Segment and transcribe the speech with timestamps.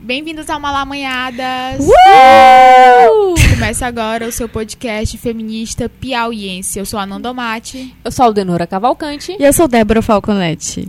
[0.00, 1.84] Bem-vindos ao Malamanhadas!
[1.84, 3.34] Uh!
[3.50, 6.78] Começa agora o seu podcast feminista piauiense.
[6.78, 7.96] Eu sou a Nandomate.
[8.04, 9.36] Eu sou a Aldenora Cavalcante.
[9.38, 10.88] E eu sou Débora Falconetti.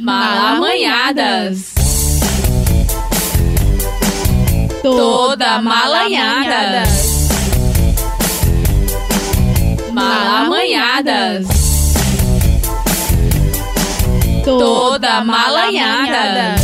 [0.00, 1.74] Malamanhadas!
[4.80, 6.84] Toda malanhada!
[9.92, 11.57] Malamanhadas!
[14.56, 16.54] Toda malanhada!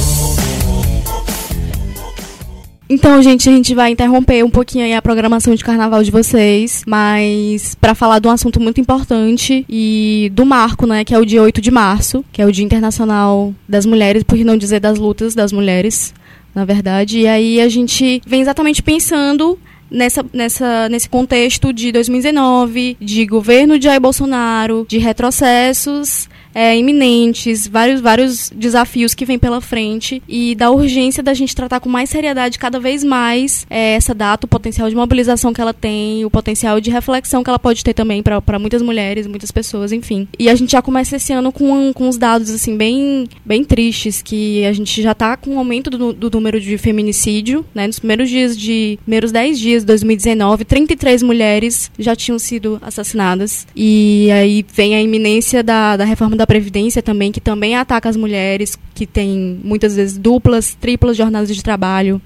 [2.89, 6.83] Então, gente, a gente vai interromper um pouquinho aí a programação de carnaval de vocês,
[6.87, 11.27] mas para falar de um assunto muito importante e do marco, né, que é o
[11.27, 14.99] dia 8 de março, que é o Dia Internacional das Mulheres, por não dizer das
[14.99, 16.15] lutas das mulheres,
[16.55, 17.21] na verdade.
[17.21, 19.59] E aí a gente vem exatamente pensando
[19.91, 27.67] nessa, nessa, nesse contexto de 2019, de governo de Jair Bolsonaro, de retrocessos é, iminentes,
[27.67, 32.11] vários, vários desafios que vêm pela frente e da urgência da gente tratar com mais
[32.11, 36.31] seriedade cada vez mais é, essa data, o potencial de mobilização que ela tem, o
[36.31, 40.29] potencial de reflexão que ela pode ter também para muitas mulheres, muitas pessoas, enfim.
[40.39, 44.23] E a gente já começa esse ano com, com os dados assim bem, bem tristes,
[44.23, 47.87] que a gente já está com um aumento do, do número de feminicídio, né?
[47.87, 53.67] Nos primeiros dias de primeiros 10 dias de 2019, 33 mulheres já tinham sido assassinadas.
[53.75, 58.17] E aí vem a iminência da, da reforma da Previdência também, que também ataca as
[58.17, 62.21] mulheres, que tem muitas vezes duplas, triplas jornadas de trabalho.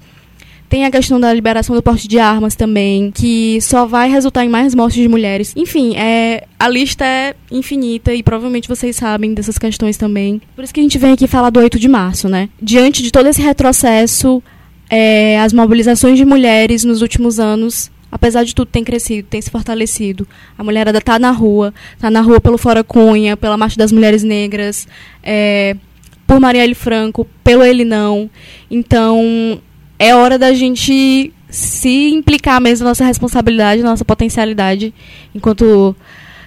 [0.69, 4.49] Tem a questão da liberação do porte de armas também, que só vai resultar em
[4.49, 5.51] mais mortes de mulheres.
[5.55, 10.39] Enfim, é, a lista é infinita e provavelmente vocês sabem dessas questões também.
[10.55, 12.49] Por isso que a gente vem aqui falar do 8 de março, né?
[12.61, 14.43] Diante de todo esse retrocesso,
[14.91, 19.49] é, as mobilizações de mulheres nos últimos anos apesar de tudo, tem crescido, tem se
[19.49, 20.27] fortalecido.
[20.57, 24.23] A mulherada está na rua, está na rua pelo Fora Cunha, pela Marcha das Mulheres
[24.23, 24.87] Negras,
[25.23, 25.75] é,
[26.25, 28.29] por Marielle Franco, pelo Ele Não.
[28.69, 29.61] Então,
[29.97, 34.93] é hora da gente se implicar mesmo na nossa responsabilidade, na nossa potencialidade
[35.33, 35.95] enquanto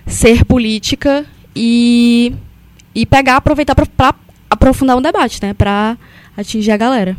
[0.07, 2.33] ser política e,
[2.95, 4.15] e pegar, aproveitar para
[4.49, 5.55] aprofundar um debate, né?
[5.55, 5.97] Para
[6.37, 7.17] atingir a galera.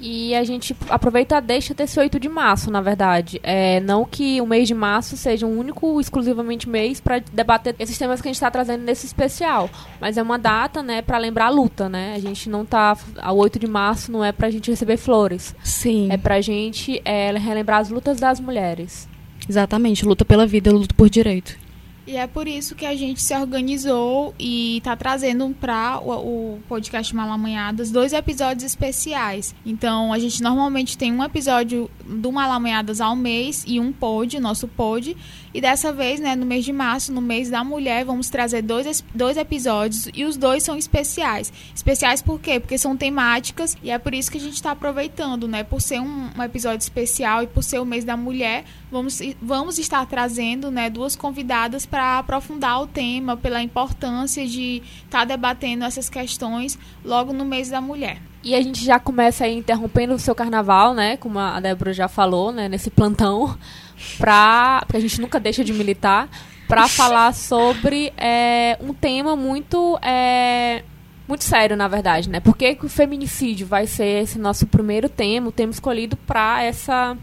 [0.00, 3.38] E a gente aproveita deixa desse 8 de março, na verdade.
[3.42, 7.98] É, não que o mês de março seja um único, exclusivamente mês para debater esses
[7.98, 9.68] temas que a gente está trazendo nesse especial.
[10.00, 12.14] Mas é uma data, né, para lembrar a luta, né?
[12.16, 12.96] A gente não tá.
[13.30, 15.54] O 8 de março não é para a gente receber flores.
[15.62, 16.08] Sim.
[16.10, 19.08] É para a gente é, relembrar as lutas das mulheres.
[19.48, 20.04] Exatamente.
[20.04, 21.58] Luta pela vida, luta por direito.
[22.10, 26.60] E é por isso que a gente se organizou e está trazendo para o, o,
[26.68, 29.54] podcast Malamanhadas dois episódios especiais.
[29.64, 34.66] Então, a gente normalmente tem um episódio do Malamanhadas ao mês e um pod, nosso
[34.66, 35.16] pod.
[35.54, 39.04] E dessa vez, né, no mês de março, no mês da mulher, vamos trazer dois,
[39.14, 41.52] dois episódios e os dois são especiais.
[41.72, 42.58] Especiais por quê?
[42.58, 45.62] Porque são temáticas e é por isso que a gente está aproveitando, né?
[45.62, 49.78] Por ser um, um, episódio especial e por ser o mês da mulher, vamos, vamos
[49.78, 55.84] estar trazendo né, duas convidadas para aprofundar o tema, pela importância de estar tá debatendo
[55.84, 58.20] essas questões logo no mês da mulher.
[58.42, 61.16] E a gente já começa aí interrompendo o seu carnaval, né?
[61.18, 62.68] Como a Débora já falou, né?
[62.68, 63.56] Nesse plantão
[64.18, 66.28] para porque a gente nunca deixa de militar,
[66.66, 70.82] para falar sobre é, um tema muito é,
[71.28, 72.40] muito sério, na verdade, né?
[72.40, 76.62] Por que, que o feminicídio vai ser esse nosso primeiro tema, o tema escolhido para
[76.62, 77.16] essa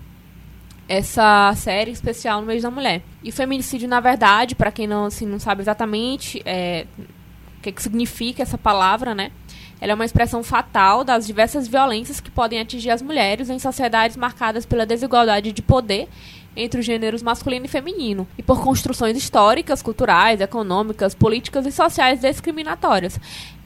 [0.88, 3.02] essa série especial no mês da mulher.
[3.24, 6.86] E feminicídio, na verdade, para quem não assim, não sabe exatamente é,
[7.58, 9.32] o que, que significa essa palavra, né?
[9.80, 14.18] Ela é uma expressão fatal das diversas violências que podem atingir as mulheres em sociedades
[14.18, 16.08] marcadas pela desigualdade de poder
[16.56, 22.22] entre os gêneros masculino e feminino, e por construções históricas, culturais, econômicas, políticas e sociais
[22.22, 23.20] discriminatórias.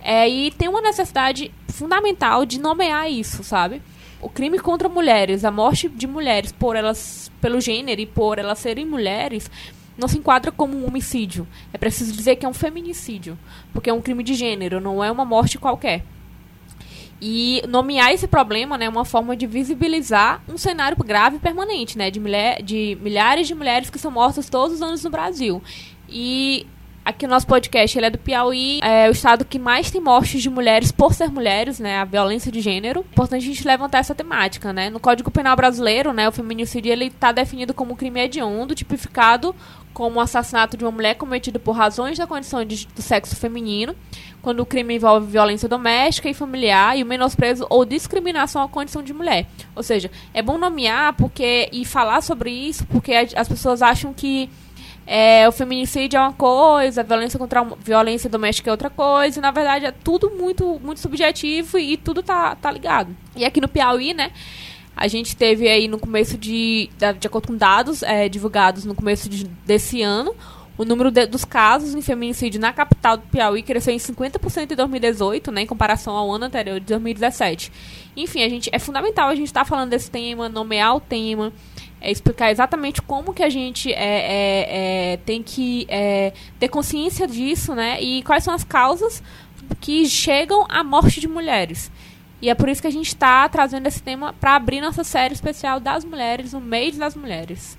[0.03, 3.81] É, e tem uma necessidade fundamental de nomear isso, sabe?
[4.21, 8.59] O crime contra mulheres, a morte de mulheres por elas, pelo gênero e por elas
[8.59, 9.49] serem mulheres,
[9.97, 11.47] não se enquadra como um homicídio.
[11.73, 13.37] É preciso dizer que é um feminicídio,
[13.73, 16.03] porque é um crime de gênero, não é uma morte qualquer.
[17.21, 22.09] E nomear esse problema é uma forma de visibilizar um cenário grave e permanente, né,
[22.09, 22.19] de,
[22.63, 25.61] de milhares de mulheres que são mortas todos os anos no Brasil.
[26.09, 26.65] E
[27.03, 30.41] aqui o nosso podcast ele é do Piauí, é o estado que mais tem mortes
[30.41, 33.01] de mulheres por ser mulheres, né, a violência de gênero.
[33.11, 34.89] Importante a gente levantar essa temática, né?
[34.89, 39.55] No Código Penal brasileiro, né, o feminicídio ele está definido como crime hediondo, tipificado
[39.93, 43.93] como o assassinato de uma mulher cometido por razões da condição de, do sexo feminino,
[44.41, 49.03] quando o crime envolve violência doméstica e familiar e o menosprezo ou discriminação à condição
[49.03, 49.47] de mulher.
[49.75, 54.49] Ou seja, é bom nomear porque e falar sobre isso porque as pessoas acham que
[55.13, 59.39] é, o feminicídio é uma coisa, a violência contra a violência doméstica é outra coisa,
[59.39, 63.13] e na verdade é tudo muito, muito subjetivo e, e tudo tá, tá ligado.
[63.35, 64.31] E aqui no Piauí, né,
[64.95, 69.27] a gente teve aí no começo de, de acordo com dados é, divulgados no começo
[69.27, 70.33] de, desse ano,
[70.77, 74.75] o número de, dos casos em feminicídio na capital do Piauí cresceu em 50% em
[74.77, 77.69] 2018, né, em comparação ao ano anterior, de 2017.
[78.15, 81.51] Enfim, a gente, é fundamental a gente estar tá falando desse tema, nomear o tema,
[82.01, 87.27] é explicar exatamente como que a gente é, é, é tem que é, ter consciência
[87.27, 89.21] disso, né, e quais são as causas
[89.79, 91.91] que chegam à morte de mulheres.
[92.41, 95.33] E é por isso que a gente está trazendo esse tema para abrir nossa série
[95.33, 97.77] especial das mulheres, no mês das mulheres.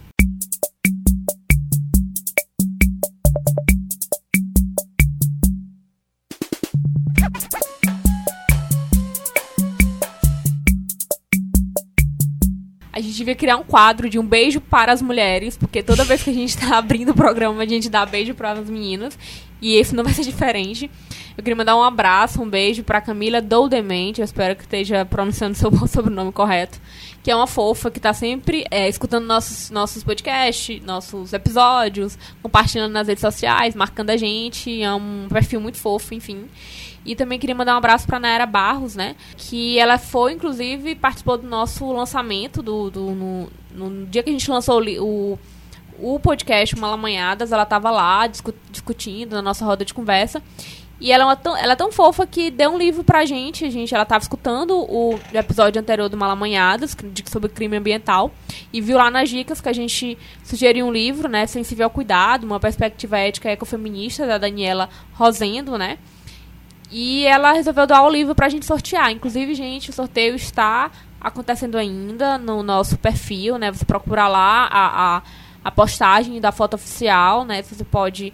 [13.22, 16.34] Devia criar um quadro de um beijo para as mulheres, porque toda vez que a
[16.34, 19.18] gente está abrindo o programa, a gente dá beijo para as meninas.
[19.60, 20.90] E esse não vai ser diferente.
[21.36, 24.20] Eu queria mandar um abraço, um beijo para Camila Doudemente.
[24.20, 26.80] Eu espero que esteja pronunciando seu sobrenome correto.
[27.22, 32.92] Que é uma fofa que está sempre é, escutando nossos, nossos podcasts, nossos episódios, compartilhando
[32.92, 34.82] nas redes sociais, marcando a gente.
[34.82, 36.46] É um perfil muito fofo, enfim.
[37.04, 39.16] E também queria mandar um abraço para Naira Barros, né?
[39.36, 44.32] Que ela foi, inclusive, participou do nosso lançamento do, do no, no dia que a
[44.32, 45.38] gente lançou o,
[45.98, 47.50] o podcast Malamanhadas.
[47.50, 50.42] Ela estava lá discu discutindo na nossa roda de conversa.
[51.02, 53.68] E ela é, tão, ela é tão fofa que deu um livro pra gente.
[53.72, 56.96] Gente ela estava escutando o episódio anterior do Malamanhadas,
[57.26, 58.30] sobre crime ambiental,
[58.72, 61.44] e viu lá nas dicas que a gente sugeriu um livro, né?
[61.48, 65.98] Sensível ao cuidado, uma perspectiva ética ecofeminista, da Daniela Rosendo, né?
[66.92, 69.10] E ela resolveu doar o livro pra gente sortear.
[69.10, 73.72] Inclusive, gente, o sorteio está acontecendo ainda no nosso perfil, né?
[73.72, 75.22] Você procura lá a, a,
[75.64, 77.62] a postagem da foto oficial, né?
[77.62, 78.30] Você pode.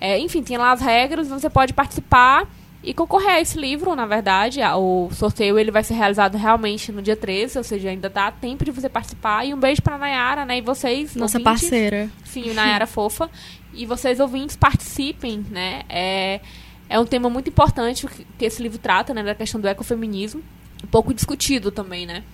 [0.00, 2.48] É, enfim, tem lá as regras, você pode participar
[2.82, 4.60] e concorrer a esse livro, na verdade.
[4.62, 8.64] O sorteio ele vai ser realizado realmente no dia 13, ou seja, ainda dá tempo
[8.64, 9.44] de você participar.
[9.44, 10.56] E um beijo pra Nayara, né?
[10.56, 11.14] E vocês.
[11.14, 12.08] Nossa ouvintes, parceira.
[12.24, 13.28] Sim, Nayara fofa.
[13.74, 15.82] E vocês ouvintes participem, né?
[15.86, 16.40] É
[16.90, 18.04] é um tema muito importante
[18.36, 20.42] que esse livro trata, né, da questão do ecofeminismo,
[20.82, 22.24] um pouco discutido também, né?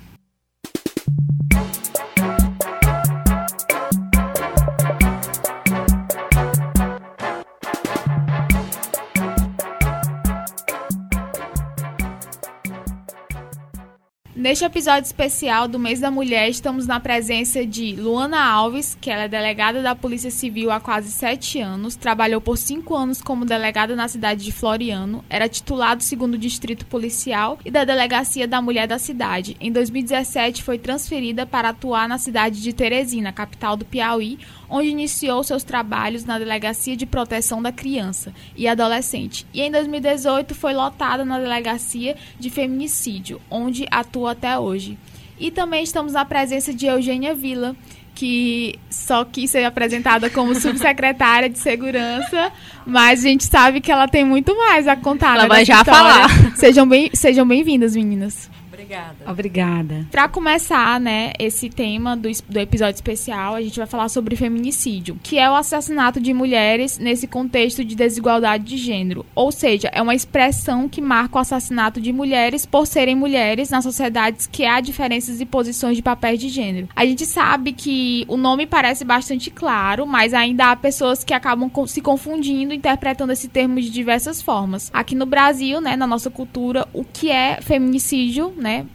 [14.47, 19.25] Neste episódio especial do Mês da Mulher, estamos na presença de Luana Alves, que ela
[19.25, 23.97] é delegada da Polícia Civil há quase sete anos, trabalhou por cinco anos como delegada
[23.97, 29.01] na cidade de Floriano, era titulado segundo distrito policial e da Delegacia da Mulher da
[29.01, 29.57] cidade.
[29.59, 34.39] Em 2017, foi transferida para atuar na cidade de Teresina, capital do Piauí,
[34.71, 39.45] onde iniciou seus trabalhos na Delegacia de Proteção da Criança e Adolescente.
[39.53, 44.99] E em 2018 foi lotada na Delegacia de Feminicídio, onde atua até hoje.
[45.39, 47.77] E também estamos na presença de Eugênia Vila,
[48.15, 52.51] que só quis ser apresentada como subsecretária de segurança,
[52.87, 55.35] mas a gente sabe que ela tem muito mais a contar.
[55.35, 56.01] Ela né, vai já história.
[56.01, 56.57] falar.
[56.57, 58.51] Sejam bem-vindas, sejam bem meninas.
[58.87, 59.31] Obrigada.
[59.31, 60.07] Obrigada.
[60.11, 65.19] Para começar, né, esse tema do, do episódio especial, a gente vai falar sobre feminicídio,
[65.23, 69.27] que é o assassinato de mulheres nesse contexto de desigualdade de gênero.
[69.35, 73.83] Ou seja, é uma expressão que marca o assassinato de mulheres por serem mulheres nas
[73.85, 76.89] sociedades que há diferenças de posições de papéis de gênero.
[76.95, 81.71] A gente sabe que o nome parece bastante claro, mas ainda há pessoas que acabam
[81.87, 84.91] se confundindo, interpretando esse termo de diversas formas.
[84.93, 88.86] Aqui no Brasil, né, na nossa cultura, o que é feminicídio, né,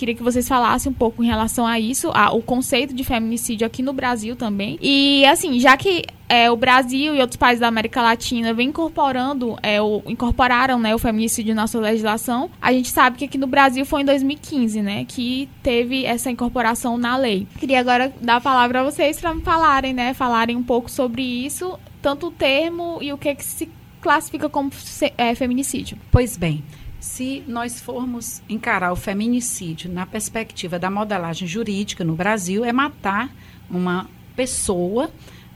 [0.00, 3.66] Queria que vocês falassem um pouco em relação a isso, a, o conceito de feminicídio
[3.66, 4.78] aqui no Brasil também.
[4.80, 9.58] E, assim, já que é, o Brasil e outros países da América Latina vêm incorporando,
[9.62, 13.46] é, o, incorporaram né, o feminicídio na sua legislação, a gente sabe que aqui no
[13.46, 17.46] Brasil foi em 2015, né, que teve essa incorporação na lei.
[17.58, 21.22] Queria agora dar a palavra a vocês para me falarem, né, falarem um pouco sobre
[21.22, 23.68] isso, tanto o termo e o que, que se
[24.00, 24.70] classifica como
[25.18, 25.98] é, feminicídio.
[26.10, 26.64] Pois bem,
[27.00, 33.30] se nós formos encarar o feminicídio na perspectiva da modelagem jurídica no Brasil, é matar
[33.70, 35.10] uma pessoa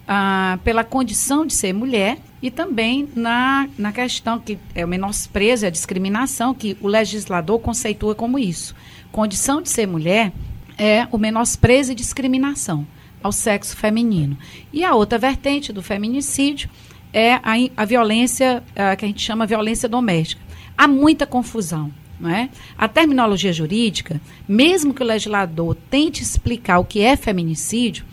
[0.09, 5.67] ah, pela condição de ser mulher e também na, na questão que é o menosprezo
[5.67, 8.75] e a discriminação, que o legislador conceitua como isso.
[9.13, 10.33] Condição de ser mulher
[10.79, 12.87] é o menosprezo e discriminação
[13.23, 14.37] ao sexo feminino.
[14.73, 16.71] E a outra vertente do feminicídio
[17.13, 20.43] é a, a violência, ah, que a gente chama violência doméstica
[20.77, 21.93] há muita confusão.
[22.19, 22.49] Não é?
[22.79, 28.05] A terminologia jurídica, mesmo que o legislador tente explicar o que é feminicídio,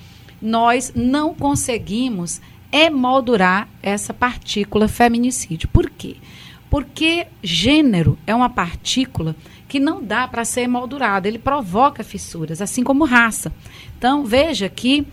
[0.42, 2.42] nós não conseguimos
[2.72, 5.70] emoldurar essa partícula feminicídio.
[5.70, 6.16] Por quê?
[6.70, 9.36] Porque gênero é uma partícula
[9.68, 13.54] que não dá para ser emoldurada, ele provoca fissuras, assim como raça.
[13.98, 15.06] Então, veja que,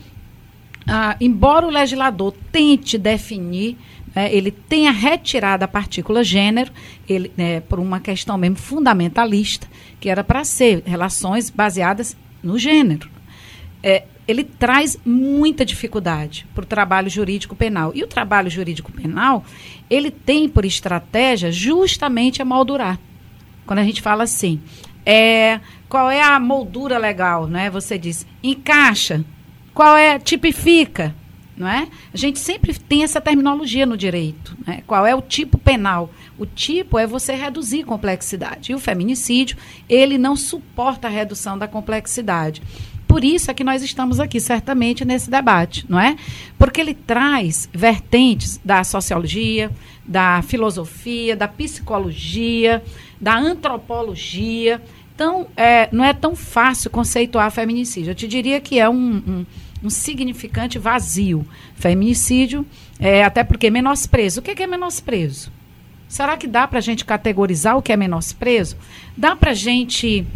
[0.87, 3.77] ah, embora o legislador tente definir,
[4.15, 6.73] né, ele tenha retirado a partícula gênero,
[7.09, 9.67] ele, né, por uma questão mesmo fundamentalista,
[10.01, 13.09] que era para ser relações baseadas no gênero.
[13.83, 17.93] É, ele traz muita dificuldade para o trabalho jurídico penal.
[17.95, 19.43] E o trabalho jurídico penal,
[19.89, 22.99] ele tem por estratégia justamente a moldurar.
[23.65, 24.61] Quando a gente fala assim,
[25.05, 27.71] é, qual é a moldura legal, né?
[27.71, 29.25] Você diz, encaixa.
[29.73, 31.15] Qual é, tipifica,
[31.59, 31.89] não é?
[32.13, 34.83] A gente sempre tem essa terminologia no direito, né?
[34.87, 36.11] Qual é o tipo penal?
[36.39, 38.73] O tipo é você reduzir complexidade.
[38.73, 39.57] E o feminicídio,
[39.89, 42.63] ele não suporta a redução da complexidade.
[43.09, 46.15] Por isso é que nós estamos aqui, certamente, nesse debate, não é?
[46.59, 49.71] Porque ele traz vertentes da sociologia,
[50.07, 52.83] da filosofia, da psicologia,
[53.19, 54.83] da antropologia.
[55.15, 58.11] Então, é, não é tão fácil conceituar feminicídio.
[58.11, 59.47] Eu te diria que é um, um,
[59.83, 61.47] um significante vazio.
[61.75, 62.67] Feminicídio,
[62.99, 64.41] é, até porque menosprezo.
[64.41, 65.53] O que é, que é menosprezo?
[66.09, 68.77] Será que dá para a gente categorizar o que é menosprezo?
[69.17, 70.27] Dá para a gente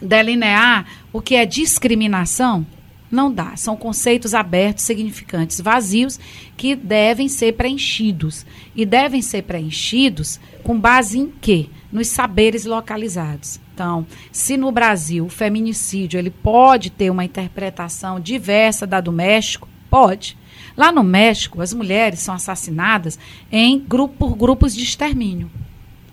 [0.00, 2.66] delinear o que é discriminação?
[3.10, 3.56] Não dá.
[3.56, 6.20] São conceitos abertos, significantes, vazios,
[6.56, 8.44] que devem ser preenchidos.
[8.74, 11.66] E devem ser preenchidos com base em quê?
[11.90, 13.60] Nos saberes localizados.
[13.76, 19.68] Então, se no Brasil o feminicídio ele pode ter uma interpretação diversa da do México,
[19.90, 20.34] pode.
[20.74, 23.18] Lá no México, as mulheres são assassinadas
[23.52, 25.50] em grupo, por grupos de extermínio.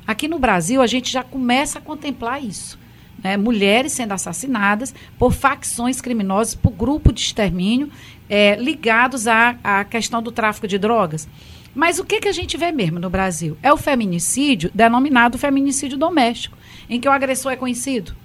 [0.06, 2.78] Aqui no Brasil, a gente já começa a contemplar isso
[3.24, 7.90] né, mulheres sendo assassinadas por facções criminosas, por grupo de extermínio
[8.30, 11.30] é, ligados à, à questão do tráfico de drogas.
[11.74, 13.58] Mas o que, que a gente vê mesmo no Brasil?
[13.64, 16.58] É o feminicídio, denominado feminicídio doméstico,
[16.90, 18.16] em que o agressor é conhecido.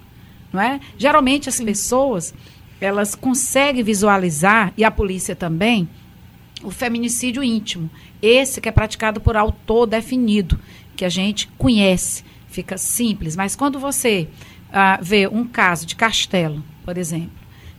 [0.53, 0.81] Não é?
[0.97, 2.35] Geralmente as pessoas
[2.81, 5.89] elas conseguem visualizar, e a polícia também,
[6.63, 7.91] o feminicídio íntimo.
[8.23, 10.59] Esse que é praticado por autor definido,
[10.97, 12.25] que a gente conhece.
[12.49, 13.37] Fica simples.
[13.37, 14.29] Mas quando você
[14.69, 17.31] uh, ver um caso de Castelo, por exemplo,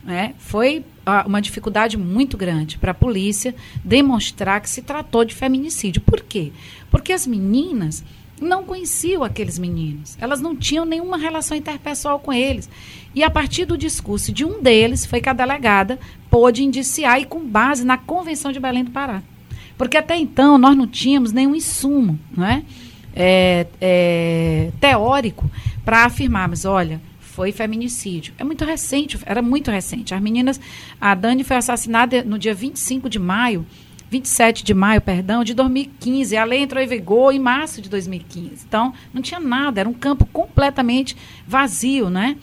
[0.04, 5.34] né, foi uh, uma dificuldade muito grande para a polícia demonstrar que se tratou de
[5.34, 6.00] feminicídio.
[6.00, 6.52] Por quê?
[6.90, 8.04] Porque as meninas
[8.40, 10.16] não conheciam aqueles meninos.
[10.20, 12.68] Elas não tinham nenhuma relação interpessoal com eles.
[13.14, 15.98] E a partir do discurso de um deles, foi que a delegada
[16.30, 19.22] pôde indiciar e com base na Convenção de Belém do Pará.
[19.76, 22.62] Porque até então nós não tínhamos nenhum insumo não é?
[23.14, 25.50] É, é, teórico
[25.84, 28.34] para afirmarmos, olha, foi feminicídio.
[28.38, 30.14] É muito recente, era muito recente.
[30.14, 30.60] As meninas,
[31.00, 33.64] a Dani foi assassinada no dia 25 de maio,
[34.10, 36.36] 27 de maio, perdão, de 2015.
[36.36, 38.64] A lei entrou em vigor em março de 2015.
[38.66, 42.36] Então, não tinha nada, era um campo completamente vazio, né?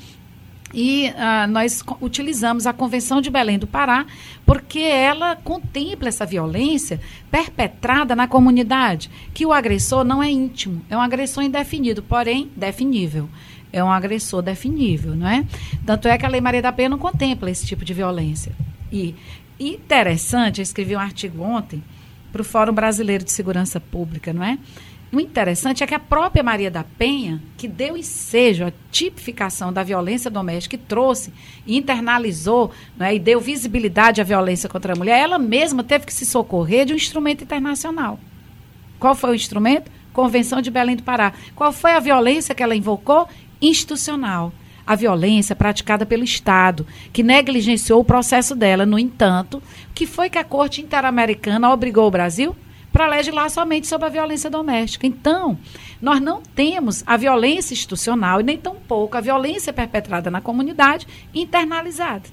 [0.73, 4.05] E uh, nós utilizamos a Convenção de Belém do Pará
[4.45, 6.99] porque ela contempla essa violência
[7.31, 13.29] perpetrada na comunidade, que o agressor não é íntimo, é um agressor indefinido, porém definível.
[13.71, 15.45] É um agressor definível, não é?
[15.85, 18.53] Tanto é que a Lei Maria da Penha não contempla esse tipo de violência.
[18.91, 19.13] E
[19.59, 21.83] interessante, eu escrevi um artigo ontem
[22.31, 24.57] para o Fórum Brasileiro de Segurança Pública, não é?
[25.11, 29.81] O interessante é que a própria Maria da Penha, que deu ensejo à tipificação da
[29.81, 31.31] violência doméstica e trouxe
[31.65, 36.13] e internalizou né, e deu visibilidade à violência contra a mulher, ela mesma teve que
[36.13, 38.19] se socorrer de um instrumento internacional.
[38.99, 39.89] Qual foi o instrumento?
[40.11, 41.31] Convenção de Belém do Pará.
[41.55, 43.29] Qual foi a violência que ela invocou?
[43.61, 44.51] Institucional.
[44.87, 48.85] A violência praticada pelo Estado, que negligenciou o processo dela.
[48.85, 49.61] No entanto,
[49.93, 52.55] que foi que a Corte Interamericana obrigou o Brasil?
[52.97, 55.05] para legislar somente sobre a violência doméstica.
[55.05, 55.59] Então,
[56.01, 62.23] nós não temos a violência institucional e nem tampouco a violência perpetrada na comunidade internalizada.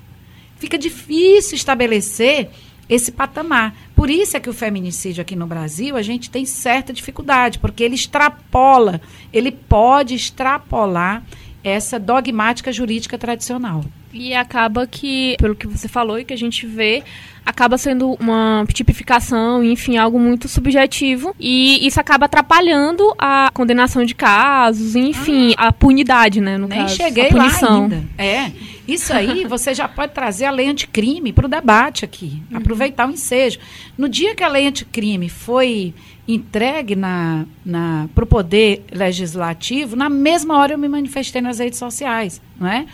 [0.56, 2.49] Fica difícil estabelecer
[2.88, 3.75] esse patamar.
[3.94, 7.82] Por isso é que o feminicídio aqui no Brasil a gente tem certa dificuldade, porque
[7.82, 9.00] ele extrapola,
[9.32, 11.23] ele pode extrapolar
[11.64, 13.83] essa dogmática jurídica tradicional.
[14.12, 17.02] E acaba que, pelo que você falou e que a gente vê,
[17.44, 21.35] acaba sendo uma tipificação, enfim, algo muito subjetivo.
[21.40, 26.56] E isso acaba atrapalhando a condenação de casos, enfim, ah, a punidade, né?
[26.56, 27.83] No nem caso, cheguei a punição.
[27.85, 28.04] ainda.
[28.16, 28.52] É.
[28.87, 32.42] Isso aí você já pode trazer a lei anticrime para o debate aqui.
[32.50, 32.59] Uhum.
[32.59, 33.59] Aproveitar o ensejo.
[33.99, 35.92] No dia que a lei anticrime foi
[36.26, 41.78] entregue na, na, para o poder legislativo, na mesma hora eu me manifestei nas redes
[41.78, 42.86] sociais, não é?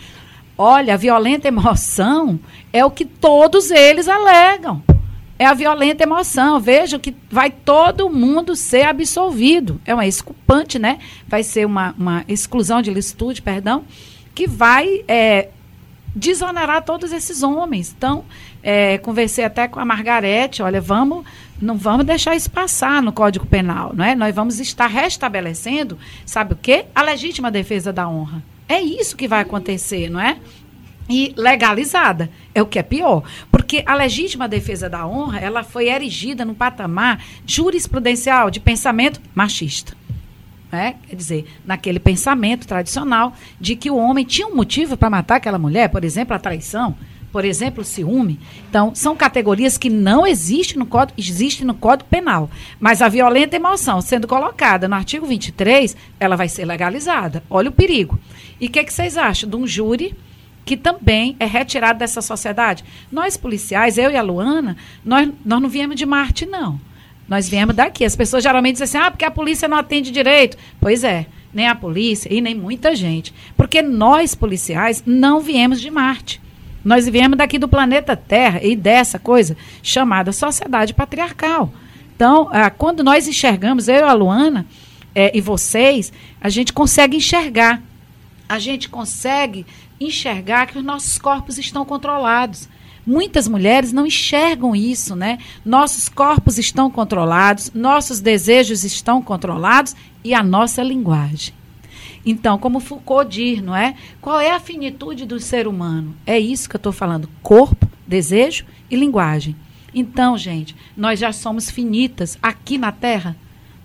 [0.57, 2.39] Olha, a violenta emoção
[2.71, 4.83] é o que todos eles alegam.
[5.39, 6.59] é a violenta emoção.
[6.59, 9.81] Vejam que vai todo mundo ser absolvido.
[9.85, 10.99] É uma exculpante, né?
[11.27, 13.83] Vai ser uma, uma exclusão de licitude, perdão,
[14.35, 15.49] que vai é,
[16.15, 17.91] desonerar todos esses homens.
[17.97, 18.23] Então,
[18.63, 21.25] é, conversei até com a Margarete, olha, vamos,
[21.61, 24.15] não vamos deixar isso passar no Código Penal, não é?
[24.15, 26.85] Nós vamos estar restabelecendo, sabe o quê?
[26.93, 28.43] A legítima defesa da honra.
[28.67, 30.37] É isso que vai acontecer, não é?
[31.09, 35.89] E legalizada, é o que é pior, porque a legítima defesa da honra, ela foi
[35.89, 39.99] erigida no patamar jurisprudencial de pensamento machista.
[40.71, 40.93] É?
[41.09, 45.57] Quer dizer, naquele pensamento tradicional de que o homem tinha um motivo para matar aquela
[45.57, 46.95] mulher, por exemplo, a traição,
[47.31, 48.39] por exemplo, ciúme.
[48.69, 52.49] Então, são categorias que não existem no Código, existem no Código Penal.
[52.79, 57.43] Mas a violenta emoção sendo colocada no artigo 23, ela vai ser legalizada.
[57.49, 58.19] Olha o perigo.
[58.59, 60.15] E o que, que vocês acham de um júri
[60.65, 62.83] que também é retirado dessa sociedade?
[63.11, 66.79] Nós, policiais, eu e a Luana, nós, nós não viemos de Marte, não.
[67.27, 68.03] Nós viemos daqui.
[68.03, 70.57] As pessoas geralmente dizem assim, ah, porque a polícia não atende direito.
[70.81, 73.33] Pois é, nem a polícia e nem muita gente.
[73.55, 76.41] Porque nós, policiais, não viemos de Marte.
[76.83, 81.71] Nós viemos daqui do planeta Terra e dessa coisa chamada sociedade patriarcal.
[82.15, 84.65] Então, ah, quando nós enxergamos, eu a Luana,
[85.13, 87.81] é, e vocês, a gente consegue enxergar.
[88.47, 89.65] A gente consegue
[89.99, 92.67] enxergar que os nossos corpos estão controlados.
[93.05, 95.39] Muitas mulheres não enxergam isso, né?
[95.65, 101.53] Nossos corpos estão controlados, nossos desejos estão controlados e a nossa linguagem.
[102.25, 103.95] Então, como Foucault diz, não é?
[104.19, 106.15] Qual é a finitude do ser humano?
[106.25, 109.55] É isso que eu estou falando: corpo, desejo e linguagem.
[109.93, 113.35] Então, gente, nós já somos finitas aqui na Terra.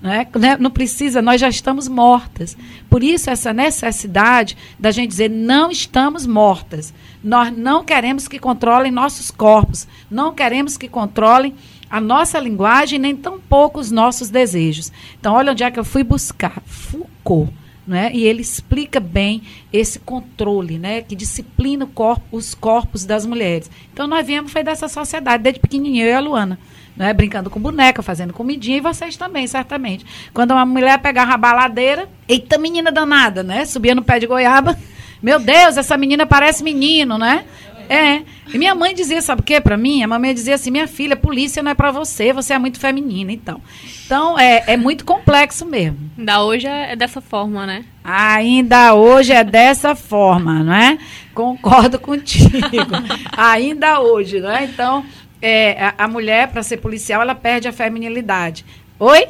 [0.00, 0.28] Não, é?
[0.60, 2.56] Não precisa, nós já estamos mortas.
[2.88, 6.92] Por isso, essa necessidade da gente dizer: não estamos mortas.
[7.24, 11.54] Nós não queremos que controlem nossos corpos, não queremos que controlem
[11.88, 14.92] a nossa linguagem, nem tampouco os nossos desejos.
[15.18, 16.60] Então, olha onde é que eu fui buscar.
[16.66, 17.50] Foucault
[17.86, 18.10] né?
[18.12, 21.02] E ele explica bem esse controle, né?
[21.02, 23.70] Que disciplina corpo, os corpos das mulheres.
[23.92, 26.58] Então nós viemos foi dessa sociedade desde pequenininho eu e a Luana,
[26.96, 27.12] né?
[27.12, 30.04] Brincando com boneca, fazendo comidinha e vocês também, certamente.
[30.34, 33.64] Quando uma mulher pegava a baladeira, eita menina danada, né?
[33.64, 34.76] Subia no pé de goiaba.
[35.22, 37.44] Meu Deus, essa menina parece menino, né?
[37.88, 38.22] É.
[38.52, 40.02] E minha mãe dizia, sabe o que para mim?
[40.02, 43.32] A mamãe dizia assim: minha filha, polícia não é para você, você é muito feminina,
[43.32, 43.60] então.
[44.04, 45.98] Então, é, é muito complexo mesmo.
[46.16, 47.84] Ainda hoje é dessa forma, né?
[48.04, 50.98] Ainda hoje é dessa forma, não é?
[51.34, 52.48] Concordo contigo.
[53.36, 54.64] Ainda hoje, não é?
[54.64, 55.04] Então,
[55.42, 58.64] é, a, a mulher, para ser policial, ela perde a feminilidade.
[58.98, 59.26] Oi?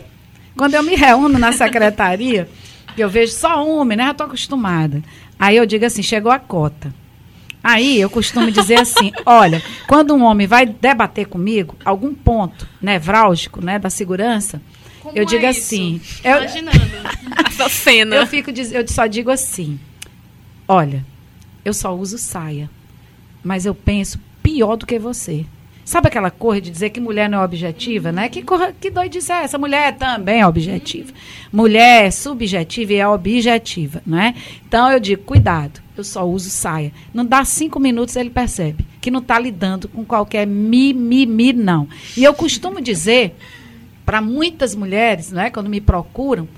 [0.56, 2.48] Quando eu me reúno na secretaria,
[2.94, 4.08] que eu vejo só homem, né?
[4.08, 5.02] Eu tô acostumada.
[5.38, 6.92] Aí eu digo assim: chegou a cota.
[7.66, 13.60] Aí eu costumo dizer assim: olha, quando um homem vai debater comigo algum ponto nevrálgico
[13.60, 14.62] né, da segurança,
[15.02, 16.00] Como eu digo é assim.
[16.22, 16.78] Eu, Imaginando
[17.44, 18.14] essa cena.
[18.14, 19.80] Eu, fico, eu só digo assim:
[20.68, 21.04] olha,
[21.64, 22.70] eu só uso saia,
[23.42, 25.44] mas eu penso pior do que você.
[25.84, 28.28] Sabe aquela coisa de dizer que mulher não é objetiva, né?
[28.28, 29.58] Que, corra, que doidice é essa?
[29.58, 31.12] Mulher também é objetiva.
[31.52, 34.34] Mulher é subjetiva e é objetiva, não é?
[34.66, 36.92] Então eu digo, cuidado, eu só uso saia.
[37.12, 41.88] Não dá cinco minutos ele percebe que não está lidando com qualquer mimimi, não.
[42.16, 43.36] E eu costumo dizer
[44.04, 45.50] para muitas mulheres, não é?
[45.50, 46.48] Quando me procuram,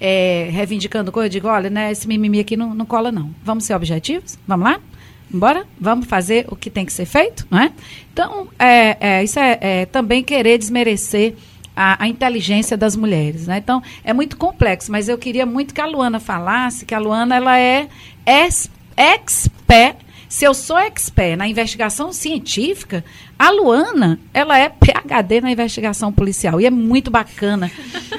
[0.00, 3.34] é, reivindicando coisa, eu digo, olha, né, esse mimimi aqui não, não cola, não.
[3.44, 4.38] Vamos ser objetivos?
[4.46, 4.80] Vamos lá?
[5.32, 7.72] Embora, vamos fazer o que tem que ser feito, não é?
[8.12, 11.34] Então, é, é isso é, é, também querer desmerecer
[11.74, 13.58] a, a, inteligência das mulheres, né?
[13.58, 17.36] Então, é muito complexo, mas eu queria muito que a Luana falasse que a Luana,
[17.36, 17.88] ela é
[18.96, 19.96] expert
[20.32, 23.04] se eu sou expert na investigação científica,
[23.38, 26.58] a Luana, ela é PhD na investigação policial.
[26.58, 27.70] E é muito bacana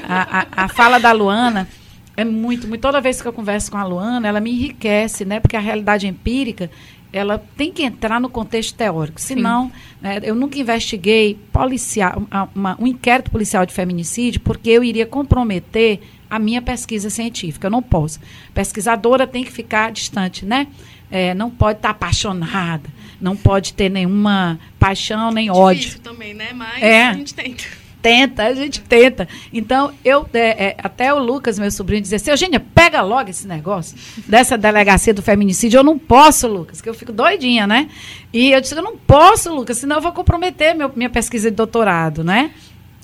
[0.08, 1.68] a, a, a fala da Luana.
[2.16, 2.82] É muito, muito.
[2.82, 5.40] Toda vez que eu converso com a Luana, ela me enriquece, né?
[5.40, 6.70] Porque a realidade empírica,
[7.12, 9.20] ela tem que entrar no contexto teórico.
[9.20, 15.08] Senão, né, eu nunca investiguei policial, uma, um inquérito policial de feminicídio, porque eu iria
[15.08, 16.00] comprometer
[16.34, 17.68] a minha pesquisa científica.
[17.68, 18.20] Eu não posso.
[18.56, 20.66] Pesquisadora tem que ficar distante, né?
[21.12, 22.90] É, não pode estar tá apaixonada,
[23.22, 26.00] não pode ter nenhuma paixão nem Difícil ódio.
[26.00, 26.52] também, né?
[26.52, 27.06] Mas é.
[27.06, 29.30] a gente tenta tenta, a gente tenta.
[29.54, 33.48] Então, eu é, é, até o Lucas, meu sobrinho, dizia assim, Eugênia, pega logo esse
[33.48, 35.78] negócio dessa delegacia do feminicídio.
[35.78, 37.90] Eu não posso, Lucas, que eu fico doidinha, né?
[38.34, 41.56] E eu disse, eu não posso, Lucas, senão eu vou comprometer meu, minha pesquisa de
[41.56, 42.52] doutorado, né?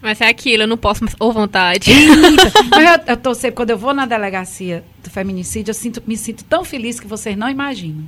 [0.02, 1.92] Mas é aquilo, eu não posso, ou vontade.
[2.72, 6.16] Mas eu, eu tô sempre, quando eu vou na delegacia do feminicídio, eu sinto, me
[6.16, 8.04] sinto tão feliz que vocês não imaginam.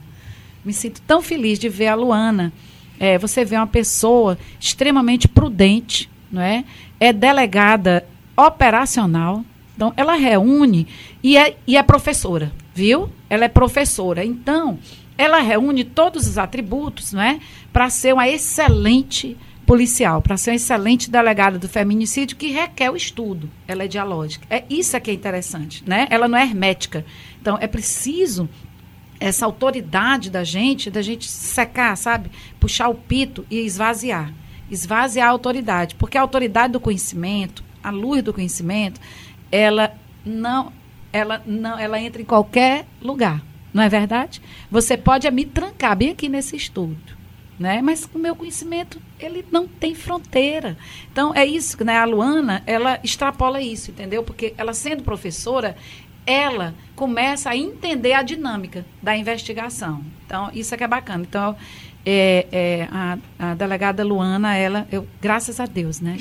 [0.64, 2.54] Me sinto tão feliz de ver a Luana
[3.02, 6.64] é, você vê uma pessoa extremamente prudente, não é?
[7.00, 8.06] É delegada
[8.38, 9.44] operacional,
[9.76, 10.88] então ela reúne
[11.24, 13.10] e é, e é professora, viu?
[13.28, 14.24] Ela é professora.
[14.24, 14.78] Então,
[15.18, 17.40] ela reúne todos os atributos, não é?
[17.74, 22.96] Para ser uma excelente policial, para ser uma excelente delegada do feminicídio que requer o
[22.96, 23.50] estudo.
[23.68, 24.46] Ela é dialógica.
[24.50, 26.08] É isso é que é interessante, né?
[26.10, 27.06] Ela não é hermética.
[27.40, 28.50] Então, é preciso
[29.20, 32.32] essa autoridade da gente, da gente secar, sabe?
[32.60, 34.34] Puxar o pito e esvaziar.
[34.70, 39.00] Esvaziar a autoridade, porque a autoridade do conhecimento, a luz do conhecimento,
[39.52, 39.94] ela
[40.26, 40.72] não
[41.14, 43.44] ela não ela entra em qualquer lugar.
[43.74, 44.42] Não é verdade?
[44.70, 46.98] Você pode me trancar bem aqui nesse estudo,
[47.60, 47.82] né?
[47.82, 50.78] Mas o meu conhecimento, ele não tem fronteira.
[51.12, 51.98] Então, é isso, né?
[51.98, 54.24] A Luana, ela extrapola isso, entendeu?
[54.24, 55.76] Porque ela sendo professora,
[56.26, 60.04] ela começa a entender a dinâmica da investigação.
[60.26, 61.24] Então, isso é que é bacana.
[61.28, 61.56] Então,
[62.06, 66.18] é, é, a, a, delegada Luana, ela, eu, graças a Deus, né?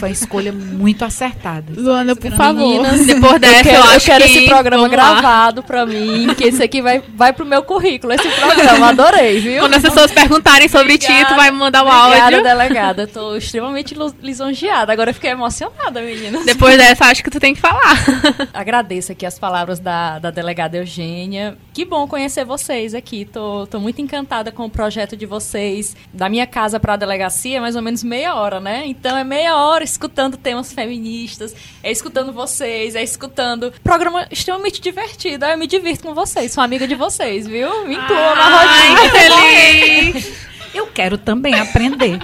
[0.00, 1.72] Foi uma escolha muito acertada.
[1.76, 2.58] Luana, por favor.
[2.58, 6.44] Meninas, depois dessa, eu, quero, eu, eu quero que, esse programa gravado para mim, que
[6.44, 8.88] esse aqui vai, vai pro meu currículo, esse programa.
[8.88, 9.60] Adorei, viu?
[9.60, 12.38] Quando as pessoas perguntarem sobre ti, tu vai mandar o obrigada, áudio.
[12.38, 13.06] Obrigada, delegada.
[13.06, 14.92] Tô extremamente lisonjeada.
[14.92, 16.44] Agora eu fiquei emocionada, meninas.
[16.44, 17.96] Depois dessa, acho que tu tem que falar.
[18.52, 21.56] Agradeço aqui as palavras da, da delegada Eugênia.
[21.72, 23.24] Que bom conhecer vocês aqui.
[23.24, 27.58] Tô, tô muito encantada com o projeto de vocês, da minha casa para a delegacia,
[27.58, 28.84] é mais ou menos meia hora, né?
[28.86, 33.72] Então é meia hora escutando temas feministas, é escutando vocês, é escutando.
[33.82, 35.44] Programa extremamente divertido.
[35.44, 37.86] Eu me divirto com vocês, sou amiga de vocês, viu?
[37.86, 39.10] Me incluam na rodinha.
[40.12, 40.54] feliz!
[40.74, 42.18] Eu quero também aprender.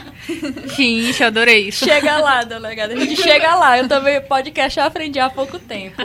[0.77, 1.85] Gente, adorei isso.
[1.85, 2.95] Chega lá, delegada.
[2.95, 3.79] A gente chega lá.
[3.79, 6.03] Eu também, podcast, eu aprendi há pouco tempo.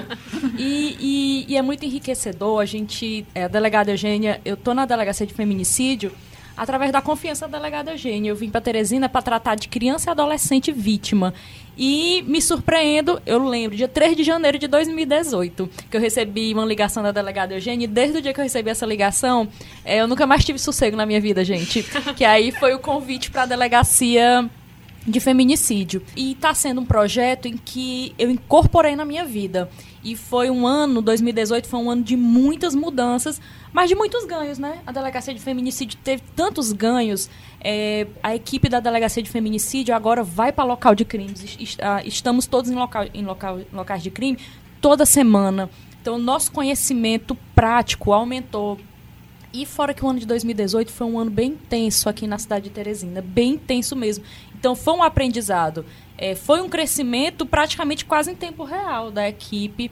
[0.55, 2.61] E, e, e é muito enriquecedor.
[2.61, 6.11] A gente, é, a delegada Eugênia, eu tô na delegacia de feminicídio
[6.55, 8.29] através da confiança da delegada Eugênia.
[8.29, 11.33] Eu vim para Teresina para tratar de criança e adolescente vítima.
[11.77, 16.65] E me surpreendo, eu lembro, dia 3 de janeiro de 2018, que eu recebi uma
[16.65, 19.47] ligação da delegada Eugênia, e desde o dia que eu recebi essa ligação,
[19.83, 21.83] é, eu nunca mais tive sossego na minha vida, gente.
[22.15, 24.49] que aí foi o convite para a delegacia
[25.05, 26.01] de feminicídio.
[26.15, 29.69] E está sendo um projeto em que eu incorporei na minha vida.
[30.03, 33.41] E foi um ano, 2018, foi um ano de muitas mudanças,
[33.73, 34.79] mas de muitos ganhos, né?
[34.85, 37.29] A Delegacia de Feminicídio teve tantos ganhos.
[37.59, 41.57] É, a equipe da Delegacia de Feminicídio agora vai para local de crimes.
[41.81, 44.37] Ah, estamos todos em, local, em local, locais de crime
[44.79, 45.69] toda semana.
[45.99, 48.77] Então, nosso conhecimento prático aumentou.
[49.51, 52.65] E fora que o ano de 2018 foi um ano bem intenso aqui na cidade
[52.65, 54.23] de Teresina, bem intenso mesmo.
[54.65, 55.85] Então foi um aprendizado.
[56.17, 59.91] É, foi um crescimento praticamente quase em tempo real da equipe.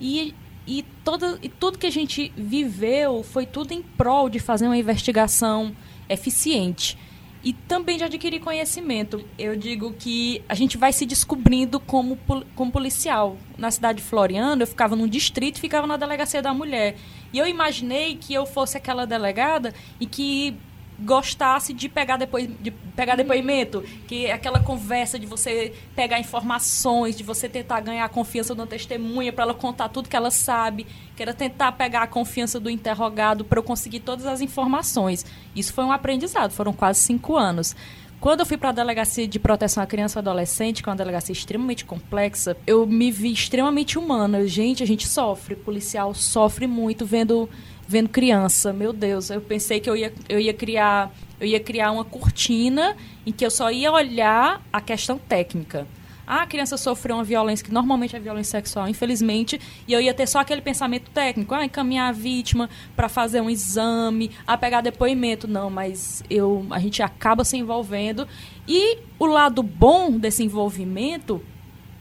[0.00, 0.32] E,
[0.64, 4.78] e, toda, e tudo que a gente viveu foi tudo em prol de fazer uma
[4.78, 5.74] investigação
[6.08, 6.96] eficiente.
[7.42, 9.24] E também de adquirir conhecimento.
[9.36, 12.16] Eu digo que a gente vai se descobrindo como,
[12.54, 13.36] como policial.
[13.58, 16.94] Na cidade de Floriano, eu ficava num distrito e ficava na delegacia da mulher.
[17.32, 20.56] E eu imaginei que eu fosse aquela delegada e que
[20.98, 27.16] gostasse de pegar, depois, de pegar depoimento, que é aquela conversa de você pegar informações,
[27.16, 30.86] de você tentar ganhar a confiança uma testemunha para ela contar tudo que ela sabe,
[31.16, 35.24] que era tentar pegar a confiança do interrogado para eu conseguir todas as informações.
[35.54, 37.74] Isso foi um aprendizado, foram quase cinco anos.
[38.22, 40.96] Quando eu fui para a delegacia de proteção à criança e adolescente, que é uma
[40.96, 44.46] delegacia extremamente complexa, eu me vi extremamente humana.
[44.46, 47.50] Gente, a gente sofre, policial sofre muito vendo
[47.92, 48.72] vendo criança.
[48.72, 52.96] Meu Deus, eu pensei que eu ia, eu ia criar eu ia criar uma cortina
[53.26, 55.88] em que eu só ia olhar a questão técnica.
[56.24, 60.14] Ah, a criança sofreu uma violência, que normalmente é violência sexual, infelizmente, e eu ia
[60.14, 64.82] ter só aquele pensamento técnico, ah, encaminhar a vítima para fazer um exame, a pegar
[64.82, 65.48] depoimento.
[65.48, 68.26] Não, mas eu, a gente acaba se envolvendo.
[68.68, 71.42] E o lado bom desse envolvimento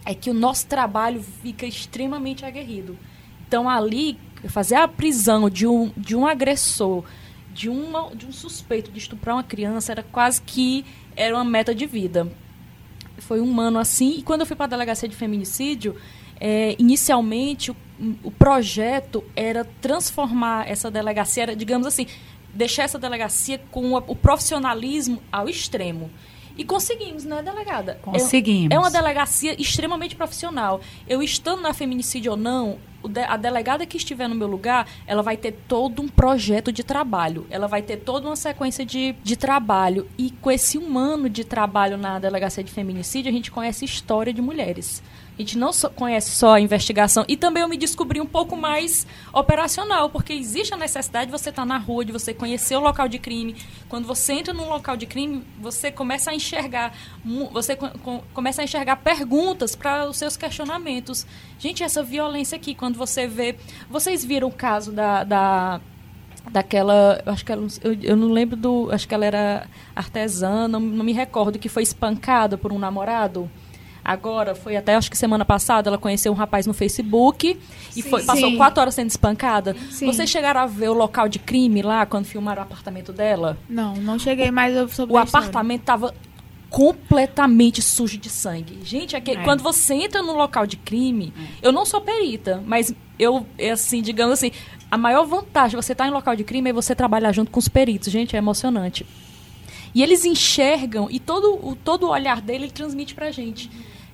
[0.06, 2.96] é que o nosso trabalho fica extremamente aguerrido.
[3.48, 7.04] Então, ali, fazer a prisão de um, de um agressor,
[7.54, 11.74] de, uma, de um suspeito de estuprar uma criança, era quase que era uma meta
[11.76, 12.32] de vida.
[13.18, 14.18] Foi um ano assim.
[14.18, 15.96] E quando eu fui para a delegacia de feminicídio,
[16.40, 17.76] é, inicialmente o,
[18.24, 22.08] o, projeto era transformar essa delegacia, era, digamos assim,
[22.54, 26.10] deixar essa delegacia com o profissionalismo ao extremo.
[26.58, 28.00] E conseguimos, né, delegada?
[28.02, 28.72] Conseguimos.
[28.72, 30.82] É, é uma delegacia extremamente profissional.
[31.08, 32.78] Eu estando na feminicídio ou não,
[33.28, 37.46] a delegada que estiver no meu lugar, ela vai ter todo um projeto de trabalho.
[37.50, 40.08] Ela vai ter toda uma sequência de, de trabalho.
[40.18, 44.34] E com esse um ano de trabalho na delegacia de feminicídio, a gente conhece história
[44.34, 45.02] de mulheres.
[45.42, 47.26] A gente não só conhece só a investigação.
[47.28, 51.50] E também eu me descobri um pouco mais operacional, porque existe a necessidade de você
[51.50, 53.56] estar na rua, de você conhecer o local de crime.
[53.90, 56.96] Quando você entra num local de crime, você começa a enxergar,
[57.52, 57.76] você
[58.36, 61.26] começa a enxergar perguntas para os seus questionamentos.
[61.58, 63.56] Gente, essa violência aqui, quando você vê.
[63.90, 65.82] Vocês viram o caso da, da
[66.52, 70.80] daquela, acho que ela, eu, eu, não lembro do, acho que ela era artesã, não,
[70.80, 73.50] não me recordo, que foi espancada por um namorado.
[74.04, 77.58] Agora, foi até acho que semana passada, ela conheceu um rapaz no Facebook
[77.96, 78.58] e sim, foi, passou sim.
[78.58, 79.76] quatro horas sendo espancada.
[79.92, 80.08] Sim.
[80.08, 83.58] Vocês chegaram a ver o local de crime lá, quando filmaram o apartamento dela?
[83.70, 86.14] Não, não cheguei mais sobre O apartamento estava
[86.72, 88.80] completamente sujo de sangue.
[88.84, 89.22] Gente, é.
[89.44, 91.68] quando você entra no local de crime, é.
[91.68, 94.52] eu não sou perita, mas eu, é assim, digamos assim,
[94.90, 97.60] a maior vantagem de você estar em local de crime é você trabalhar junto com
[97.60, 98.12] os peritos.
[98.12, 99.06] Gente, é emocionante.
[99.94, 103.70] E eles enxergam, e todo o, todo o olhar dele ele transmite pra gente.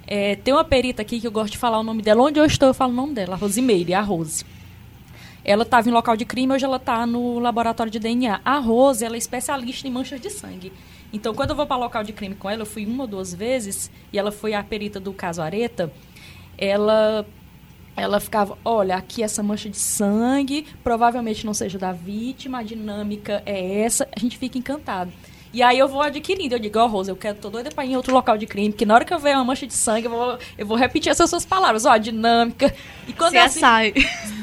[0.07, 2.23] É, tem uma perita aqui que eu gosto de falar o nome dela.
[2.23, 4.45] Onde eu estou, eu falo o nome dela, a Rosimeire, a Rose.
[5.43, 8.39] Ela estava em local de crime, hoje ela está no laboratório de DNA.
[8.43, 10.71] A Rose, ela é especialista em manchas de sangue.
[11.11, 13.33] Então, quando eu vou para local de crime com ela, eu fui uma ou duas
[13.33, 15.91] vezes, e ela foi a perita do caso Areta,
[16.57, 17.25] ela
[17.95, 23.41] ela ficava, olha, aqui essa mancha de sangue, provavelmente não seja da vítima, a dinâmica
[23.43, 25.11] é essa, a gente fica encantado.
[25.57, 27.83] E aí eu vou adquirindo, eu digo, ó, oh, Rosa, eu quero, tô doida pra
[27.83, 29.73] ir em outro local de crime, que na hora que eu ver uma mancha de
[29.73, 32.71] sangue, eu vou, eu vou repetir essas suas palavras, ó, a dinâmica.
[33.07, 33.93] E quando Você assim, sai.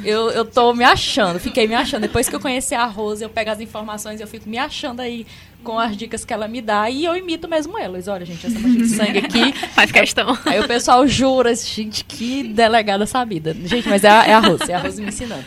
[0.02, 2.02] Eu, eu tô me achando, fiquei me achando.
[2.02, 5.24] Depois que eu conheci a Rosa, eu pego as informações, eu fico me achando aí
[5.62, 8.08] com as dicas que ela me dá e eu imito mesmo elas.
[8.08, 9.52] Olha, gente, essa mancha de sangue aqui.
[9.70, 10.36] Faz questão.
[10.44, 13.54] Aí o pessoal jura, gente, que delegada sabida.
[13.54, 15.44] Gente, mas é a, é a Rose, é a Rose me ensinando.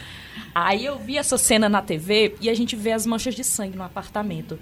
[0.55, 3.77] Aí eu vi essa cena na TV e a gente vê as manchas de sangue
[3.77, 4.57] no apartamento.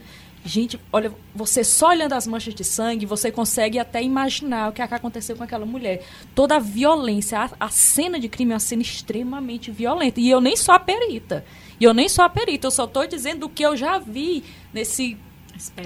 [0.45, 4.79] Gente, olha, você só olhando as manchas de sangue, você consegue até imaginar o que,
[4.79, 6.03] é que aconteceu com aquela mulher.
[6.35, 10.21] Toda a violência, a, a, cena de crime é uma cena extremamente violenta.
[10.21, 11.43] E eu nem sou a perita.
[11.79, 14.43] E eu nem sou a perita, eu só estou dizendo o que eu já vi
[14.71, 15.17] nesse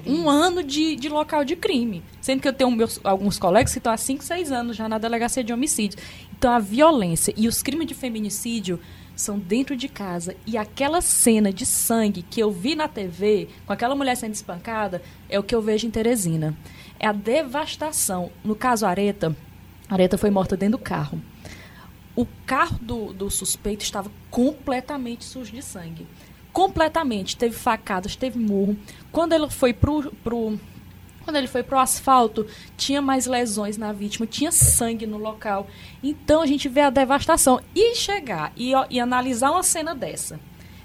[0.06, 2.04] um ano de, de local de crime.
[2.20, 4.98] Sendo que eu tenho meus, alguns colegas que estão há 5, 6 anos já na
[4.98, 5.98] delegacia de homicídio.
[6.38, 8.80] Então, a violência e os crimes de feminicídio
[9.20, 10.36] são dentro de casa.
[10.46, 15.02] E aquela cena de sangue que eu vi na TV, com aquela mulher sendo espancada,
[15.30, 16.58] é o que eu vejo em Teresina.
[17.00, 18.32] É a devastação.
[18.44, 19.36] No caso Areta,
[19.90, 21.22] Areta foi morta dentro do carro.
[22.16, 26.08] O carro do, do suspeito estava completamente sujo de sangue
[26.52, 27.38] completamente.
[27.38, 28.78] Teve facadas, teve murro.
[29.12, 30.60] Quando ele foi pro, pro
[31.30, 35.68] quando ele foi pro asfalto, tinha mais lesões na vítima, tinha sangue no local.
[36.02, 37.62] Então a gente vê a devastação.
[37.76, 40.40] E chegar e, e analisar uma cena dessa,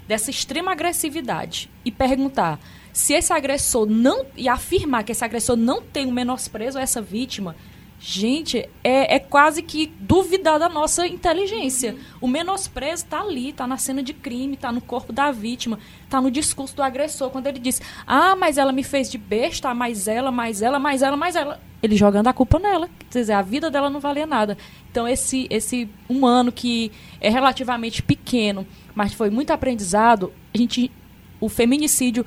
[0.07, 2.59] dessa extrema agressividade, e perguntar
[2.93, 4.23] se esse agressor não.
[4.37, 7.55] e afirmar que esse agressor não tem um menosprezo a essa vítima,
[7.99, 11.93] Gente, é, é quase que duvidar da nossa inteligência.
[11.93, 11.99] Uhum.
[12.21, 16.21] O menosprezo está ali, está na cena de crime, está no corpo da vítima, está
[16.21, 17.29] no discurso do agressor.
[17.31, 21.01] Quando ele diz, ah, mas ela me fez de besta, mais ela, mais ela, mais
[21.01, 21.59] ela, mais ela.
[21.81, 22.89] Ele jogando a culpa nela.
[23.09, 24.57] Quer dizer, a vida dela não valia nada.
[24.91, 30.91] Então, esse, esse um ano que é relativamente pequeno, mas foi muito aprendizado, a gente,
[31.39, 32.25] o feminicídio,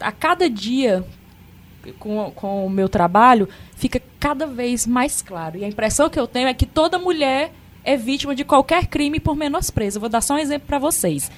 [0.00, 1.04] a cada dia
[1.98, 5.58] com, com o meu trabalho, fica cada vez mais claro.
[5.58, 7.52] E a impressão que eu tenho é que toda mulher
[7.84, 10.00] é vítima de qualquer crime por menosprezo.
[10.00, 11.30] Vou dar só um exemplo para vocês.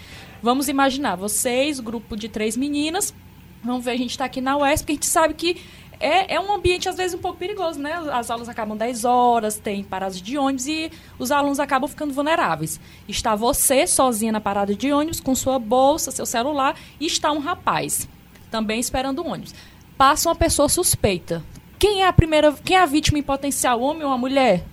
[0.43, 3.15] Vamos imaginar, vocês, grupo de três meninas,
[3.63, 5.61] vamos ver, a gente está aqui na UESP, porque a gente sabe que
[6.01, 7.93] é, é um ambiente, às vezes, um pouco perigoso, né?
[8.11, 12.81] As aulas acabam 10 horas, tem paradas de ônibus e os alunos acabam ficando vulneráveis.
[13.07, 17.39] Está você sozinha na parada de ônibus, com sua bolsa, seu celular, e está um
[17.39, 18.09] rapaz
[18.51, 19.55] também esperando o ônibus
[20.01, 21.45] passa uma pessoa suspeita.
[21.79, 24.65] Quem é a primeira, quem é a vítima em potencial, homem ou a mulher?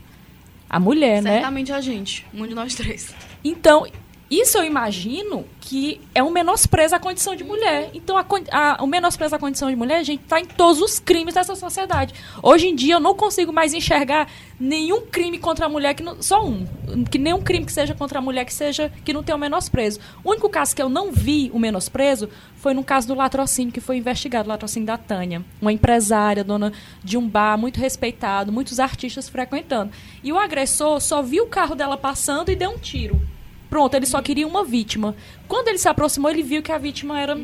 [0.70, 1.34] A mulher, Certamente né?
[1.34, 3.14] Certamente a gente, um de nós três.
[3.44, 3.86] Então,
[4.30, 7.90] isso eu imagino que é um menosprezo à condição de mulher.
[7.94, 11.00] Então, a, a, o menosprezo à condição de mulher, a gente, está em todos os
[11.00, 12.14] crimes dessa sociedade.
[12.44, 16.22] Hoje em dia, eu não consigo mais enxergar nenhum crime contra a mulher, que não,
[16.22, 16.66] só um.
[17.10, 20.00] Que nenhum crime que seja contra a mulher que seja que não tenha o menosprezo.
[20.26, 23.80] O único caso que eu não vi o menosprezo foi no caso do latrocínio, que
[23.80, 25.42] foi investigado, o latrocínio da Tânia.
[25.62, 29.92] Uma empresária, dona de um bar muito respeitado, muitos artistas frequentando.
[30.22, 33.22] E o agressor só viu o carro dela passando e deu um tiro
[33.70, 35.16] Pronto, ele só queria uma vítima.
[35.48, 37.38] Quando ele se aproximou, ele viu que a vítima era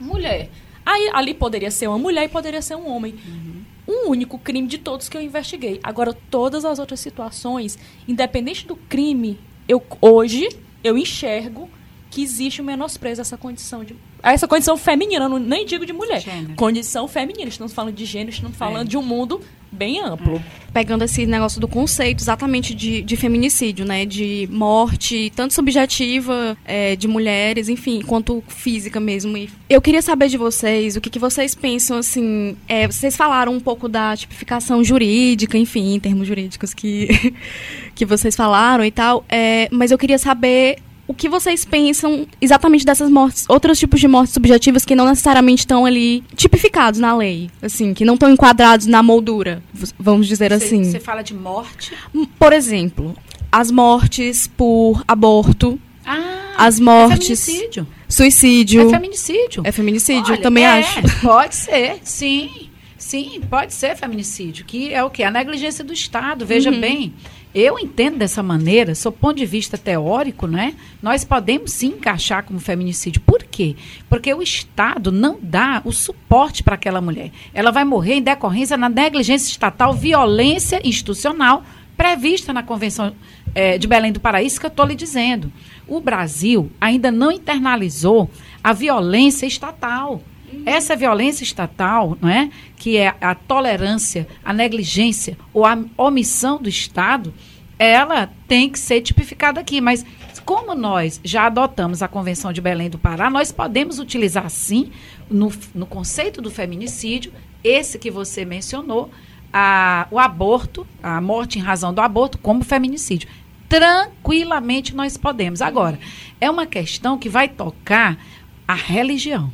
[0.00, 0.50] mulher.
[0.84, 3.14] Aí ali poderia ser uma mulher e poderia ser um homem.
[3.26, 3.60] Uhum.
[3.86, 5.80] Um único crime de todos que eu investiguei.
[5.82, 10.48] Agora, todas as outras situações, independente do crime, eu hoje
[10.82, 11.68] eu enxergo
[12.10, 15.86] que existe um menosprezo a essa condição de a essa condição feminina, não, nem digo
[15.86, 16.20] de mulher.
[16.20, 16.54] Gênero.
[16.54, 17.48] Condição feminina.
[17.48, 18.90] Estamos falando de gênero, estamos falando é.
[18.90, 20.42] de um mundo bem amplo.
[20.72, 24.06] pegando esse negócio do conceito exatamente de, de feminicídio, né?
[24.06, 29.36] De morte, tanto subjetiva é, de mulheres, enfim, quanto física mesmo.
[29.36, 32.56] E eu queria saber de vocês o que, que vocês pensam, assim.
[32.68, 37.34] é, vocês falaram um pouco da tipificação jurídica, enfim, em termos jurídicos que,
[37.94, 39.24] que vocês falaram e tal.
[39.28, 40.76] é, mas eu queria saber
[41.10, 45.62] o que vocês pensam exatamente dessas mortes, outros tipos de mortes subjetivas que não necessariamente
[45.62, 49.60] estão ali tipificados na lei, assim, que não estão enquadrados na moldura,
[49.98, 50.84] vamos dizer assim.
[50.84, 51.92] Você fala de morte.
[52.38, 53.16] Por exemplo,
[53.50, 57.86] as mortes por aborto, Ah, as é mortes, feminicídio.
[58.08, 58.82] suicídio.
[58.88, 59.62] É feminicídio.
[59.64, 61.02] É feminicídio, Olha, também é, acho.
[61.20, 62.68] Pode ser, sim.
[62.96, 65.24] Sim, pode ser feminicídio, que é o quê?
[65.24, 66.46] A negligência do Estado.
[66.46, 66.80] Veja Uhum.
[66.80, 67.14] bem,
[67.54, 70.74] eu entendo dessa maneira, sob ponto de vista teórico, né?
[71.02, 73.20] Nós podemos sim encaixar como feminicídio.
[73.22, 73.74] Por quê?
[74.08, 77.32] Porque o Estado não dá o suporte para aquela mulher.
[77.52, 81.64] Ela vai morrer em decorrência na negligência estatal, violência institucional
[81.96, 83.12] prevista na Convenção
[83.54, 84.42] eh, de Belém do Pará.
[84.42, 85.52] Isso que eu estou lhe dizendo.
[85.86, 88.30] O Brasil ainda não internalizou
[88.62, 90.22] a violência estatal.
[90.66, 96.68] Essa violência estatal, não é, que é a tolerância, a negligência ou a omissão do
[96.68, 97.32] Estado,
[97.78, 99.80] ela tem que ser tipificada aqui.
[99.80, 100.04] Mas
[100.44, 104.90] como nós já adotamos a Convenção de Belém do Pará, nós podemos utilizar sim,
[105.30, 109.10] no, no conceito do feminicídio, esse que você mencionou,
[109.52, 113.28] a- o aborto, a morte em razão do aborto, como feminicídio.
[113.68, 115.62] Tranquilamente nós podemos.
[115.62, 115.98] Agora,
[116.40, 118.18] é uma questão que vai tocar
[118.66, 119.52] a religião.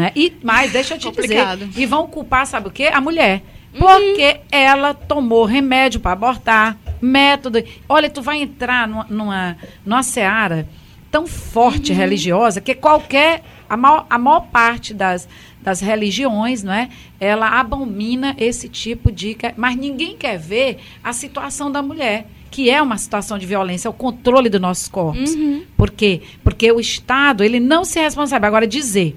[0.00, 0.12] Né?
[0.16, 1.66] E, mas deixa eu te Complicado.
[1.66, 2.84] dizer, e vão culpar, sabe o quê?
[2.90, 3.42] A mulher.
[3.78, 7.62] Porque ela tomou remédio para abortar, método.
[7.86, 10.66] Olha, tu vai entrar numa, numa, numa seara
[11.10, 13.42] tão forte religiosa que qualquer.
[13.68, 15.28] A maior, a maior parte das,
[15.62, 16.88] das religiões, não é?
[17.20, 19.36] Ela abomina esse tipo de.
[19.54, 23.90] Mas ninguém quer ver a situação da mulher, que é uma situação de violência, é
[23.90, 25.36] o controle dos nossos corpos.
[25.76, 26.22] Por quê?
[26.42, 28.48] Porque o Estado, ele não se responsável.
[28.48, 29.16] Agora, dizer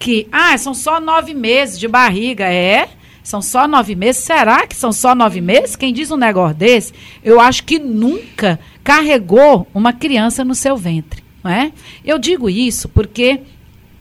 [0.00, 2.88] que, ah, são só nove meses de barriga, é?
[3.22, 4.24] São só nove meses?
[4.24, 5.76] Será que são só nove meses?
[5.76, 11.22] Quem diz um negócio desse, eu acho que nunca carregou uma criança no seu ventre,
[11.44, 11.70] não é?
[12.02, 13.42] Eu digo isso porque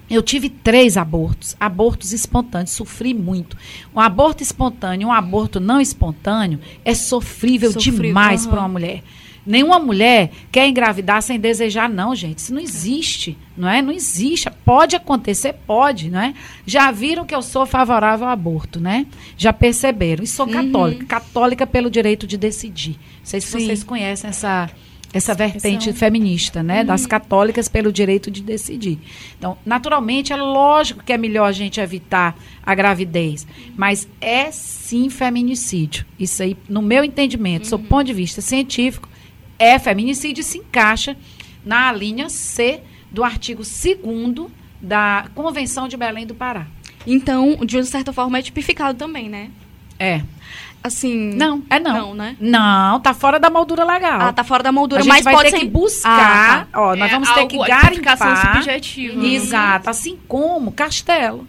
[0.10, 3.58] eu tive três abortos, abortos espontâneos, sofri muito.
[3.94, 8.52] Um aborto espontâneo, um aborto não espontâneo é sofrível, Sofrível, demais aham.
[8.52, 9.04] para uma mulher.
[9.46, 12.40] Nenhuma mulher quer engravidar sem desejar, não, gente.
[12.40, 13.82] Isso não existe, não é?
[13.82, 14.50] Não existe.
[14.64, 16.34] Pode acontecer, pode, não é?
[16.66, 19.08] Já viram que eu sou favorável ao aborto, né?
[19.38, 20.24] Já perceberam.
[20.24, 22.92] E sou católica, católica pelo direito de decidir.
[23.20, 23.60] Não sei se Uhum.
[23.60, 23.66] Sim.
[23.66, 24.70] vocês conhecem essa
[25.12, 29.00] essa vertente feminista, né, das católicas pelo direito de decidir.
[29.38, 35.10] Então, naturalmente, é lógico que é melhor a gente evitar a gravidez, mas é sim
[35.10, 36.06] feminicídio.
[36.20, 39.10] Isso aí, no meu entendimento, sob ponto de vista científico,
[39.60, 41.16] é feminicídio e se encaixa
[41.64, 42.80] na linha C
[43.12, 44.48] do artigo 2
[44.82, 46.66] da Convenção de Belém do Pará.
[47.06, 49.50] Então, de certa forma, é tipificado também, né?
[50.00, 50.22] É.
[50.82, 51.34] Assim.
[51.36, 51.94] Não, é não.
[51.98, 52.38] Não, né?
[52.40, 54.22] Não, tá fora da moldura legal.
[54.22, 55.66] Ah, tá fora da moldura, a gente mas vai pode ter ser.
[55.66, 58.54] que buscar, Ah, ó, nós É vamos ter algo- que garimpar.
[58.56, 59.26] subjetiva.
[59.26, 61.46] Exato, assim como Castelo.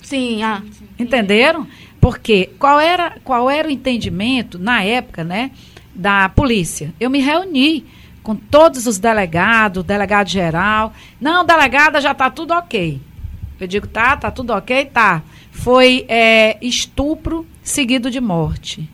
[0.00, 0.62] Sim, ah.
[0.96, 1.66] Entenderam?
[2.00, 5.50] Porque qual era, qual era o entendimento na época, né,
[5.98, 6.94] da polícia?
[7.00, 7.84] Eu me reuni
[8.22, 10.92] com todos os delegados, delegado geral.
[11.20, 13.00] Não, delegada, já tá tudo ok.
[13.58, 14.84] Eu digo, tá, tá tudo ok?
[14.86, 15.22] Tá.
[15.50, 18.88] Foi é, estupro seguido de morte.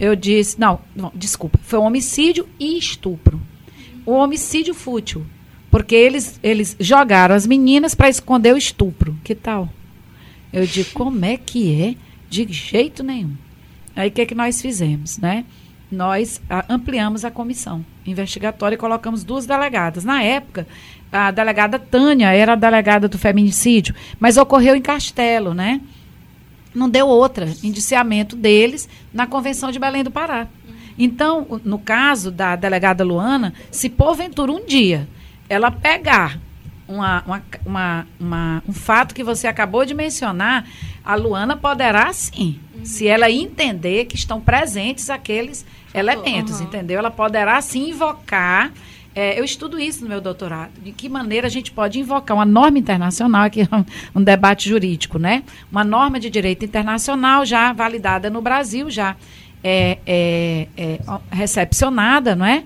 [0.00, 3.40] Eu disse, não, não, desculpa, foi homicídio e estupro.
[4.06, 5.24] O homicídio fútil.
[5.70, 9.16] Porque eles, eles jogaram as meninas para esconder o estupro.
[9.22, 9.68] Que tal?
[10.52, 11.94] Eu digo, como é que é?
[12.28, 13.36] De jeito nenhum.
[13.94, 15.44] Aí o que, é que nós fizemos, né?
[15.92, 20.04] Nós ah, ampliamos a comissão investigatória e colocamos duas delegadas.
[20.04, 20.66] Na época,
[21.12, 25.80] a delegada Tânia era a delegada do feminicídio, mas ocorreu em Castelo, né?
[26.74, 30.46] Não deu outra, indiciamento deles na Convenção de Belém do Pará.
[30.98, 35.06] Então, no caso da delegada Luana, se porventura um dia
[35.48, 36.38] ela pegar
[36.88, 40.66] uma, uma- uma- um fato que você acabou de mencionar,
[41.04, 46.66] a Luana poderá sim, se ela entender que estão presentes aqueles elementos, Uhum.
[46.66, 46.98] entendeu?
[46.98, 48.72] Ela poderá sim invocar.
[49.14, 50.70] é, eu estudo isso no meu doutorado.
[50.82, 53.84] De que maneira a gente pode invocar uma norma internacional, aqui é um,
[54.20, 55.42] um debate jurídico, né?
[55.70, 59.14] Uma norma de direito internacional já validada no Brasil, já
[59.62, 60.98] é, é, é,
[61.30, 62.64] recepcionada, não é?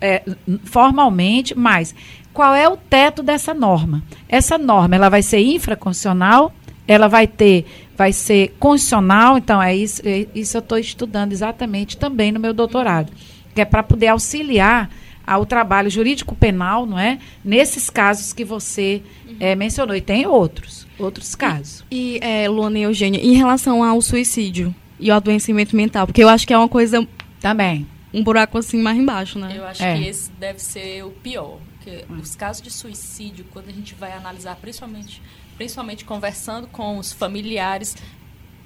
[0.00, 0.22] É,
[0.64, 1.94] formalmente, mas
[2.32, 4.02] qual é o teto dessa norma?
[4.28, 6.52] Essa norma ela vai ser infraconstitucional,
[6.86, 7.66] ela vai ter,
[7.96, 12.52] vai ser constitucional, então é isso, é, isso eu estou estudando exatamente também no meu
[12.52, 13.12] doutorado,
[13.54, 14.90] que é para poder auxiliar
[15.26, 17.18] ao trabalho jurídico penal, não é?
[17.44, 19.02] Nesses casos que você
[19.40, 19.96] é, mencionou.
[19.96, 21.84] E tem outros, outros casos.
[21.90, 26.28] E, é, Luana e Eugênia, em relação ao suicídio e ao adoecimento mental, porque eu
[26.28, 27.04] acho que é uma coisa,
[27.40, 27.86] Também.
[28.14, 29.52] um buraco assim mais embaixo, né?
[29.56, 29.98] Eu acho É.
[29.98, 31.58] que esse deve ser o pior.
[31.82, 35.20] Porque os casos de suicídio, quando a gente vai analisar, principalmente,
[35.56, 37.96] principalmente conversando com os familiares,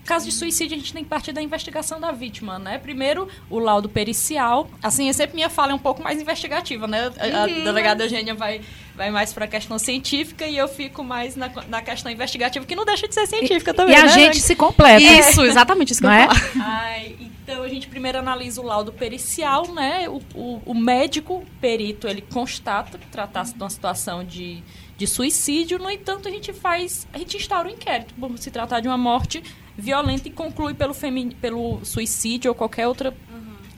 [0.04, 2.78] caso de suicídio a gente tem que partir da investigação da vítima, né?
[2.78, 4.68] Primeiro, o laudo pericial.
[4.82, 7.12] Assim, é sempre minha fala é um pouco mais investigativa, né?
[7.18, 8.60] A, a delegada Eugênia vai,
[8.96, 12.74] vai mais para a questão científica e eu fico mais na, na questão investigativa, que
[12.74, 14.08] não deixa de ser científica também, e a né?
[14.08, 15.00] gente se completa.
[15.00, 16.28] Isso, exatamente isso que Não eu é?
[16.58, 20.08] Ai, então a gente primeiro analisa o laudo pericial, né?
[20.08, 24.62] O, o, o médico perito ele constata que tratasse de uma situação de,
[25.00, 25.78] de suicídio.
[25.78, 28.98] No entanto, a gente faz, a gente instaura o inquérito por se tratar de uma
[28.98, 29.42] morte
[29.74, 33.16] violenta e conclui pelo, femi- pelo suicídio ou qualquer outra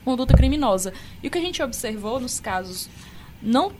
[0.03, 0.91] conduta criminosa.
[1.23, 2.89] E o que a gente observou nos casos
[3.41, 3.71] não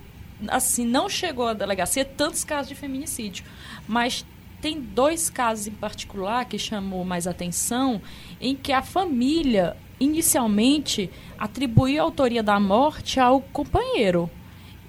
[0.47, 3.43] assim não chegou à delegacia tantos casos de feminicídio,
[3.87, 4.25] mas
[4.61, 8.01] tem dois casos em particular que chamou mais atenção,
[8.39, 14.29] em que a família inicialmente atribuiu a autoria da morte ao companheiro.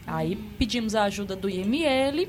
[0.06, 2.28] Aí pedimos a ajuda do IML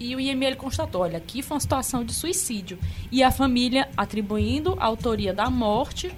[0.00, 2.78] e o IML constatou, olha, aqui foi uma situação de suicídio.
[3.10, 6.10] E a família atribuindo a autoria da morte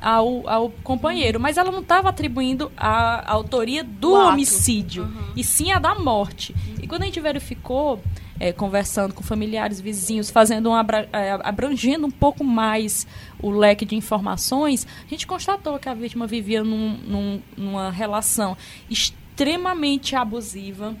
[0.00, 1.40] ao, ao companheiro.
[1.40, 4.28] Mas ela não estava atribuindo a, a autoria do ato.
[4.28, 6.54] homicídio, e sim a da morte.
[6.80, 8.00] E quando a gente verificou,
[8.38, 13.06] é, conversando com familiares, vizinhos, fazendo um abra- é, abrangendo um pouco mais
[13.42, 18.56] o leque de informações, a gente constatou que a vítima vivia num- num- numa relação
[18.88, 20.94] extremamente abusiva,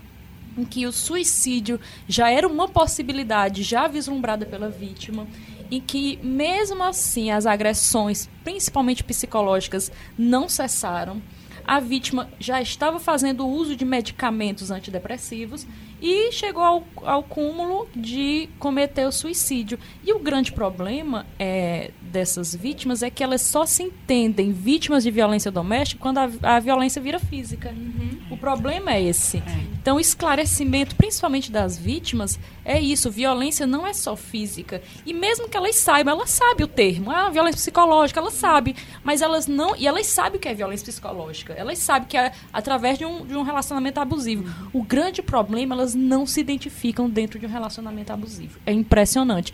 [0.56, 5.26] em que o suicídio já era uma possibilidade já vislumbrada pela vítima,
[5.70, 11.20] em que mesmo assim as agressões, principalmente psicológicas, não cessaram.
[11.66, 15.66] A vítima já estava fazendo uso de medicamentos antidepressivos
[16.04, 19.78] e chegou ao, ao cúmulo de cometer o suicídio.
[20.04, 25.10] E o grande problema é, dessas vítimas é que elas só se entendem vítimas de
[25.10, 27.74] violência doméstica quando a, a violência vira física.
[28.30, 29.42] O problema é esse.
[29.80, 33.10] Então, o esclarecimento, principalmente das vítimas, é isso.
[33.10, 34.82] Violência não é só física.
[35.06, 37.10] E mesmo que elas saibam, elas sabem o termo.
[37.10, 38.74] Ah, violência psicológica, elas sabem.
[39.02, 39.74] Mas elas não.
[39.76, 41.54] E elas sabem o que é violência psicológica.
[41.54, 44.44] Elas sabem que é através de um, de um relacionamento abusivo.
[44.72, 48.58] O grande problema, elas não se identificam dentro de um relacionamento abusivo.
[48.66, 49.52] É impressionante.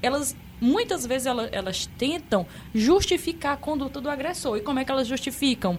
[0.00, 0.34] Elas.
[0.60, 4.56] Muitas vezes ela- elas tentam justificar a conduta do agressor.
[4.56, 5.78] E como é que elas justificam?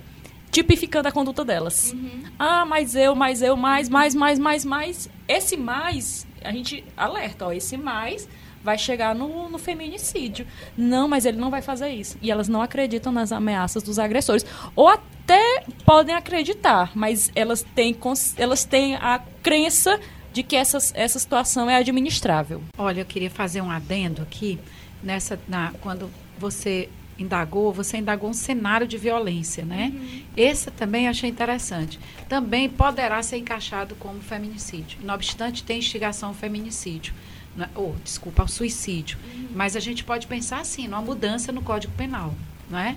[0.51, 1.95] tipificando a conduta delas.
[2.37, 5.09] Ah, mas eu, mas eu, mais, mais, mais, mais, mais.
[5.27, 8.29] Esse mais, a gente alerta, ó, esse mais
[8.63, 10.47] vai chegar no, no feminicídio.
[10.77, 12.17] Não, mas ele não vai fazer isso.
[12.21, 14.45] E elas não acreditam nas ameaças dos agressores.
[14.75, 17.95] Ou até podem acreditar, mas elas têm,
[18.37, 19.99] elas têm a crença
[20.31, 22.61] de que essa, essa situação é administrável.
[22.77, 24.59] Olha, eu queria fazer um adendo aqui
[25.03, 26.09] nessa na, quando
[26.39, 29.93] você indagou, você indagou um cenário de violência, né?
[30.35, 31.99] Esse também achei interessante.
[32.27, 34.99] Também poderá ser encaixado como feminicídio.
[35.03, 37.13] Não obstante, tem instigação ao feminicídio.
[37.55, 37.69] Né?
[37.75, 39.17] Ou, desculpa, ao suicídio.
[39.53, 42.33] Mas a gente pode pensar assim, numa mudança no Código Penal.
[42.69, 42.95] Não é?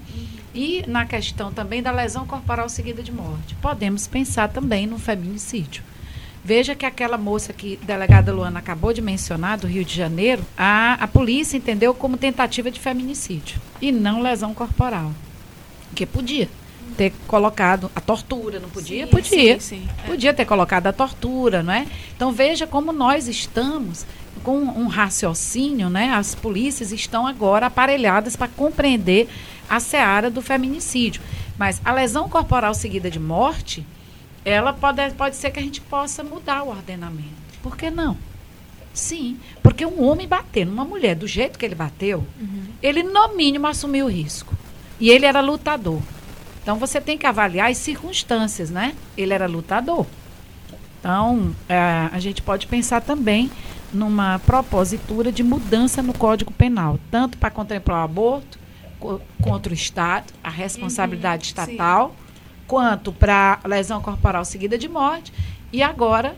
[0.54, 3.54] E na questão também da lesão corporal seguida de morte.
[3.56, 5.82] Podemos pensar também no feminicídio.
[6.42, 10.44] Veja que aquela moça que a delegada Luana acabou de mencionar, do Rio de Janeiro,
[10.56, 15.12] a, a polícia entendeu como tentativa de feminicídio e não lesão corporal.
[15.88, 16.48] Porque podia
[16.96, 19.06] ter colocado a tortura, não podia?
[19.06, 19.60] podia.
[19.60, 19.88] Sim, sim.
[20.06, 21.86] Podia ter colocado a tortura, não é?
[22.14, 24.06] Então veja como nós estamos
[24.42, 26.12] com um raciocínio, né?
[26.14, 29.28] As polícias estão agora aparelhadas para compreender
[29.68, 31.20] a seara do feminicídio.
[31.58, 33.84] Mas a lesão corporal seguida de morte,
[34.44, 37.46] ela pode, pode ser que a gente possa mudar o ordenamento.
[37.62, 38.16] Por que não?
[38.94, 42.24] Sim, porque um homem bater numa mulher do jeito que ele bateu,
[42.82, 44.54] ele no mínimo assumiu o risco.
[44.98, 46.00] E ele era lutador.
[46.66, 48.92] Então você tem que avaliar as circunstâncias, né?
[49.16, 50.04] Ele era lutador.
[50.98, 53.48] Então, eh, a gente pode pensar também
[53.92, 58.58] numa propositura de mudança no Código Penal, tanto para contemplar o aborto
[58.98, 62.16] co- contra o Estado, a responsabilidade estatal,
[62.66, 65.32] quanto para lesão corporal seguida de morte
[65.72, 66.34] e agora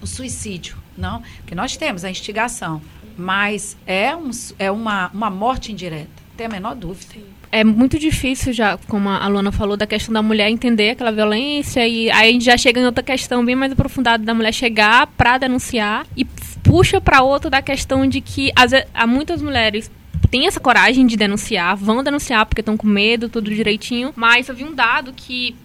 [0.00, 1.20] o suicídio, não?
[1.38, 2.80] Porque nós temos a instigação,
[3.16, 7.12] mas é, um, é uma, uma morte indireta, tem a menor dúvida.
[7.50, 11.86] É muito difícil já, como a Luana falou, da questão da mulher entender aquela violência
[11.86, 15.06] e aí a gente já chega em outra questão bem mais aprofundada da mulher chegar
[15.08, 16.24] pra denunciar e
[16.62, 19.90] puxa para outra da questão de que as, há muitas mulheres
[20.30, 24.54] têm essa coragem de denunciar, vão denunciar porque estão com medo, tudo direitinho, mas eu
[24.54, 25.56] vi um dado que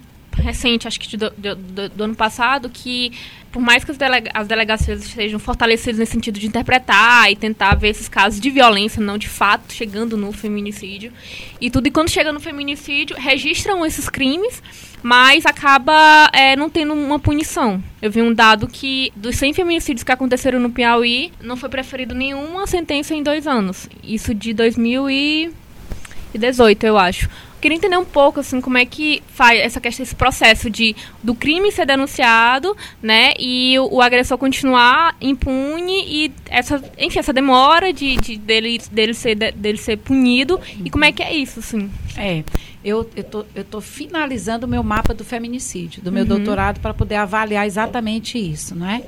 [0.42, 3.12] recente, acho que do, do, ano passado, que
[3.52, 7.76] por mais que as, delega as delegacias estejam fortalecidas nesse sentido de interpretar e tentar
[7.76, 11.14] ver esses casos de violência, não de fato chegando no feminicídio
[11.62, 14.64] e tudo, e quando chega no feminicídio, registram esses crimes,
[15.04, 17.84] mas acaba é, não tendo uma punição.
[18.02, 22.16] Eu vi um dado que dos 100 feminicídios que aconteceram no Piauí, não foi preferido
[22.16, 23.88] nenhuma sentença em dois anos.
[24.04, 27.30] Isso de 2018, eu acho
[27.64, 30.94] queria entender um pouco assim como é que faz essa questão esse processo de
[31.24, 37.32] do crime ser denunciado né e o, o agressor continuar impune e essa enfim essa
[37.32, 40.60] demora de, de dele dele ser de, dele ser punido.
[40.84, 41.90] E como é que é isso assim?
[42.18, 42.44] É
[42.84, 46.30] eu eu tô, eu tô finalizando o meu mapa do feminicídio do meu uhum.
[46.30, 49.04] doutorado para poder avaliar exatamente isso não é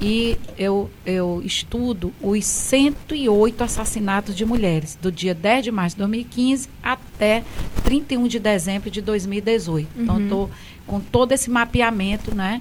[0.00, 6.00] e eu, eu estudo os 108 assassinatos de mulheres, do dia 10 de março de
[6.00, 7.44] 2015 até
[7.84, 9.88] 31 de dezembro de 2018.
[9.96, 10.20] Então, uhum.
[10.22, 10.50] Então, estou
[10.86, 12.60] com todo esse mapeamento, né?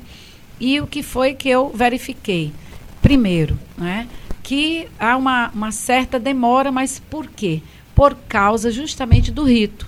[0.59, 2.53] E o que foi que eu verifiquei?
[3.01, 4.07] Primeiro, né?
[4.43, 7.61] Que há uma, uma certa demora, mas por quê?
[7.95, 9.87] Por causa justamente do rito.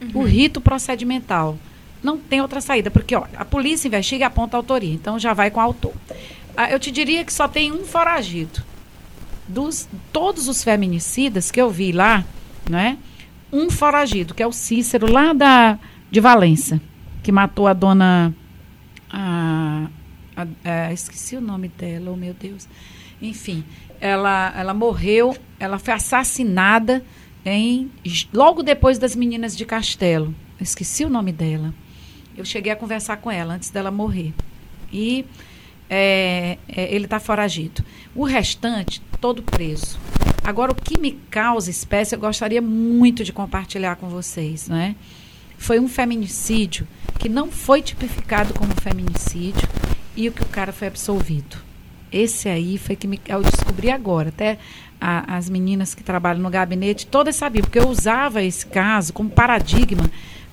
[0.00, 0.20] Uhum.
[0.20, 1.58] O rito procedimental.
[2.02, 5.34] Não tem outra saída, porque ó, a polícia investiga e aponta a autoria, então já
[5.34, 5.92] vai com o autor.
[6.56, 8.62] Ah, eu te diria que só tem um foragido.
[9.48, 12.24] Dos todos os feminicidas que eu vi lá,
[12.68, 12.98] né?
[13.52, 15.78] Um foragido, que é o Cícero, lá da,
[16.10, 16.80] de Valença,
[17.22, 18.34] que matou a dona.
[19.10, 19.88] A,
[20.36, 22.68] a, a, esqueci o nome dela, oh meu Deus.
[23.20, 23.64] Enfim,
[24.00, 27.04] ela, ela morreu, ela foi assassinada
[27.44, 27.90] em,
[28.32, 30.34] logo depois das meninas de Castelo.
[30.60, 31.74] Esqueci o nome dela.
[32.36, 34.32] Eu cheguei a conversar com ela antes dela morrer.
[34.92, 35.24] E
[35.90, 37.84] é, é, ele está foragido.
[38.14, 39.98] O restante, todo preso.
[40.44, 44.94] Agora, o que me causa espécie, eu gostaria muito de compartilhar com vocês, né?
[45.58, 46.86] Foi um feminicídio
[47.18, 49.68] que não foi tipificado como feminicídio
[50.16, 51.58] e o que o cara foi absolvido.
[52.10, 54.30] Esse aí foi que me, eu descobri agora.
[54.30, 54.58] Até
[55.00, 59.28] a, as meninas que trabalham no gabinete todas sabiam, porque eu usava esse caso como
[59.28, 60.10] paradigma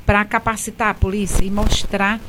[0.07, 2.21] para capacitar a polícia e mostrar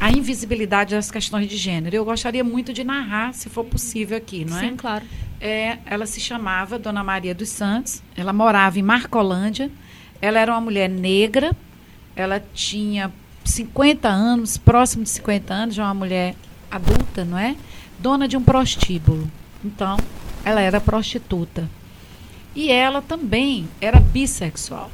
[0.00, 1.94] a invisibilidade das questões de gênero.
[1.94, 4.60] Eu gostaria muito de narrar, se for possível aqui, não é?
[4.60, 5.04] Sim, claro.
[5.38, 9.70] É, ela se chamava Dona Maria dos Santos, ela morava em Marcolândia,
[10.18, 11.54] ela era uma mulher negra,
[12.16, 13.12] ela tinha
[13.44, 16.34] 50 anos, próximo de 50 anos, já uma mulher
[16.70, 17.54] adulta, não é?
[17.98, 19.30] Dona de um prostíbulo.
[19.62, 19.98] Então,
[20.42, 21.68] ela era prostituta.
[22.54, 24.90] E ela também era bissexual.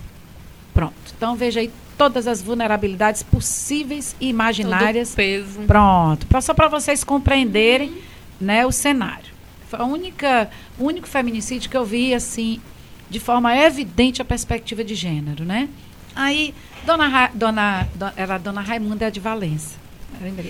[0.75, 0.95] Pronto.
[1.17, 1.71] Então, veja aí
[2.03, 5.11] todas as vulnerabilidades possíveis e imaginárias.
[5.11, 5.61] Todo peso.
[5.69, 6.27] Pronto.
[6.43, 7.97] Só para vocês compreenderem
[8.41, 9.33] né, o cenário.
[9.69, 10.51] Foi a única,
[10.81, 12.61] o único feminicídio que eu vi, assim,
[13.09, 15.69] de forma evidente a perspectiva de gênero, né?
[16.13, 16.53] Aí,
[16.85, 19.77] dona, Ra, dona, dona era a dona Raimunda de Valença.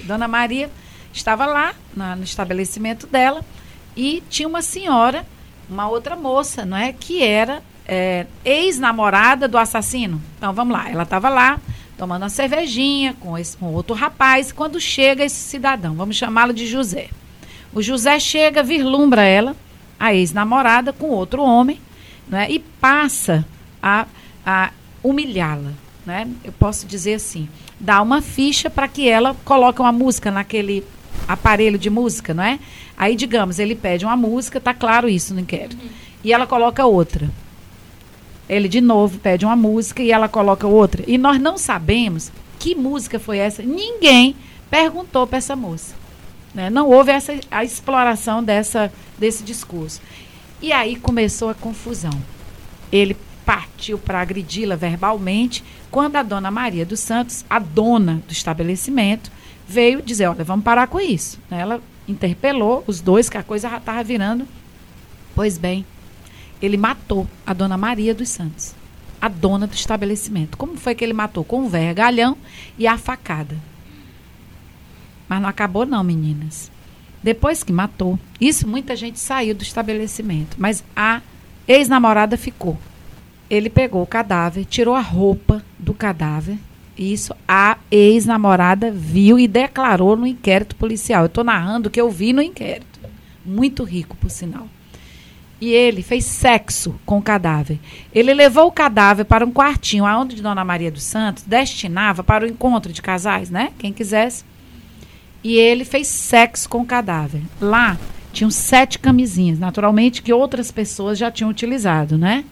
[0.05, 0.71] Dona Maria
[1.13, 3.45] estava lá na, no estabelecimento dela
[3.95, 5.27] e tinha uma senhora,
[5.69, 10.21] uma outra moça, não é, que era é, ex-namorada do assassino.
[10.37, 11.61] Então vamos lá, ela estava lá
[11.97, 14.51] tomando uma cervejinha com, esse, com outro rapaz.
[14.51, 17.09] Quando chega esse cidadão, vamos chamá-lo de José.
[17.73, 19.57] O José chega, vislumbra ela,
[19.99, 21.81] a ex-namorada, com outro homem,
[22.29, 23.45] né, e passa
[23.83, 24.07] a,
[24.45, 24.71] a
[25.03, 25.73] humilhá-la.
[26.05, 26.29] Né?
[26.45, 30.85] Eu posso dizer assim, dá uma ficha para que ela coloque uma música naquele
[31.29, 32.59] aparelho de música, não é?
[32.97, 35.81] Aí, digamos, ele pede uma música, tá claro isso no inquérito.
[35.81, 35.89] Uhum.
[36.25, 37.31] E ela coloca outra.
[38.53, 41.03] Ele de novo pede uma música e ela coloca outra.
[41.07, 43.63] E nós não sabemos que música foi essa.
[43.63, 44.37] Ninguém
[44.71, 45.95] perguntou para essa moça.
[46.55, 46.69] Né?
[46.69, 50.01] Não houve essa, a exploração dessa, desse discurso.
[50.61, 52.13] E aí começou a confusão.
[52.91, 59.33] Ele partiu para agredi-la verbalmente, quando a dona Maria dos Santos, a dona do estabelecimento,
[59.67, 61.39] veio dizer: Olha, vamos parar com isso.
[61.51, 64.47] Ela interpelou os dois, que a coisa já estava virando.
[65.35, 65.85] Pois bem,
[66.63, 68.73] ele matou a dona Maria dos Santos,
[69.21, 70.57] a dona do estabelecimento.
[70.57, 71.43] Como foi que ele matou?
[71.43, 72.39] Com um vergalhão
[72.79, 73.57] e a facada.
[75.29, 76.71] Mas não acabou não, meninas.
[77.21, 81.21] Depois que matou, isso muita gente saiu do estabelecimento, mas a
[81.67, 82.79] ex-namorada ficou.
[83.51, 86.59] Ele pegou o cadáver, tirou a roupa do cadáver.
[86.97, 91.23] Isso a ex-namorada viu e declarou no inquérito policial.
[91.23, 93.01] Eu estou narrando o que eu vi no inquérito.
[93.45, 94.69] Muito rico, por sinal
[95.63, 97.79] e ele fez sexo com o cadáver.
[98.13, 102.49] Ele levou o cadáver para um quartinho aonde Dona Maria dos Santos destinava para o
[102.49, 103.73] encontro de casais, né?
[103.79, 104.45] Quem quisesse.
[105.41, 107.43] E ele fez sexo com o cadáver.
[107.61, 107.97] Lá,
[108.33, 112.45] Tinham sete camisinhas, naturalmente que outras pessoas já tinham utilizado, né?